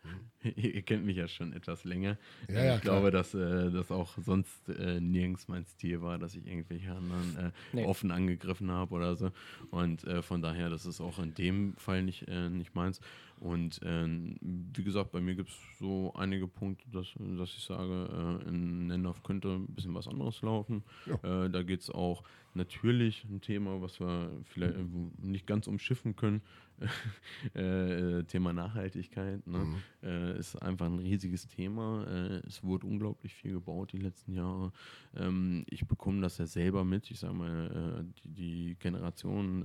[0.57, 2.17] ihr kennt mich ja schon etwas länger.
[2.49, 2.97] Ja, Äh, ja, ich klar.
[2.97, 7.37] glaube, dass äh, das auch sonst äh, nirgends mein Stil war, dass ich irgendwelche anderen
[7.37, 7.85] äh, Nee.
[7.85, 9.31] offen angegriffen habe oder so.
[9.71, 13.01] Und äh, von daher, das ist auch in dem Fall nicht, äh, nicht meins.
[13.39, 18.41] Und ähm, wie gesagt, bei mir gibt es so einige Punkte, dass, dass ich sage,
[18.45, 20.83] äh, in Nendorf könnte ein bisschen was anderes laufen.
[21.23, 22.23] Äh, da geht es auch
[22.55, 24.85] natürlich ein Thema, was wir vielleicht äh,
[25.23, 26.43] nicht ganz umschiffen können.
[27.55, 29.67] äh, Thema Nachhaltigkeit ne?
[30.03, 32.07] äh, ist einfach ein riesiges Thema.
[32.07, 34.73] Äh, es wurde unglaublich viel gebaut die letzten Jahre.
[35.17, 37.11] Ähm, ich bekomme das ja selber mit.
[37.11, 39.65] Ich sage mal, äh, die, die Generation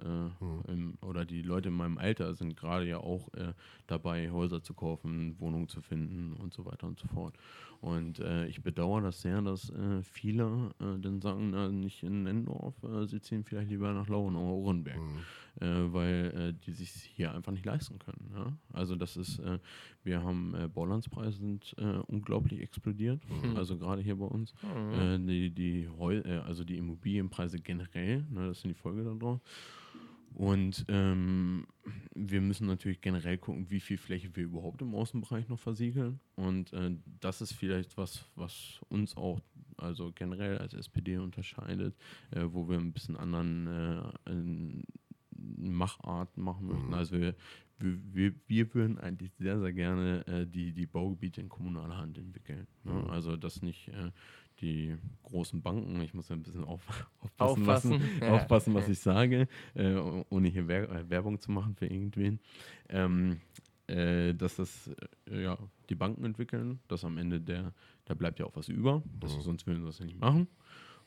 [0.67, 3.53] äh, im, oder die Leute in meinem Alter sind gerade ja auch äh,
[3.87, 7.35] dabei, Häuser zu kaufen, Wohnungen zu finden und so weiter und so fort.
[7.85, 12.23] Und äh, ich bedauere das sehr, dass äh, viele äh, dann sagen, na, nicht in
[12.23, 14.97] Nendorf, äh, sie ziehen vielleicht lieber nach Lauenau-Ohrenberg,
[15.59, 18.31] äh, weil äh, die sich hier einfach nicht leisten können.
[18.33, 18.57] Ja?
[18.73, 19.59] Also das ist, äh,
[20.03, 23.21] wir haben äh, Baulandspreise sind äh, unglaublich explodiert,
[23.55, 24.55] also gerade hier bei uns.
[24.99, 29.39] Äh, die, die Heu äh, also die Immobilienpreise generell, ne, das sind die Folge daraus.
[30.35, 31.65] Und ähm,
[32.13, 36.19] wir müssen natürlich generell gucken, wie viel Fläche wir überhaupt im Außenbereich noch versiegeln.
[36.35, 39.39] Und äh, das ist vielleicht was, was uns auch,
[39.77, 41.95] also generell als SPD unterscheidet,
[42.31, 43.67] äh, wo wir ein bisschen anderen
[44.25, 44.83] äh,
[45.57, 46.93] Macharten machen möchten.
[46.93, 47.35] Also wir,
[47.79, 52.67] wir, wir, würden eigentlich sehr, sehr gerne äh, die, die Baugebiete in kommunaler Hand entwickeln.
[52.83, 53.05] Ne?
[53.09, 54.11] Also dass nicht äh,
[54.61, 56.81] die großen Banken, ich muss ein bisschen auf,
[57.39, 57.91] aufpassen, Aufpassen.
[57.91, 58.33] Was, Ja.
[58.33, 59.95] aufpassen, was ich sage, äh,
[60.29, 62.39] ohne hier äh, Werbung zu machen für irgendwen.
[62.89, 63.39] Ähm,
[63.87, 64.89] äh, dass das
[65.29, 65.57] äh, ja,
[65.89, 67.71] die Banken entwickeln, dass am Ende der,
[68.05, 70.47] da bleibt ja auch was über, das, sonst würden sie das ja nicht machen,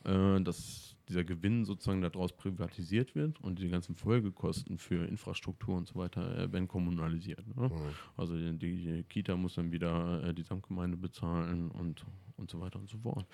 [0.05, 5.89] äh, dass dieser Gewinn sozusagen daraus privatisiert wird und die ganzen Folgekosten für Infrastruktur und
[5.89, 7.45] so weiter äh, werden kommunalisiert.
[7.57, 7.71] Ne?
[8.17, 12.05] Also die, die Kita muss dann wieder äh, die Samtgemeinde bezahlen und,
[12.37, 13.27] und so weiter und so fort.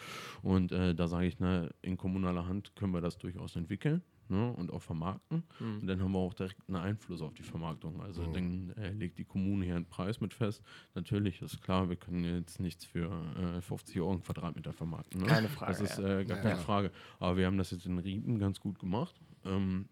[0.43, 4.53] Und äh, da sage ich, na, in kommunaler Hand können wir das durchaus entwickeln ne,
[4.53, 5.45] und auch vermarkten.
[5.61, 8.01] Und dann haben wir auch direkt einen Einfluss auf die Vermarktung.
[8.01, 10.63] Also dann äh, legt die Kommune hier einen Preis mit fest.
[10.95, 15.21] Natürlich ist klar, wir können jetzt nichts für äh, 50 Euro Quadratmeter vermarkten.
[15.21, 15.27] Ne?
[15.27, 16.57] Keine Frage, Das ist äh, gar Ja, keine ja.
[16.57, 16.91] Frage.
[17.19, 19.15] Aber wir haben das jetzt in Riepen ganz gut gemacht.
[19.45, 19.87] Ähm,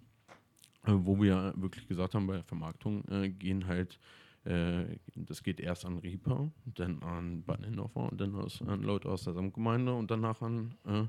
[0.85, 4.01] äh, wo wir wirklich gesagt haben, bei der Vermarktung äh, gehen halt,
[4.45, 9.09] äh, das geht erst an Rieper, dann an Bad Nennendorfer und dann aus, an Leute
[9.09, 11.05] aus der Samtgemeinde und danach an äh,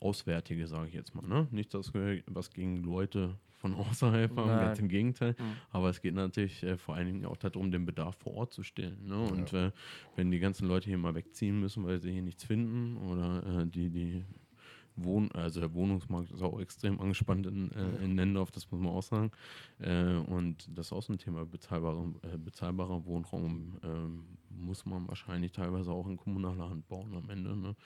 [0.00, 1.26] Auswärtige, sage ich jetzt mal.
[1.26, 1.48] Ne?
[1.50, 4.66] Nicht, dass wir was gegen Leute von außerhalb haben, Nein.
[4.66, 5.34] ganz im Gegenteil.
[5.70, 8.62] Aber es geht natürlich äh, vor allen Dingen auch darum, den Bedarf vor Ort zu
[8.62, 9.06] stillen.
[9.06, 9.18] Ne?
[9.18, 9.72] Und äh,
[10.16, 13.66] wenn die ganzen Leute hier mal wegziehen müssen, weil sie hier nichts finden oder äh,
[13.66, 14.24] die, die
[15.04, 18.92] Wohn also der Wohnungsmarkt ist auch extrem angespannt in, äh, in Nendorf, das muss man
[18.92, 19.30] auch sagen.
[19.78, 25.52] Äh, und das ist auch ein Thema, bezahlbarer, äh, bezahlbarer Wohnraum ähm, muss man wahrscheinlich
[25.52, 27.56] teilweise auch in kommunaler Hand bauen am Ende.
[27.56, 27.76] Ne?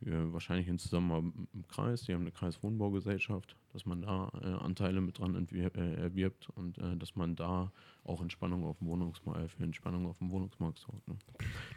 [0.00, 5.00] Wir, wahrscheinlich in Zusammenarbeit im Kreis, die haben eine Kreiswohnbaugesellschaft, dass man da äh, Anteile
[5.00, 7.72] mit dran äh, erwirbt und äh, dass man da
[8.04, 11.06] auch Entspannung auf dem Wohnungsmarkt, für Entspannung auf dem Wohnungsmarkt sorgt.
[11.08, 11.14] Ne?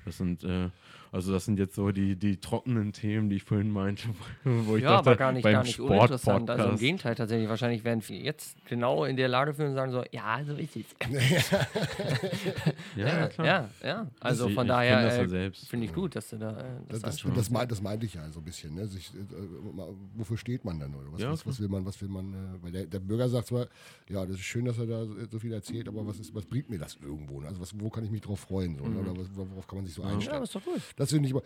[0.05, 0.69] Das sind, äh,
[1.11, 4.07] also das sind jetzt so die, die trockenen Themen, die ich vorhin meinte,
[4.43, 6.49] wo ich ja, dachte, aber gar nicht, beim gar nicht uninteressant.
[6.49, 7.47] Also im Gegenteil tatsächlich.
[7.47, 10.76] Wahrscheinlich werden viele jetzt genau in der Lage fühlen und sagen so, ja, so ist
[10.76, 10.86] es.
[12.95, 13.45] ja, Ja, klar.
[13.47, 14.07] ja, ja.
[14.19, 17.17] Also Ich- von ich daher äh, finde ich gut, dass du da äh, Das, das,
[17.21, 18.73] das, das, meint, das meinte ich ja so ein bisschen.
[18.76, 18.88] Ne?
[18.88, 20.93] Sich, äh, mal, wofür steht man dann?
[20.95, 21.86] Oder was, Ja, was, was will man?
[21.86, 22.34] Was will man?
[22.34, 23.67] Äh, weil der, der Bürger sagt zwar,
[24.09, 26.45] ja, das ist schön, dass er da so- so viel erzählt, aber was, ist, was
[26.45, 27.41] bringt mir das irgendwo?
[27.41, 27.47] Ne?
[27.47, 28.78] Also was, wo kann ich mich drauf freuen?
[28.78, 28.99] So, ne?
[28.99, 30.39] Oder was, worauf kann man sich so ja, einstellen?
[30.39, 30.82] das ist doch gut.
[30.95, 31.36] Das finde ich.
[31.36, 31.43] Und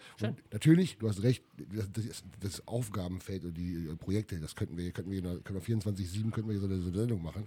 [0.52, 1.44] natürlich, du hast recht,
[1.74, 5.78] das, das, das Aufgabenfeld und die äh, Projekte, das könnten wir, könnten wir, können wir
[5.78, 7.46] 24-7 könnten wir hier so eine, Sendung machen.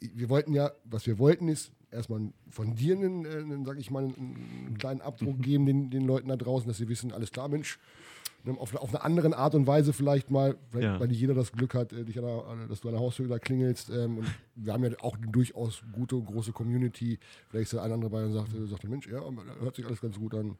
[0.00, 3.90] Wir wollten ja, was wir wollten ist, erstmal von dir einen, äh, einen sag ich
[3.90, 7.30] mal, einen, einen kleinen Abdruck geben den, den Leuten da draußen, dass sie wissen, alles
[7.30, 7.78] klar, Mensch,
[8.58, 11.00] auf, auf eine andere Art und Weise vielleicht mal, vielleicht, Ja.
[11.00, 13.26] weil nicht jeder das Glück hat, äh, dich an der, dass du an der Haustür
[13.28, 13.90] da klingelst.
[13.90, 17.18] Ähm, und wir haben ja auch eine durchaus gute, große Community.
[17.48, 19.20] Vielleicht ist der eine andere bei und sagt, äh, sagt Mensch, ja,
[19.60, 20.56] hört sich alles ganz gut an.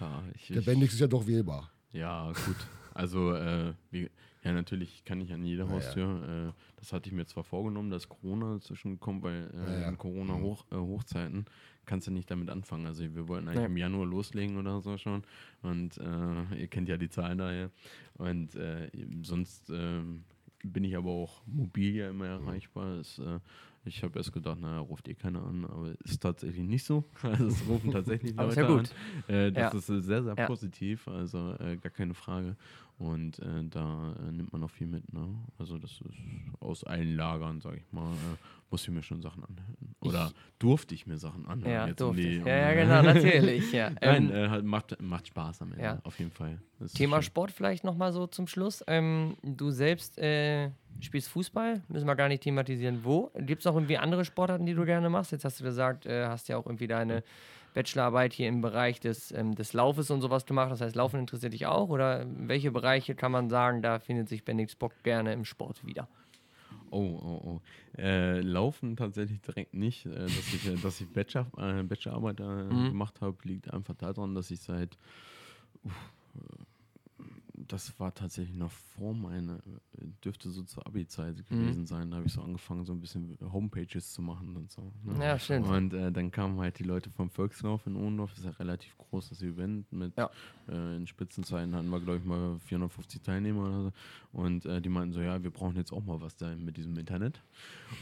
[0.00, 1.70] Ja, ich, Der Bendix ist ja doch wählbar.
[1.92, 2.56] Ja, gut.
[2.98, 4.10] Also, äh, wie,
[4.42, 6.48] ja, natürlich kann ich an jede Haustür.
[6.48, 9.88] Äh, das hatte ich mir zwar vorgenommen, dass Corona dazwischen kommt, weil äh, Ja, ja.
[9.88, 11.46] in Corona-Hochzeiten
[11.86, 12.86] kannst du nicht damit anfangen.
[12.86, 15.22] Also, wir wollten eigentlich im Januar loslegen oder so schon.
[15.62, 17.70] Und äh, ihr kennt ja die Zahlen daher.
[18.14, 18.90] Und äh,
[19.22, 20.24] sonst ähm,
[20.64, 22.96] bin ich aber auch mobil ja immer erreichbar.
[22.98, 23.38] Es, äh,
[23.88, 27.04] ich habe erst gedacht, naja, ruft eh keiner an, aber ist tatsächlich nicht so.
[27.22, 28.90] Also es rufen tatsächlich Leute ja gut.
[29.28, 29.34] an.
[29.34, 29.78] Äh, das Ja.
[29.78, 30.46] ist äh, sehr, sehr Ja.
[30.46, 32.56] positiv, also äh, gar keine Frage.
[32.98, 35.12] Und äh, da äh, nimmt man auch viel mit.
[35.12, 35.28] Ne?
[35.56, 36.02] Also das ist
[36.58, 38.36] aus allen Lagern, sage ich mal, äh,
[38.70, 39.94] muss ich mir schon Sachen anhören.
[40.00, 41.70] Oder durfte ich mir Sachen anhören.
[41.72, 42.40] Ja, jetzt um durfte die- ich.
[42.40, 43.72] um- Ja, ja, genau, natürlich.
[43.72, 43.90] Ja.
[44.00, 46.60] Nein, Ähm, äh, halt macht, macht Spaß am Ende, auf jeden Fall.
[46.80, 47.22] Das Thema.
[47.22, 48.82] Sport vielleicht nochmal so zum Schluss.
[48.88, 50.18] Ähm, du selbst
[51.00, 53.30] spielst Fußball, müssen wir gar nicht thematisieren, wo.
[53.38, 55.32] Gibt es noch irgendwie andere Sportarten, die du gerne machst?
[55.32, 57.22] Jetzt hast du gesagt, äh, hast ja auch irgendwie deine
[57.74, 60.72] Bachelorarbeit hier im Bereich des, ähm, des Laufes und sowas gemacht.
[60.72, 61.88] Das heißt, Laufen interessiert dich auch?
[61.90, 66.08] Oder welche Bereiche kann man sagen, da findet sich Bendix Bock gerne im Sport wieder?
[66.90, 67.60] Oh, oh, oh.
[68.00, 70.06] Äh, laufen tatsächlich direkt nicht.
[70.06, 72.88] Äh, dass ich, äh, dass ich Bachelor, äh, Bachelorarbeit äh, Mhm.
[72.88, 74.96] gemacht habe, liegt einfach daran, dass ich seit.
[75.84, 76.12] Uff,
[77.66, 81.56] das war tatsächlich noch vor meiner, äh, dürfte so zur Abi-Zeit Mhm.
[81.58, 82.10] gewesen sein.
[82.10, 84.92] Da habe ich so angefangen, so ein bisschen Homepages zu machen und so.
[85.04, 85.24] Ne?
[85.24, 85.66] Ja, stimmt.
[85.66, 88.96] Und äh, dann kamen halt die Leute vom Volkslauf in Ohlendorf, das ist ja relativ
[88.98, 90.30] großes Event mit Ja.
[90.68, 93.92] äh, in Spitzenzeiten hatten wir, glaube ich, mal 450 Teilnehmer oder so.
[94.32, 96.96] Und äh, die meinten so, ja, wir brauchen jetzt auch mal was da mit diesem
[96.98, 97.40] Internet.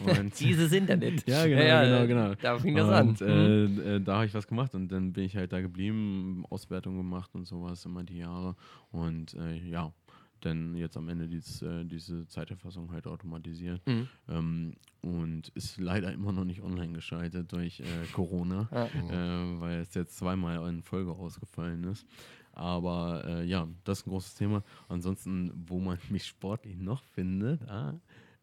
[0.39, 1.25] Dieses Internet.
[1.29, 2.35] ja, genau, genau, äh, genau.
[2.43, 3.09] Da fing das an.
[3.11, 3.65] und, äh,
[3.97, 7.31] äh, da habe ich was gemacht und dann bin ich halt da geblieben, Auswertung gemacht
[7.35, 8.57] und sowas immer die Jahre.
[8.91, 9.93] Und äh, ja,
[10.41, 13.81] dann jetzt am Ende dies, äh, diese Zeiterfassung halt automatisiert.
[13.87, 14.09] Mhm.
[14.29, 18.87] Ähm, und ist leider immer noch nicht online geschaltet durch äh, Corona, Ja.
[18.87, 22.07] äh, weil es jetzt zweimal in Folge ausgefallen ist.
[22.53, 24.63] Aber äh, ja, das ist ein großes Thema.
[24.89, 27.95] Ansonsten, wo man mich sportlich noch findet, ah,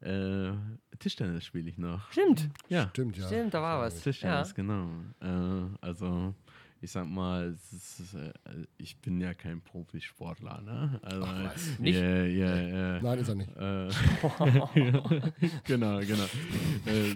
[0.02, 0.52] äh,
[1.00, 2.12] Tischtennis spiele ich noch.
[2.12, 3.26] Stimmt, Ja, Stimmt, ja.
[3.28, 4.02] stimmt, da war was.
[4.02, 4.54] Tischtennis, Ja.
[4.56, 4.90] genau.
[5.22, 6.34] Äh, also,
[6.84, 8.34] ich sag mal, es ist, äh,
[8.78, 11.00] ich bin ja kein Profisportler, ne?
[11.02, 11.80] Also, was?
[11.80, 11.96] Nicht?
[11.98, 13.02] Ja, ja, ja.
[13.02, 13.50] Nein, ist er nicht.
[13.56, 13.88] Äh,
[15.64, 16.24] genau, genau.
[16.86, 17.16] Äh,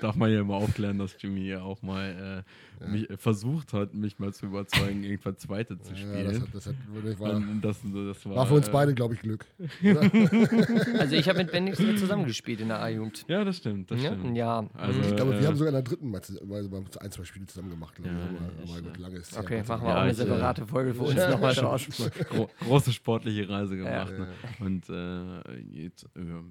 [0.00, 2.44] darf man ja mal aufklären, dass Jimmy ja auch mal
[2.80, 6.24] äh, mich, äh, versucht hat, mich mal zu überzeugen, irgendwann Zweite zu Ja, spielen.
[6.26, 6.74] das, hat, das, hat,
[7.18, 9.44] war, Und das, das war, war für uns beide, glaube ich, Glück.
[10.98, 13.24] Also ich habe mit Bendix ja zusammengespielt in der A-Jugend.
[13.28, 14.36] Ja, das stimmt, das Ja, stimmt.
[14.36, 14.64] ja.
[14.74, 17.46] Also, Ich glaube, äh, wir haben sogar in der dritten mal, mal ein, zwei Spiele
[17.46, 17.94] zusammen gemacht.
[17.94, 18.19] glaube ich.
[18.20, 21.54] Aber, aber gut, lange ist Okay, machen wir auch eine separate Folge für uns nochmal
[21.54, 21.86] draus.
[22.28, 24.12] gro große sportliche Reise gemacht.
[24.12, 24.28] Ja, ne?
[24.60, 26.42] Und äh, jetzt, äh,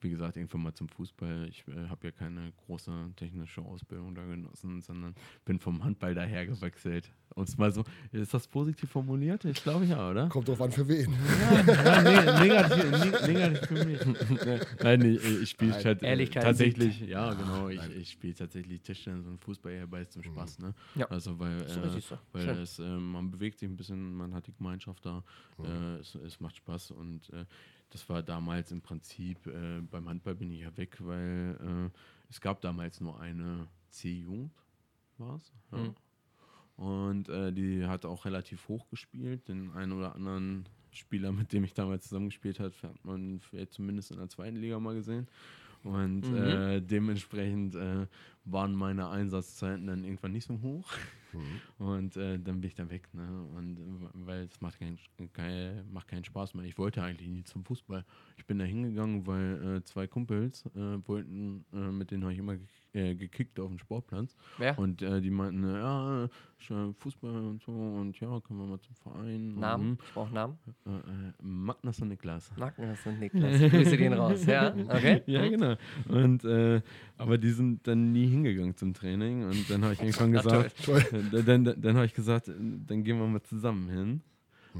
[0.00, 1.46] wie gesagt, irgendwann mal zum Fußball.
[1.48, 5.14] Ich äh, habe ja keine große technische Ausbildung da genossen, sondern
[5.44, 7.10] bin vom Handball daher gewechselt.
[7.34, 9.44] Und mal so, ist das positiv formuliert?
[9.44, 10.28] Ich glaube ja, oder?
[10.28, 11.12] Kommt drauf an, für wen.
[11.66, 14.00] Ja, ne, negativ, ne, negativ für mich.
[14.82, 17.92] Nein, ich, ich spiele Nein, halt, äh, Ehrlichkeit tatsächlich, ja genau, ich, nein.
[17.96, 20.74] ich spiele tatsächlich Tischtennis und Fußball eher zum Spaß, ne?
[20.94, 21.06] Ja.
[21.06, 22.00] Also weil, So äh,
[22.32, 25.22] weil es, äh, man bewegt sich ein bisschen, man hat die Gemeinschaft da,
[25.62, 27.44] äh, es, es macht Spaß und äh,
[27.90, 31.98] das war damals im Prinzip, äh, beim Handball bin ich ja weg, weil äh,
[32.28, 34.52] es gab damals nur eine C-Jugend,
[35.16, 35.52] war es?
[35.72, 35.78] Ja.
[35.78, 35.94] Mhm.
[36.78, 39.48] Und äh, die hat auch relativ hoch gespielt.
[39.48, 44.12] Den einen oder anderen Spieler, mit dem ich damals zusammengespielt habe, hat man vielleicht zumindest
[44.12, 45.26] in der zweiten Liga mal gesehen.
[45.82, 46.36] Und Mhm.
[46.36, 48.06] äh, dementsprechend äh,
[48.44, 50.88] waren meine Einsatzzeiten dann irgendwann nicht so hoch.
[51.78, 53.08] Und äh, dann bin ich da weg.
[53.12, 53.28] Ne?
[53.56, 54.98] Und äh, weil es macht, kein,
[55.34, 56.64] kein, macht keinen Spaß mehr.
[56.64, 58.04] Ich wollte eigentlich nie zum Fußball.
[58.38, 61.64] Ich bin da hingegangen, weil äh, zwei Kumpels äh, wollten,
[61.96, 62.66] mit denen habe ich immer ge
[62.98, 64.34] äh, gekickt auf dem Sportplatz.
[64.58, 64.78] Wer?
[64.78, 66.28] Und äh, die meinten, äh, ja, äh,
[66.98, 69.54] Fußball und so und ja, können wir mal zum Verein.
[69.54, 69.90] Namen?
[69.92, 70.58] Und, Ich brauche Namen.
[70.86, 72.50] äh, äh, Magnus und Niklas.
[72.56, 73.60] Magnus und Niklas.
[73.70, 74.44] Grüße gehen raus.
[74.46, 75.22] Ja, okay.
[75.26, 75.76] Ja, genau.
[76.08, 76.80] Und äh,
[77.16, 81.04] aber die sind dann nie hingegangen zum Training und dann habe ich irgendwann gesagt, Toll.
[81.12, 84.20] äh, dann, dann, dann habe ich gesagt, äh, dann gehen wir mal zusammen hin.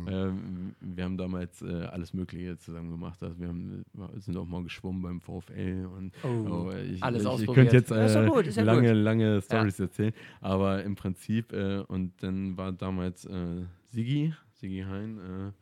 [0.07, 0.09] Hm.
[0.09, 3.23] Ähm, wir haben damals äh, alles Mögliche zusammen gemacht.
[3.23, 3.85] Also wir haben,
[4.17, 8.05] sind auch mal geschwommen beim VfL und Oh, ich, alles ich, ich könnte jetzt Ja,
[8.05, 9.03] ist ja äh, gut, ist ja lange, gut.
[9.03, 10.13] lange Stories erzählen.
[10.41, 15.53] Aber im Prinzip, äh, und dann war damals äh, Sigi, Sigi Hein,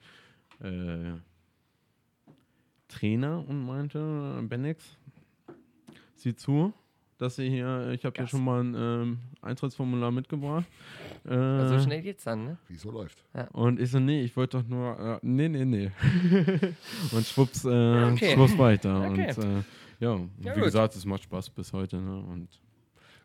[0.63, 1.13] äh, äh,
[2.89, 4.97] Trainer und meinte, Benex,
[6.15, 6.73] sieh zu,
[7.19, 8.31] dass sie hier, ich habe hier Gas.
[8.31, 10.67] schon mal ein ähm, Eintrittsformular mitgebracht.
[11.25, 12.59] Äh, Also schnell geht's dann, ne?
[12.69, 13.23] Wie es so läuft.
[13.53, 15.91] und ich so, nee, ich wollte doch nur, äh, nee, nee, nee.
[17.13, 17.69] und schwupps, äh,
[18.13, 18.35] Okay.
[18.35, 19.09] schwupps war ich da.
[19.11, 19.33] Okay.
[19.37, 19.63] Und äh,
[19.99, 20.65] ja, Ja, wie gut.
[20.65, 21.97] gesagt, es macht Spaß bis heute.
[21.99, 22.19] Ne?
[22.21, 22.49] Und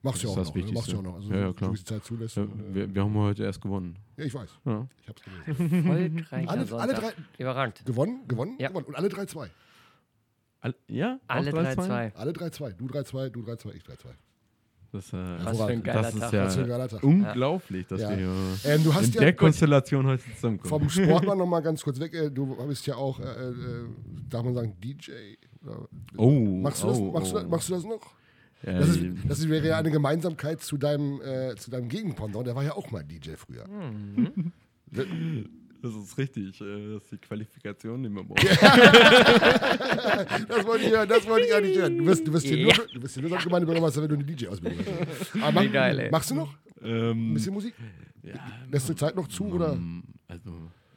[0.03, 0.55] Machst du ja auch noch.
[0.55, 0.71] Ne?
[0.73, 1.15] Machst du ja auch noch.
[1.15, 1.69] Also, Ja, ja, so klar.
[1.69, 2.35] wie es die Zeit zulässt.
[2.37, 3.95] ja, und, äh, wir, wir haben heute erst gewonnen.
[4.17, 4.49] ja, ich weiß.
[4.65, 4.87] Ja.
[5.03, 5.75] Ich hab's gelesen.
[5.85, 7.85] Erfolgreicher Alle, alle drei Überragend.
[7.85, 8.69] gewonnen, gewonnen, Ja.
[8.69, 8.85] gewonnen.
[8.87, 9.49] Und alle 3-2.
[10.61, 11.19] All, ja?
[11.27, 11.75] Alle 3-2?
[11.75, 12.13] 3-2.
[12.15, 12.71] Alle 3-2.
[12.73, 13.95] Du 3-2, du 3-2, ich 3-2.
[14.93, 16.33] Das, äh, Was für ein geiler das ist Tag.
[16.33, 17.03] ja Was für ein geiler Tag.
[17.03, 18.09] unglaublich, dass Ja.
[18.09, 18.33] wir hier
[18.65, 20.69] Ähm, du hast in ja der Konstellation heute zusammenkommen.
[20.69, 22.13] vom Sportmann nochmal ganz kurz weg.
[22.13, 23.85] Äh, Du bist ja auch, äh, äh,
[24.29, 25.11] darf man sagen, DJ?
[26.17, 26.29] Oh,
[26.61, 27.39] Machst du, das, oh, machst, du, oh.
[27.39, 28.13] das- machst du das noch?
[28.63, 32.45] Ja, Das, ist, das wäre ja eine Gemeinsamkeit zu deinem, äh, zu deinem Gegenpendant.
[32.45, 33.65] Der war ja auch mal DJ früher.
[34.93, 35.49] Mhm.
[35.81, 36.61] Das ist richtig.
[36.61, 38.43] äh, Das ist die Qualifikation, die man braucht.
[40.47, 41.97] Das wollte ich hören, das wollte ich eigentlich hören.
[41.97, 42.75] Du wirst, du wirst hier Ja.
[42.77, 45.35] nur, du wirst hier nur Gemeindebürgermeister, wenn du eine DJ-Ausbildung hast.
[45.41, 46.11] Aber mach, Wie geil, ey.
[46.11, 47.73] Machst du noch ein Ähm, bisschen Musik?
[48.23, 48.33] ja,
[48.69, 49.45] Lässt du Zeit noch zu?
[49.45, 49.73] Oder?
[49.73, 50.51] Ähm, Also,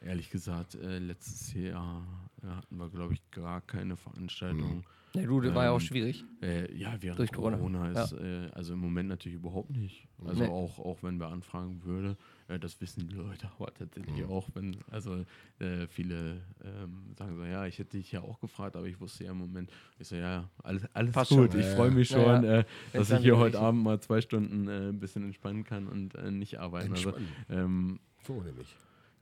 [0.05, 2.03] ehrlich gesagt, äh, letztes Jahr
[2.45, 4.83] äh, hatten wir, glaube ich, gar keine Veranstaltung.
[5.13, 6.25] Ja, du, das war ja auch Ähm, schwierig.
[6.41, 7.55] Äh, ja, während Durch Corona.
[7.55, 10.09] Corona, ist, äh, also im Moment natürlich überhaupt nicht.
[10.25, 10.49] Also Nee.
[10.49, 12.17] auch, auch wenn wir anfragen würde,
[12.49, 15.23] äh, das wissen die Leute aber tatsächlich auch, wenn, also
[15.59, 19.23] äh, viele ähm, sagen so, ja, ich hätte dich ja auch gefragt, aber ich wusste
[19.23, 21.61] ja im Moment, ich so, ja, alles, alles Passt gut, schon.
[21.61, 21.95] ich Ja, freue ja.
[21.95, 22.59] mich Ja, schon, ja.
[22.59, 26.15] Äh, dass ich hier heute Abend mal zwei Stunden äh, ein bisschen entspannen kann und
[26.15, 26.91] äh, nicht arbeiten.
[26.91, 27.45] Also, Entspannen.
[27.49, 28.75] ähm, So nämlich.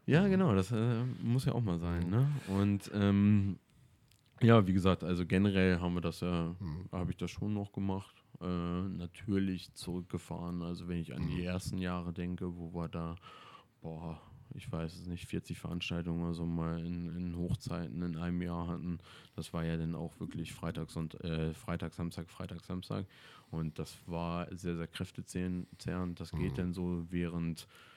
[0.05, 2.09] Ja, genau, das äh, muss ja auch mal sein.
[2.09, 2.27] Ne?
[2.47, 3.57] Und ähm,
[4.41, 6.55] ja, wie gesagt, also generell haben wir das ja,
[6.91, 8.15] habe ich das schon noch gemacht.
[8.41, 10.61] Äh, natürlich zurückgefahren.
[10.61, 13.15] Also wenn ich an die ersten Jahre denke, wo wir da,
[13.81, 14.19] boah,
[14.53, 18.67] ich weiß es nicht, 40 Veranstaltungen oder so mal in, in Hochzeiten in einem Jahr
[18.67, 18.99] hatten.
[19.35, 23.05] Das war ja dann auch wirklich Freitag, und äh, Freitag, Samstag, Freitag, Samstag.
[23.51, 26.19] Und das war sehr, sehr kräftezehrend.
[26.19, 27.92] Das geht dann so während äh,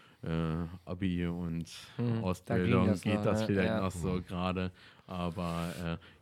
[0.84, 3.46] Abi und Mhm, da Ausbildung ging das geht das ne?
[3.46, 3.80] vielleicht Ja.
[3.80, 4.72] noch so gerade.
[5.08, 5.72] Aber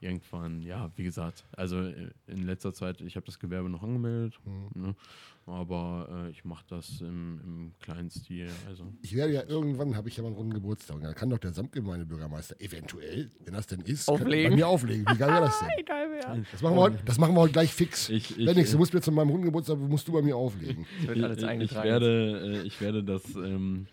[0.01, 3.83] äh, irgendwann, ja, wie gesagt, also äh, in letzter Zeit, ich habe das Gewerbe noch
[3.83, 4.39] angemeldet,
[4.75, 4.95] ne?
[5.47, 8.51] aber äh, ich mache das im, im kleinen Stil.
[8.69, 11.01] Also Ich werde ja irgendwann, habe ich ja mal einen runden Geburtstag.
[11.01, 14.51] Da kann doch der Samtgemeindebürgermeister eventuell, wenn das denn ist, Auflegen.
[14.51, 15.07] bei mir auflegen.
[15.09, 15.69] Wie geil wäre das denn?
[15.79, 16.43] Egal wer.
[16.53, 18.11] Das machen wir heute, das machen wir heute gleich fix.
[18.11, 20.85] Ich- ich- Wenn du musst mir zu meinem runden Geburtstag, musst du bei mir auflegen.
[21.03, 23.87] Ich, ich, werde, äh, ich werde das, ähm,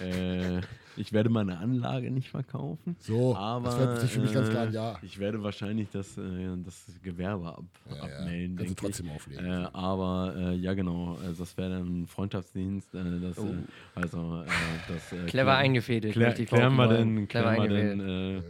[0.00, 0.60] äh,
[0.96, 2.96] ich werde meine Anlage nicht verkaufen.
[3.00, 4.98] So, aber das wird sich für mich ganz klar ein äh, Ja.
[5.02, 6.22] Ich werde wahrscheinlich das, äh,
[6.64, 8.02] das Gewerbe ab, Ja, ja.
[8.02, 8.56] abmelden.
[8.56, 9.12] Kannst du trotzdem ich.
[9.12, 9.44] auflegen.
[9.46, 12.94] Äh, aber äh, ja, genau, also das wäre dann ein Freundschaftsdienst.
[12.94, 13.46] Äh, das, Oh.
[13.46, 13.54] äh,
[13.94, 14.46] also, äh,
[14.88, 16.12] das, äh, Clever eingefädelt.
[16.12, 18.00] Klär, möchte ich klären wir denn, Clever klären wir denn,
[18.38, 18.42] äh,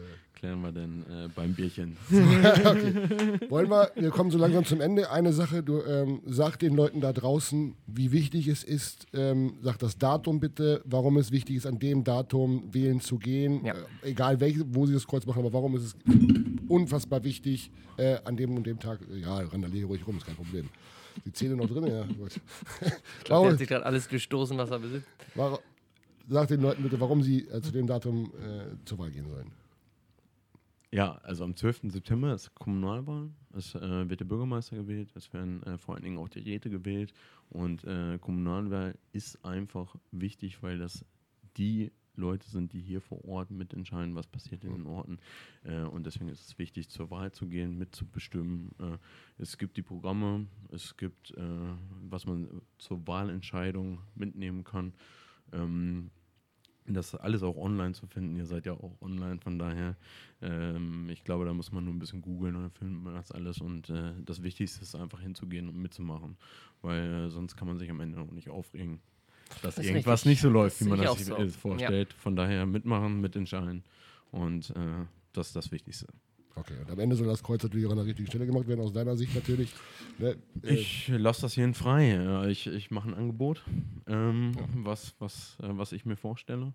[0.43, 1.97] klären wir denn äh, beim Bierchen.
[2.11, 5.09] Wollen wir, wir kommen so langsam zum Ende.
[5.09, 9.79] Eine Sache, du ähm, sag den Leuten da draußen, wie wichtig es ist, ähm, sag
[9.79, 13.65] das Datum bitte, warum es wichtig ist, an dem Datum wählen zu gehen.
[13.65, 13.75] Ja.
[14.03, 15.97] Äh, egal welche, wo sie das Kreuz machen, aber warum ist es
[16.67, 20.35] unfassbar wichtig, äh, an dem und dem Tag, äh, ja, randaliere ruhig rum, ist kein
[20.35, 20.69] Problem.
[21.25, 22.03] Die Zähne noch drin, ja.
[22.19, 22.41] Gut.
[22.81, 22.91] Der
[23.29, 25.07] warum, hat sich gerade alles gestoßen, was er besitzt.
[25.37, 25.59] warum,
[26.29, 29.62] sag den Leuten bitte, warum sie äh, zu dem Datum äh, zur Wahl gehen sollen.
[30.95, 31.91] Ja, also am 12.
[31.91, 33.31] September ist Kommunalwahl.
[33.55, 35.11] Es äh, wird der Bürgermeister gewählt.
[35.15, 37.15] Es werden äh, vor allen Dingen auch die Räte gewählt.
[37.49, 41.07] Und äh, Kommunalwahl ist einfach wichtig, weil das
[41.57, 45.19] die Leute sind, die hier vor Ort mitentscheiden, was passiert in den Orten.
[45.65, 48.73] Äh, und deswegen ist es wichtig, zur Wahl zu gehen, mitzubestimmen.
[48.79, 48.99] Äh,
[49.39, 51.43] es gibt die Programme, es gibt, äh,
[52.03, 54.93] was man zur Wahlentscheidung mitnehmen kann.
[55.53, 56.11] Ähm,
[56.87, 58.37] das alles auch online zu finden.
[58.37, 59.97] Ihr seid ja auch online, von daher,
[60.41, 63.31] ähm, ich glaube, da muss man nur ein bisschen googeln und dann findet man das
[63.33, 63.59] alles.
[63.61, 66.37] Und äh, das Wichtigste ist einfach hinzugehen und mitzumachen,
[66.81, 69.01] weil äh, sonst kann man sich am Ende auch nicht aufregen,
[69.63, 70.31] dass Das ist irgendwas richtig.
[70.31, 71.37] nicht so läuft, Das wie man das sich so.
[71.37, 72.13] äh, vorstellt.
[72.15, 73.85] Von daher mitmachen, mitentscheiden
[74.31, 76.07] und äh, das ist das Wichtigste.
[76.55, 78.81] Okay, und am Ende soll das Kreuz natürlich auch an der richtigen Stelle gemacht werden,
[78.81, 79.73] aus deiner Sicht natürlich.
[80.19, 80.37] Ne?
[80.63, 82.13] Äh, Ich lasse das jeden frei.
[82.15, 83.63] Ja, Ich, ich mache ein Angebot,
[84.07, 86.75] ähm, was, was, äh, was ich mir vorstelle.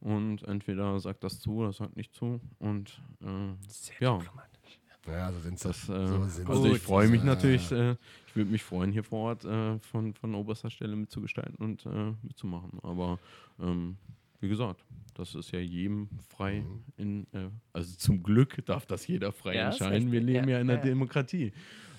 [0.00, 2.40] Und entweder sagt das zu oder sagt nicht zu.
[2.58, 4.18] Und äh, Sehr Ja.
[4.18, 4.78] diplomatisch.
[5.06, 7.26] ja, so sind das, äh, so also ich freue mich Ja.
[7.26, 7.96] natürlich, äh,
[8.26, 12.12] ich würde mich freuen, hier vor Ort äh, von, von oberster Stelle mitzugestalten und äh,
[12.22, 12.78] mitzumachen.
[12.82, 13.18] Aber
[13.58, 13.96] ähm,
[14.44, 14.84] wie gesagt,
[15.14, 16.82] das ist ja jedem frei Mhm.
[16.96, 20.12] in, äh, also zum Glück darf das jeder frei Ja, entscheiden.
[20.12, 20.84] Wir leben Ja, ja, in einer ja.
[20.84, 21.52] Demokratie.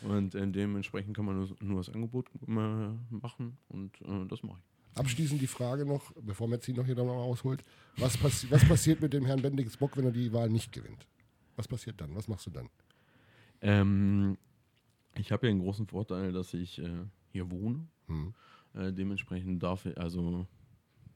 [0.03, 2.51] Und äh, dementsprechend kann man nur, nur das Angebot äh,
[3.09, 4.99] machen und äh, das mache ich.
[4.99, 7.65] Abschließend die Frage noch, bevor Metzi noch hier noch mal ausholt.
[7.97, 11.07] Was, passi was passiert mit dem Herrn Bendix Bock, wenn er die Wahl nicht gewinnt?
[11.55, 12.15] Was passiert dann?
[12.15, 12.69] Was machst du dann?
[13.61, 14.37] Ähm,
[15.17, 16.89] ich habe ja einen großen Vorteil, dass ich äh,
[17.31, 17.87] hier wohne.
[18.07, 18.33] Hm.
[18.73, 20.45] Äh, dementsprechend darf ich, also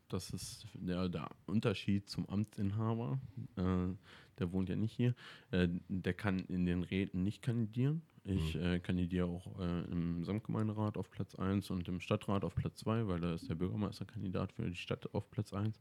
[0.10, 3.19] das ist der, der Unterschied zum Amtsinhaber.
[3.56, 3.95] Äh,
[4.40, 5.15] der wohnt ja nicht hier.
[5.52, 8.02] Äh, der kann in den Räten nicht kandidieren.
[8.26, 12.80] Ich äh, kandidiere auch äh, im Samtgemeinderat auf Platz 1 und im Stadtrat auf Platz
[12.80, 15.80] 2, weil da ist der Bürgermeisterkandidat für die Stadt auf Platz 1.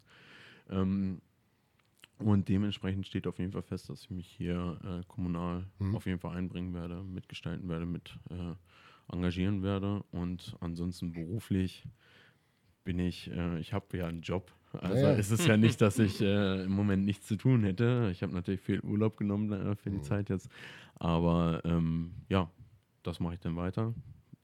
[0.70, 1.20] Ähm,
[2.18, 5.94] und dementsprechend steht auf jeden Fall fest, dass ich mich hier äh, kommunal Mhm.
[5.94, 8.54] auf jeden Fall einbringen werde, mitgestalten werde, mit äh,
[9.12, 10.02] engagieren werde.
[10.10, 11.84] Und ansonsten beruflich
[12.88, 14.50] bin ich, äh, ich habe ja einen Job.
[14.72, 15.18] Also Ja, ja.
[15.18, 18.08] ist es ja nicht, dass ich äh, im Moment nichts zu tun hätte.
[18.12, 20.02] Ich habe natürlich viel Urlaub genommen äh, für die Mhm.
[20.04, 20.48] Zeit jetzt.
[20.94, 22.50] Aber ähm, ja,
[23.02, 23.92] das mache ich dann weiter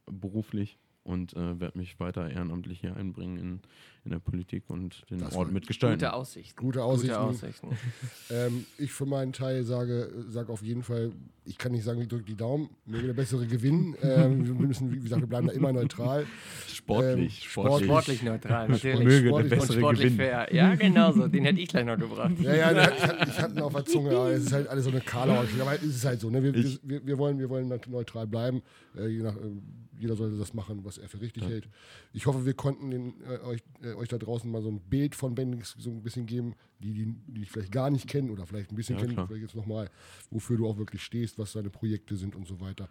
[0.04, 3.60] beruflich und äh, werde mich weiter ehrenamtlich hier einbringen in,
[4.04, 5.98] in der Politik und den Das Ort mitgestalten.
[5.98, 6.56] Gute Aussichten.
[6.56, 7.14] Gute Aussichten.
[7.14, 7.68] Gute Aussichten.
[8.30, 11.12] Ähm, ich für meinen Teil sage, sage auf jeden Fall,
[11.44, 13.94] ich kann nicht sagen, ich drücke die Daumen, möge der bessere gewinnen.
[14.02, 16.26] Ähm, wir müssen, wie gesagt, wir bleiben da immer neutral.
[16.68, 17.86] Sportlich, Ähm, sportlich.
[17.88, 18.98] Sportlich neutral, natürlich.
[19.00, 20.16] Möge der Sportlich und Und bessere sportlich gewinnen.
[20.16, 20.54] fair.
[20.54, 21.28] Ja, genau so.
[21.28, 22.32] Den hätte ich gleich noch gebracht.
[22.40, 24.84] Ja, ja, ich hatte, ich hatte ihn auf der Zunge, aber es ist halt alles
[24.84, 25.44] so eine Karlauer.
[25.60, 26.42] Aber es ist halt so, ne?
[26.42, 28.62] wir, wir, wir, wollen, wir wollen neutral bleiben.
[28.96, 29.38] Äh, je nach, äh,
[29.98, 31.68] jeder sollte das machen, was er für richtig hält.
[32.12, 35.14] Ich hoffe, wir konnten den, äh, euch, äh, euch da draußen mal so ein Bild
[35.14, 38.70] von Bendix so ein bisschen geben, die, die, die vielleicht gar nicht kennen oder vielleicht
[38.72, 39.26] ein bisschen Ja, kennen, klar.
[39.26, 39.90] vielleicht jetzt nochmal,
[40.30, 42.88] wofür du auch wirklich stehst, was deine Projekte sind und so weiter.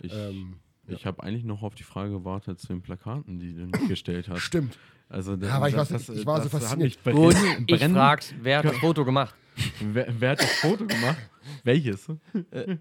[0.00, 0.56] Ich, Ähm,
[0.86, 4.28] ich habe eigentlich noch auf die Frage gewartet zu den Plakaten, die du nicht gestellt
[4.28, 4.40] hast.
[4.42, 4.78] Stimmt.
[5.08, 7.04] Also Ja, aber ich war- ich war so das hat fasziniert.
[7.04, 9.34] mich Gut, ich frag's, wer hat das Foto gemacht?
[9.80, 11.18] Wer, wer hat das Foto gemacht?
[11.64, 12.08] Welches?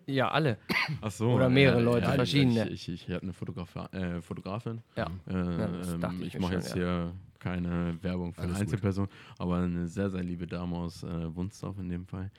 [0.05, 0.57] Ja, alle.
[1.01, 1.31] Ach so.
[1.31, 2.69] Oder mehrere äh, Leute, ja, verschiedene.
[2.69, 4.81] Ich, ich, ich hatte eine Fotografa äh, Fotografin.
[4.95, 5.05] Ja.
[5.27, 6.75] Äh, das ähm, ich mache jetzt ja.
[6.75, 8.61] hier keine Werbung für Alles.
[8.61, 12.29] Einzelpersonen, aber eine sehr, sehr liebe Dame aus äh, Wunsdorf in dem Fall.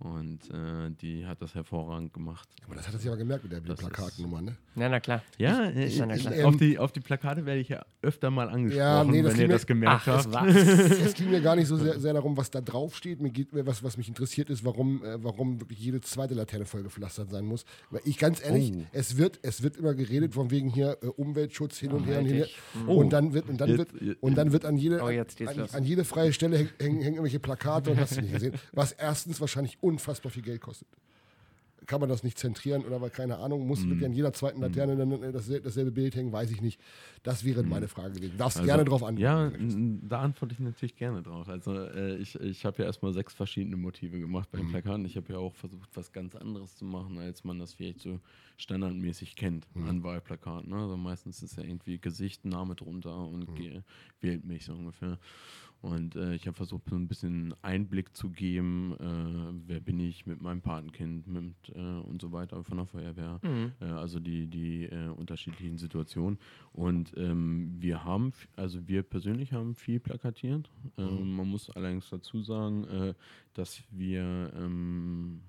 [0.00, 2.48] Und äh, die hat das hervorragend gemacht.
[2.64, 4.56] Aber das hat er sich aber gemerkt mit der Das Plakatnummer, ne?
[4.74, 5.22] Na, na klar.
[5.36, 6.48] Ja, äh, ist ja na ich- klar.
[6.48, 9.40] auf, die, auf die Plakate werde ich ja öfter mal angesprochen, Ja, nee, das wenn
[9.42, 10.46] ihr mir- das gemerkt Ach, habt.
[10.56, 13.20] es ging mir gar nicht so sehr, sehr darum, was da drauf steht.
[13.20, 17.30] Mir geht, was, was mich interessiert ist, warum, äh, warum wirklich jede zweite Laterne vollgepflastert
[17.30, 17.66] sein muss.
[17.90, 18.82] Weil ich ganz ehrlich, Oh.
[18.92, 22.26] es, wird, es wird immer geredet von wegen hier äh, Umweltschutz hin und her und
[22.26, 22.36] hin.
[22.42, 22.56] richtig.
[22.86, 25.84] Und dann wird, und dann Jetzt- wird, und dann wird an jede, Oh, an, an
[25.84, 28.54] jede freie Stelle hängen, hängen, hängen irgendwelche Plakate und hast du nicht gesehen.
[28.72, 30.88] Was erstens wahrscheinlich unfassbar viel Geld kostet.
[31.86, 34.96] Kann man das nicht zentrieren oder weil, keine Ahnung, muss wirklich an jeder zweiten Laterne
[34.96, 36.78] dann äh, dasselbe, dasselbe Bild hängen, weiß ich nicht.
[37.22, 38.36] Das wäre meine Frage gewesen.
[38.36, 39.20] Darfst Also, gerne drauf antworten.
[40.02, 41.48] Ja, da antworte ich natürlich gerne drauf.
[41.48, 44.70] Also äh, ich, ich habe ja erstmal sechs verschiedene Motive gemacht bei den Mhm.
[44.72, 45.04] Plakaten.
[45.06, 48.20] Ich habe ja auch versucht, was ganz anderes zu machen, als man das vielleicht so
[48.58, 49.86] standardmäßig kennt Mhm.
[49.88, 50.68] an Wahlplakaten.
[50.68, 50.76] Ne?
[50.76, 53.82] Also meistens ist ja irgendwie Gesicht, Name drunter und Mhm.
[54.20, 55.18] wählt mich so ungefähr.
[55.82, 60.26] Und äh, ich habe versucht, so ein bisschen Einblick zu geben, äh, wer bin ich
[60.26, 63.40] mit meinem Patenkind mit, äh, und so weiter von der Feuerwehr.
[63.42, 63.72] Mhm.
[63.80, 66.38] Äh, also die, die äh, unterschiedlichen Situationen.
[66.72, 70.70] Und ähm, wir haben, also wir persönlich haben viel plakatiert.
[70.98, 73.14] Ähm, man muss allerdings dazu sagen, äh,
[73.54, 75.40] dass wir ähm,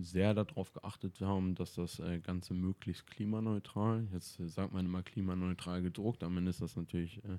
[0.00, 5.02] sehr darauf geachtet haben, dass das äh, Ganze möglichst klimaneutral, jetzt äh, sagt man immer
[5.02, 7.38] klimaneutral gedruckt, am Ende ist das natürlich äh,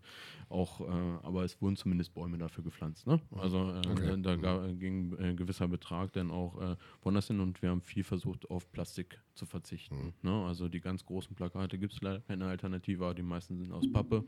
[0.50, 0.82] auch,
[1.24, 3.08] aber es wurden zumindest Bäume dafür gepflanzt.
[3.08, 3.20] Ne?
[3.32, 4.22] Also Okay.
[4.22, 8.04] da, da ga- ging ein gewisser Betrag dann auch woanders hin und wir haben viel
[8.04, 10.14] versucht, auf Plastik zu verzichten.
[10.22, 10.32] Ne?
[10.46, 13.90] Also die ganz großen Plakate gibt es leider keine Alternative, aber die meisten sind aus
[13.92, 14.24] Pappe.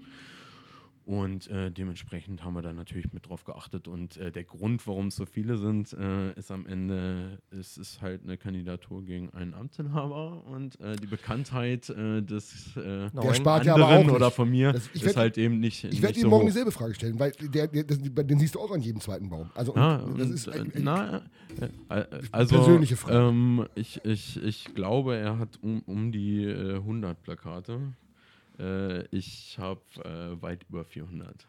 [1.06, 3.88] Und äh, dementsprechend haben wir da natürlich mit drauf geachtet.
[3.88, 8.02] Und äh, der Grund, warum es so viele sind, äh, ist am Ende, es ist
[8.02, 13.66] halt eine Kandidatur gegen einen Amtsinhaber und äh, die Bekanntheit äh, des äh, Der spart
[13.66, 16.16] ja aber anderen oder von mir Das- ich ist werd- halt eben nicht, Ich werde
[16.16, 16.48] so Ihnen morgen hoch.
[16.50, 19.52] dieselbe Frage stellen, weil der, der, das, den siehst du auch an jedem zweiten Baum.
[19.54, 21.22] Also und Ja, das ist äh, ein, ein, na,
[22.32, 23.28] also, persönliche Frage.
[23.28, 27.80] Ähm, ich, ich, ich glaube, er hat um, um die äh, 100 Plakate.
[28.60, 31.48] Äh, ich habe äh, weit über 400.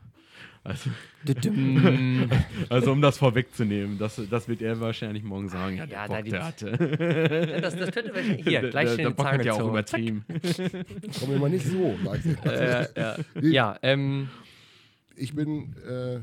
[0.64, 0.90] Also,
[2.68, 5.76] also um das vorwegzunehmen, das, das wird er wahrscheinlich morgen sagen.
[5.76, 7.48] Ja, der Ja, Bock, da die- der hatte.
[7.52, 8.44] Ja, das, das könnte wahrscheinlich.
[8.46, 10.24] Hier, der, gleich der, schnell der Bock Zange hat ja auch übertrieben.
[11.20, 11.96] komm mir mal nicht so.
[12.14, 12.44] ich.
[12.44, 14.28] Äh, ja, ja ähm,
[15.14, 16.18] Ich bin äh,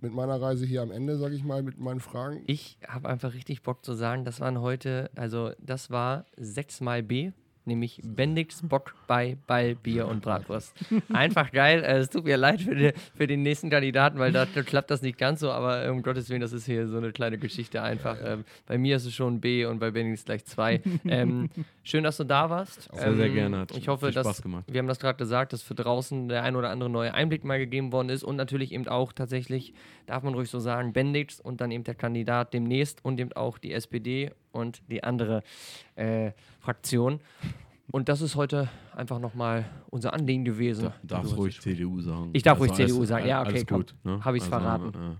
[0.00, 2.42] mit meiner Reise hier am Ende, sage ich mal, mit meinen Fragen.
[2.46, 7.02] ich habe einfach richtig Bock zu sagen, das waren heute, also das war 6 mal
[7.02, 7.30] B,
[7.66, 10.74] nämlich Bendix Bock bei Ball, Bier und Bratwurst.
[11.12, 11.82] Einfach geil.
[11.82, 15.02] Äh, es tut mir leid für, die, für den nächsten Kandidaten, weil da klappt das
[15.02, 18.18] nicht ganz so, aber um Gottes Willen, das ist hier so eine kleine Geschichte einfach.
[18.22, 20.80] Ähm, bei mir ist es schon B und bei Bendix gleich 2.
[21.06, 21.50] Ähm,
[21.84, 22.88] schön, dass du da warst.
[22.92, 23.58] Sehr, sehr gerne.
[23.58, 26.70] Hat Ich hoffe, dass wir haben das gerade gesagt, dass für draußen der ein oder
[26.70, 29.74] andere neue Einblick mal gegeben worden ist und natürlich eben auch tatsächlich,
[30.06, 33.58] darf man ruhig so sagen, Bendix und dann eben der Kandidat demnächst und eben auch
[33.58, 35.42] die SPD und die andere
[35.94, 37.20] äh, Fraktion.
[37.90, 40.84] Und das ist heute einfach nochmal unser Anliegen gewesen.
[41.02, 42.30] Da, darfst Du- ruhig CDU sagen.
[42.32, 43.26] Ich darf ruhig alles- CDU sagen.
[43.26, 43.76] Ja, okay, alles komm.
[43.78, 43.94] gut.
[44.04, 44.20] Ne?
[44.24, 44.88] Hab ich's verraten.
[44.94, 45.16] Äh,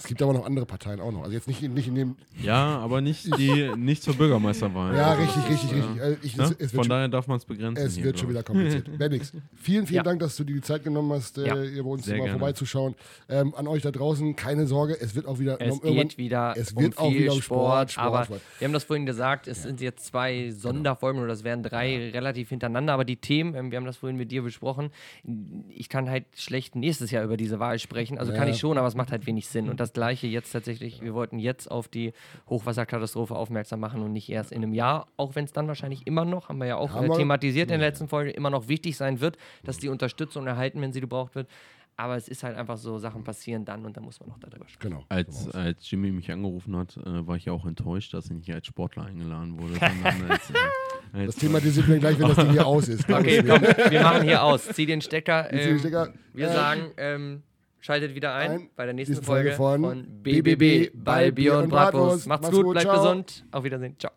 [0.00, 1.22] Es gibt aber noch andere Parteien auch noch.
[1.22, 2.16] Also jetzt nicht, in- nicht in dem.
[2.40, 4.94] ja, aber nicht, die, nicht zur Bürgermeisterwahl.
[4.96, 6.00] Ja, Das richtig, richtig, äh, richtig.
[6.02, 6.44] Also ich, Ne?
[6.44, 7.84] es, es Von schon, daher darf man es begrenzen.
[7.84, 8.88] es hier, wird schon wieder kompliziert.
[8.98, 10.02] Bendix, vielen, vielen Ja.
[10.04, 11.56] Dank, dass du dir die Zeit genommen hast, Ja.
[11.56, 12.94] äh, hier bei uns mal vorbeizuschauen.
[13.28, 16.70] Ähm, an euch da draußen, keine Sorge, es wird auch wieder Es geht wieder es
[16.74, 18.40] um wird auch viel wieder um Sport, Sport, Sport, aber Sport.
[18.60, 22.50] wir haben das vorhin gesagt, es sind jetzt zwei Sonderfolgen oder es wären drei relativ
[22.50, 24.90] hintereinander, aber die Themen, ähm, wir haben das vorhin mit dir besprochen,
[25.70, 28.54] ich kann halt schlecht nächstes Jahr über diese Wahl sprechen, also kann Ja.
[28.54, 29.68] ich schon, aber es macht halt wenig Sinn.
[29.68, 32.12] Und das gleiche jetzt tatsächlich, wir wollten jetzt auf die
[32.48, 36.24] Hochwasserkatastrophe aufmerksam machen und nicht erst in einem Jahr, auch wenn es dann wahrscheinlich immer
[36.24, 38.68] noch, haben wir ja auch Haben äh, wir- thematisiert in der letzten Folge, immer noch
[38.68, 41.48] wichtig sein wird, dass die Unterstützung erhalten, wenn sie gebraucht wird,
[41.98, 44.68] aber es ist halt einfach so, Sachen passieren dann und dann muss man noch darüber
[44.68, 44.90] sprechen.
[44.94, 45.04] Genau.
[45.08, 48.52] Als, als Jimmy mich angerufen hat, äh, war ich ja auch enttäuscht, dass ich nicht
[48.54, 49.74] als Sportler eingeladen wurde.
[49.80, 50.54] sondern als, äh,
[51.12, 53.10] als, Das thematisieren wir gleich, wenn das Ding hier aus ist.
[53.10, 54.68] Okay, komm, wir machen hier aus.
[54.68, 55.48] Zieh den Stecker.
[55.50, 56.12] Zieh den Ähm, Stecker.
[56.34, 57.42] Wir Ähm, sagen, ähm,
[57.80, 58.70] schaltet wieder ein, ein.
[58.76, 62.28] bei der nächsten Folge Folge von von BBB, Ball, Bier und Bratwurst.
[62.28, 62.96] Macht's gut, bleibt ciao.
[63.02, 63.44] gesund.
[63.50, 63.96] Auf Wiedersehen.
[63.98, 64.12] Ciao.